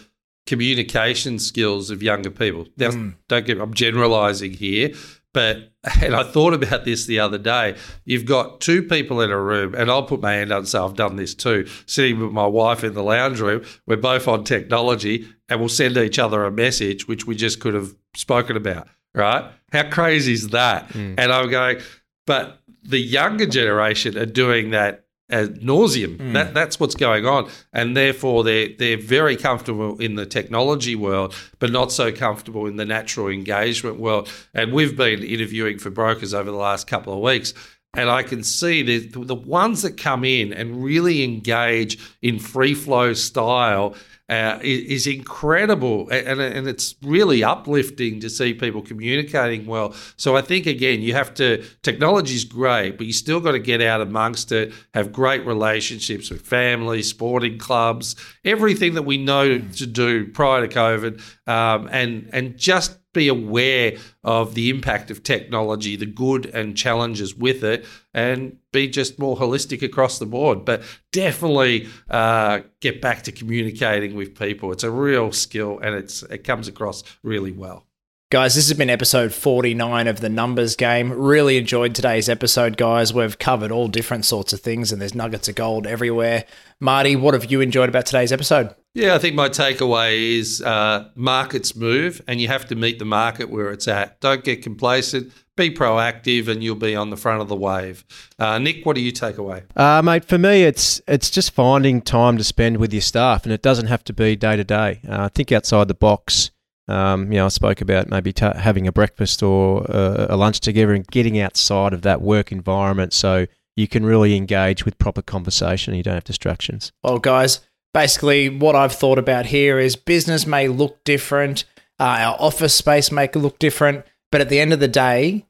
communication 0.47 1.39
skills 1.39 1.91
of 1.91 2.03
younger 2.03 2.31
people. 2.31 2.67
Now, 2.77 2.91
mm. 2.91 3.14
don't 3.29 3.47
get 3.47 3.61
I'm 3.61 3.75
generalizing 3.75 4.53
here, 4.53 4.91
but, 5.37 5.70
and 6.01 6.16
I 6.16 6.22
thought 6.22 6.55
about 6.55 6.87
this 6.87 7.05
the 7.05 7.20
other 7.20 7.37
day. 7.37 7.76
You've 8.07 8.24
got 8.24 8.62
two 8.62 8.82
people 8.82 9.20
in 9.20 9.30
a 9.30 9.39
room, 9.39 9.74
and 9.74 9.91
I'll 9.91 10.03
put 10.03 10.22
my 10.22 10.32
hand 10.32 10.51
up 10.51 10.61
and 10.61 10.68
say 10.68 10.78
I've 10.78 10.97
done 10.97 11.16
this 11.16 11.34
too, 11.34 11.66
sitting 11.84 12.20
with 12.20 12.32
my 12.32 12.47
wife 12.47 12.82
in 12.82 12.95
the 12.95 13.03
lounge 13.03 13.39
room. 13.39 13.62
We're 13.87 13.99
both 13.99 14.28
on 14.28 14.45
technology, 14.45 15.28
and 15.51 15.61
we'll 15.61 15.68
send 15.68 15.99
each 15.99 16.18
other 16.18 16.47
a 16.47 16.51
message, 16.51 17.07
which 17.07 17.26
we 17.26 17.37
just 17.37 17.61
could 17.61 17.74
have 17.74 17.95
spoken 18.14 18.57
about, 18.57 18.89
right? 19.14 19.45
How 19.72 19.91
crazy 19.91 20.32
is 20.32 20.49
that? 20.49 20.89
Mm. 20.89 21.16
And 21.18 21.30
I'm 21.30 21.51
going, 21.51 21.80
but 22.26 22.62
the 22.82 22.99
younger 22.99 23.45
generation 23.45 24.16
are 24.16 24.24
doing 24.24 24.70
that 24.70 25.05
ad 25.31 25.61
nauseum. 25.61 26.16
Mm. 26.18 26.33
That 26.35 26.55
that's 26.55 26.79
what's 26.79 26.95
going 26.95 27.27
on, 27.27 27.51
and 27.72 27.97
therefore 27.97 28.45
they're 28.45 28.68
they're 28.79 28.97
very 28.97 29.37
comfortable 29.37 29.99
in 29.99 30.14
the 30.14 30.27
technology 30.27 30.95
world, 30.95 31.35
but 31.59 31.70
not 31.70 31.93
so 31.93 32.12
comfortable 32.12 32.66
in 32.66 32.77
the 32.77 32.85
natural 32.85 33.29
engagement 33.29 33.99
world. 33.99 34.29
And 34.55 34.72
we've 34.72 34.97
been 34.97 35.22
interviewing 35.22 35.79
for 35.79 35.91
brokers 35.91 36.35
over 36.35 36.51
the 36.51 36.57
last 36.57 36.87
couple 36.87 37.12
of 37.12 37.20
weeks. 37.20 37.55
And 37.95 38.11
I 38.11 38.24
can 38.24 38.43
see 38.43 38.83
the, 38.83 39.24
the 39.24 39.35
ones 39.35 39.81
that 39.81 39.97
come 39.97 40.22
in 40.22 40.53
and 40.53 40.85
really 40.85 41.24
engage 41.24 41.99
in 42.20 42.39
free 42.39 42.74
flow 42.74 43.14
style 43.14 43.95
uh, 44.29 44.59
is, 44.61 45.07
incredible, 45.07 46.09
and, 46.11 46.41
and 46.41 46.66
it's 46.66 46.97
really 47.03 47.45
uplifting 47.45 48.18
to 48.18 48.29
see 48.29 48.53
people 48.53 48.83
communicating 48.83 49.66
well. 49.66 49.95
So 50.16 50.37
I 50.37 50.43
think 50.43 50.66
again, 50.66 51.01
you 51.01 51.14
have 51.14 51.33
to. 51.35 51.64
Technology 51.83 52.35
is 52.35 52.45
great, 52.45 52.99
but 52.99 53.07
you 53.07 53.12
still 53.12 53.39
got 53.39 53.53
to 53.53 53.61
get 53.61 53.81
out 53.81 54.01
amongst 54.01 54.51
it, 54.51 54.72
have 54.95 55.12
great 55.12 55.47
relationships 55.47 56.29
with 56.29 56.43
family, 56.43 57.03
sporting 57.03 57.57
clubs, 57.57 58.16
everything 58.45 58.95
that 58.95 59.03
we 59.03 59.16
know 59.16 59.59
to 59.59 59.87
do 59.87 60.27
prior 60.33 60.66
to 60.66 60.74
COVID, 60.74 61.22
um, 61.49 61.89
and 61.93 62.29
and 62.33 62.57
just 62.57 62.99
be 63.17 63.29
aware 63.29 63.97
of 64.23 64.55
the 64.55 64.71
impact 64.71 65.11
of 65.11 65.23
technology, 65.23 65.97
the 65.97 66.07
good 66.07 66.47
and 66.47 66.77
challenges 66.77 67.35
with 67.35 67.64
it, 67.64 67.85
and 68.14 68.59
be 68.73 68.87
just 68.89 69.19
more 69.19 69.37
holistic 69.37 69.83
across 69.83 70.19
the 70.19 70.27
board. 70.27 70.64
But 70.64 70.83
definitely 71.12 71.89
uh, 72.09 72.61
get 72.81 73.01
back 73.01 73.23
to 73.23 73.33
communicating 73.33 74.14
with 74.14 74.39
people. 74.39 74.71
It's 74.71 74.85
a 74.85 74.91
real 74.91 75.33
skill, 75.33 75.81
and 75.81 75.95
it's 75.95 76.23
it 76.25 76.45
comes 76.45 76.69
across 76.69 77.03
really 77.23 77.53
well. 77.53 77.87
Guys, 78.29 78.57
this 78.57 78.67
has 78.69 78.77
been 78.77 78.91
episode 78.91 79.33
49 79.33 80.09
of 80.09 80.19
the 80.19 80.29
Numbers 80.29 80.75
Game. 80.75 81.12
Really 81.12 81.59
enjoyed 81.59 81.95
today's 81.95 82.29
episode, 82.29 82.77
guys. 82.77 83.14
We've 83.14 83.39
covered 83.39 83.71
all 83.71 83.87
different 83.87 84.25
sorts 84.25 84.53
of 84.53 84.61
things 84.61 84.91
and 84.91 85.01
there's 85.01 85.14
nuggets 85.14 85.47
of 85.47 85.55
gold 85.55 85.87
everywhere. 85.87 86.45
Marty, 86.81 87.14
what 87.14 87.35
have 87.35 87.53
you 87.53 87.61
enjoyed 87.61 87.89
about 87.89 88.05
today's 88.05 88.33
episode? 88.33 88.75
Yeah, 88.97 89.15
I 89.15 89.19
think 89.19 89.35
my 89.35 89.51
takeaway 89.51 90.39
is 90.39 90.63
uh, 90.63 91.11
markets 91.15 91.77
move 91.77 92.23
and 92.27 92.41
you 92.41 92.49
have 92.49 92.67
to 92.69 92.75
meet 92.75 92.99
the 92.99 93.05
market 93.05 93.51
where 93.51 93.71
it's 93.71 93.87
at. 93.87 94.19
Don't 94.23 94.43
get 94.43 94.63
complacent. 94.63 95.35
Be 95.55 95.71
proactive, 95.71 96.49
and 96.49 96.65
you'll 96.65 96.77
be 96.77 96.97
on 96.97 97.11
the 97.11 97.17
front 97.17 97.43
of 97.43 97.49
the 97.49 97.57
wave. 97.57 98.07
Uh, 98.39 98.59
Nick, 98.59 98.87
what 98.87 98.97
do 98.97 99.03
you 99.03 99.13
take 99.13 99.37
away? 99.37 99.65
Uh, 99.75 100.01
mate, 100.03 100.25
for 100.25 100.39
me, 100.39 100.65
it's 100.65 101.01
it's 101.09 101.31
just 101.31 101.53
finding 101.53 102.01
time 102.03 102.37
to 102.39 102.45
spend 102.45 102.77
with 102.79 102.93
your 102.93 103.01
staff, 103.03 103.45
and 103.45 103.53
it 103.53 103.63
doesn't 103.63 103.87
have 103.87 104.05
to 104.05 104.13
be 104.13 104.37
day 104.37 104.57
to 104.57 104.65
day. 104.65 105.01
I 105.09 105.29
think 105.29 105.53
outside 105.53 105.89
the 105.89 105.95
box. 105.95 106.51
Um, 106.89 107.33
you 107.33 107.39
know, 107.39 107.47
I 107.47 107.49
spoke 107.49 107.81
about 107.81 108.09
maybe 108.09 108.33
t- 108.35 108.45
having 108.45 108.87
a 108.87 108.93
breakfast 108.93 109.43
or 109.43 109.91
uh, 109.91 110.27
a 110.29 110.37
lunch 110.37 110.61
together 110.61 110.93
and 110.93 111.07
getting 111.07 111.39
outside 111.39 111.93
of 111.93 112.03
that 112.03 112.21
work 112.21 112.53
environment 112.53 113.13
so 113.13 113.47
you 113.77 113.89
can 113.89 114.07
really 114.07 114.37
engage 114.37 114.85
with 114.85 114.99
proper 114.99 115.23
conversation 115.23 115.93
and 115.93 115.99
you 115.99 116.03
don't 116.03 116.15
have 116.15 116.25
distractions. 116.25 116.93
Well, 117.03 117.19
guys, 117.19 117.61
basically, 117.97 118.51
what 118.51 118.77
I've 118.77 118.93
thought 118.93 119.17
about 119.17 119.47
here 119.47 119.79
is 119.79 119.97
business 119.97 120.47
may 120.47 120.69
look 120.69 121.03
different, 121.05 121.65
uh, 121.99 122.19
our 122.21 122.37
office 122.39 122.75
space 122.75 123.11
may 123.11 123.27
look 123.35 123.59
different, 123.59 124.05
but 124.31 124.43
at 124.43 124.51
the 124.51 124.61
end 124.61 124.75
of 124.75 124.81
the 124.81 124.87
day, 124.87 125.47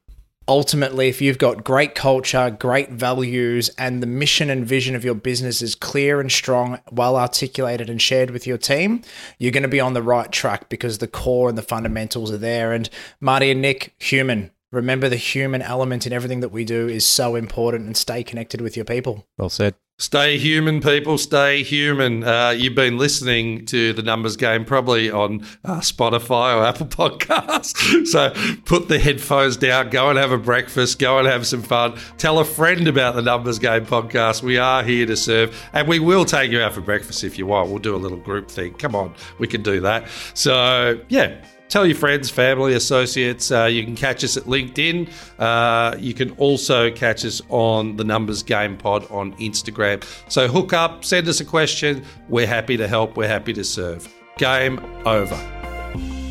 ultimately, 0.47 1.09
if 1.09 1.21
you've 1.21 1.39
got 1.39 1.65
great 1.65 1.93
culture, 1.93 2.49
great 2.57 2.89
values, 2.89 3.67
and 3.77 4.01
the 4.01 4.07
mission 4.07 4.49
and 4.49 4.65
vision 4.65 4.95
of 4.95 5.03
your 5.03 5.13
business 5.13 5.61
is 5.61 5.75
clear 5.75 6.21
and 6.21 6.31
strong, 6.31 6.79
well 6.89 7.17
articulated, 7.17 7.89
and 7.89 8.01
shared 8.01 8.29
with 8.29 8.47
your 8.47 8.57
team, 8.57 9.01
you're 9.37 9.51
going 9.51 9.63
to 9.63 9.67
be 9.67 9.81
on 9.81 9.93
the 9.93 10.01
right 10.01 10.31
track 10.31 10.69
because 10.69 10.99
the 10.99 11.07
core 11.07 11.49
and 11.49 11.57
the 11.57 11.61
fundamentals 11.61 12.31
are 12.31 12.37
there. 12.37 12.71
And 12.71 12.89
Marty 13.19 13.51
and 13.51 13.61
Nick, 13.61 13.93
human. 13.99 14.51
Remember, 14.71 15.09
the 15.09 15.17
human 15.17 15.61
element 15.61 16.07
in 16.07 16.13
everything 16.13 16.39
that 16.39 16.53
we 16.53 16.63
do 16.63 16.87
is 16.87 17.05
so 17.05 17.35
important 17.35 17.87
and 17.87 17.97
stay 17.97 18.23
connected 18.23 18.61
with 18.61 18.77
your 18.77 18.85
people. 18.85 19.27
Well 19.37 19.49
said. 19.49 19.75
Stay 19.99 20.37
human, 20.37 20.79
people. 20.79 21.17
Stay 21.17 21.63
human. 21.63 22.23
Uh, 22.23 22.51
you've 22.51 22.75
been 22.75 22.99
listening 22.99 23.65
to 23.65 23.93
the 23.93 24.03
Numbers 24.03 24.37
Game 24.37 24.63
probably 24.63 25.09
on 25.09 25.41
uh, 25.65 25.79
Spotify 25.79 26.55
or 26.55 26.63
Apple 26.67 26.85
Podcasts. 26.85 28.05
so 28.05 28.31
put 28.65 28.89
the 28.89 28.99
headphones 28.99 29.57
down, 29.57 29.89
go 29.89 30.11
and 30.11 30.19
have 30.19 30.31
a 30.31 30.37
breakfast, 30.37 30.99
go 30.99 31.17
and 31.17 31.27
have 31.27 31.47
some 31.47 31.63
fun. 31.63 31.97
Tell 32.19 32.37
a 32.37 32.45
friend 32.45 32.87
about 32.87 33.15
the 33.15 33.23
Numbers 33.23 33.57
Game 33.57 33.87
podcast. 33.87 34.43
We 34.43 34.59
are 34.59 34.83
here 34.83 35.07
to 35.07 35.17
serve, 35.17 35.59
and 35.73 35.87
we 35.87 35.97
will 35.97 36.25
take 36.25 36.51
you 36.51 36.61
out 36.61 36.73
for 36.73 36.81
breakfast 36.81 37.23
if 37.23 37.39
you 37.39 37.47
want. 37.47 37.71
We'll 37.71 37.79
do 37.79 37.95
a 37.95 37.97
little 37.97 38.19
group 38.19 38.51
thing. 38.51 38.75
Come 38.75 38.93
on, 38.93 39.15
we 39.39 39.47
can 39.47 39.63
do 39.63 39.81
that. 39.81 40.07
So, 40.35 41.01
yeah, 41.09 41.43
tell 41.69 41.85
your 41.85 41.95
friends, 41.95 42.29
family, 42.29 42.73
associates. 42.73 43.51
Uh, 43.51 43.65
you 43.65 43.83
can 43.83 43.95
catch 43.95 44.23
us 44.23 44.37
at 44.37 44.43
LinkedIn. 44.43 45.09
Uh, 45.39 45.95
you 45.97 46.13
can 46.13 46.31
also 46.31 46.91
catch 46.91 47.25
us 47.25 47.41
on 47.49 47.95
the 47.97 48.03
Numbers 48.03 48.43
Game 48.43 48.77
Pod 48.77 49.09
on 49.11 49.33
Instagram. 49.37 50.03
So 50.31 50.47
hook 50.47 50.73
up, 50.73 51.03
send 51.03 51.27
us 51.27 51.39
a 51.39 51.45
question. 51.45 52.03
We're 52.29 52.47
happy 52.47 52.77
to 52.77 52.87
help. 52.87 53.17
We're 53.17 53.27
happy 53.27 53.53
to 53.53 53.63
serve. 53.63 54.13
Game 54.37 54.79
over. 55.05 56.26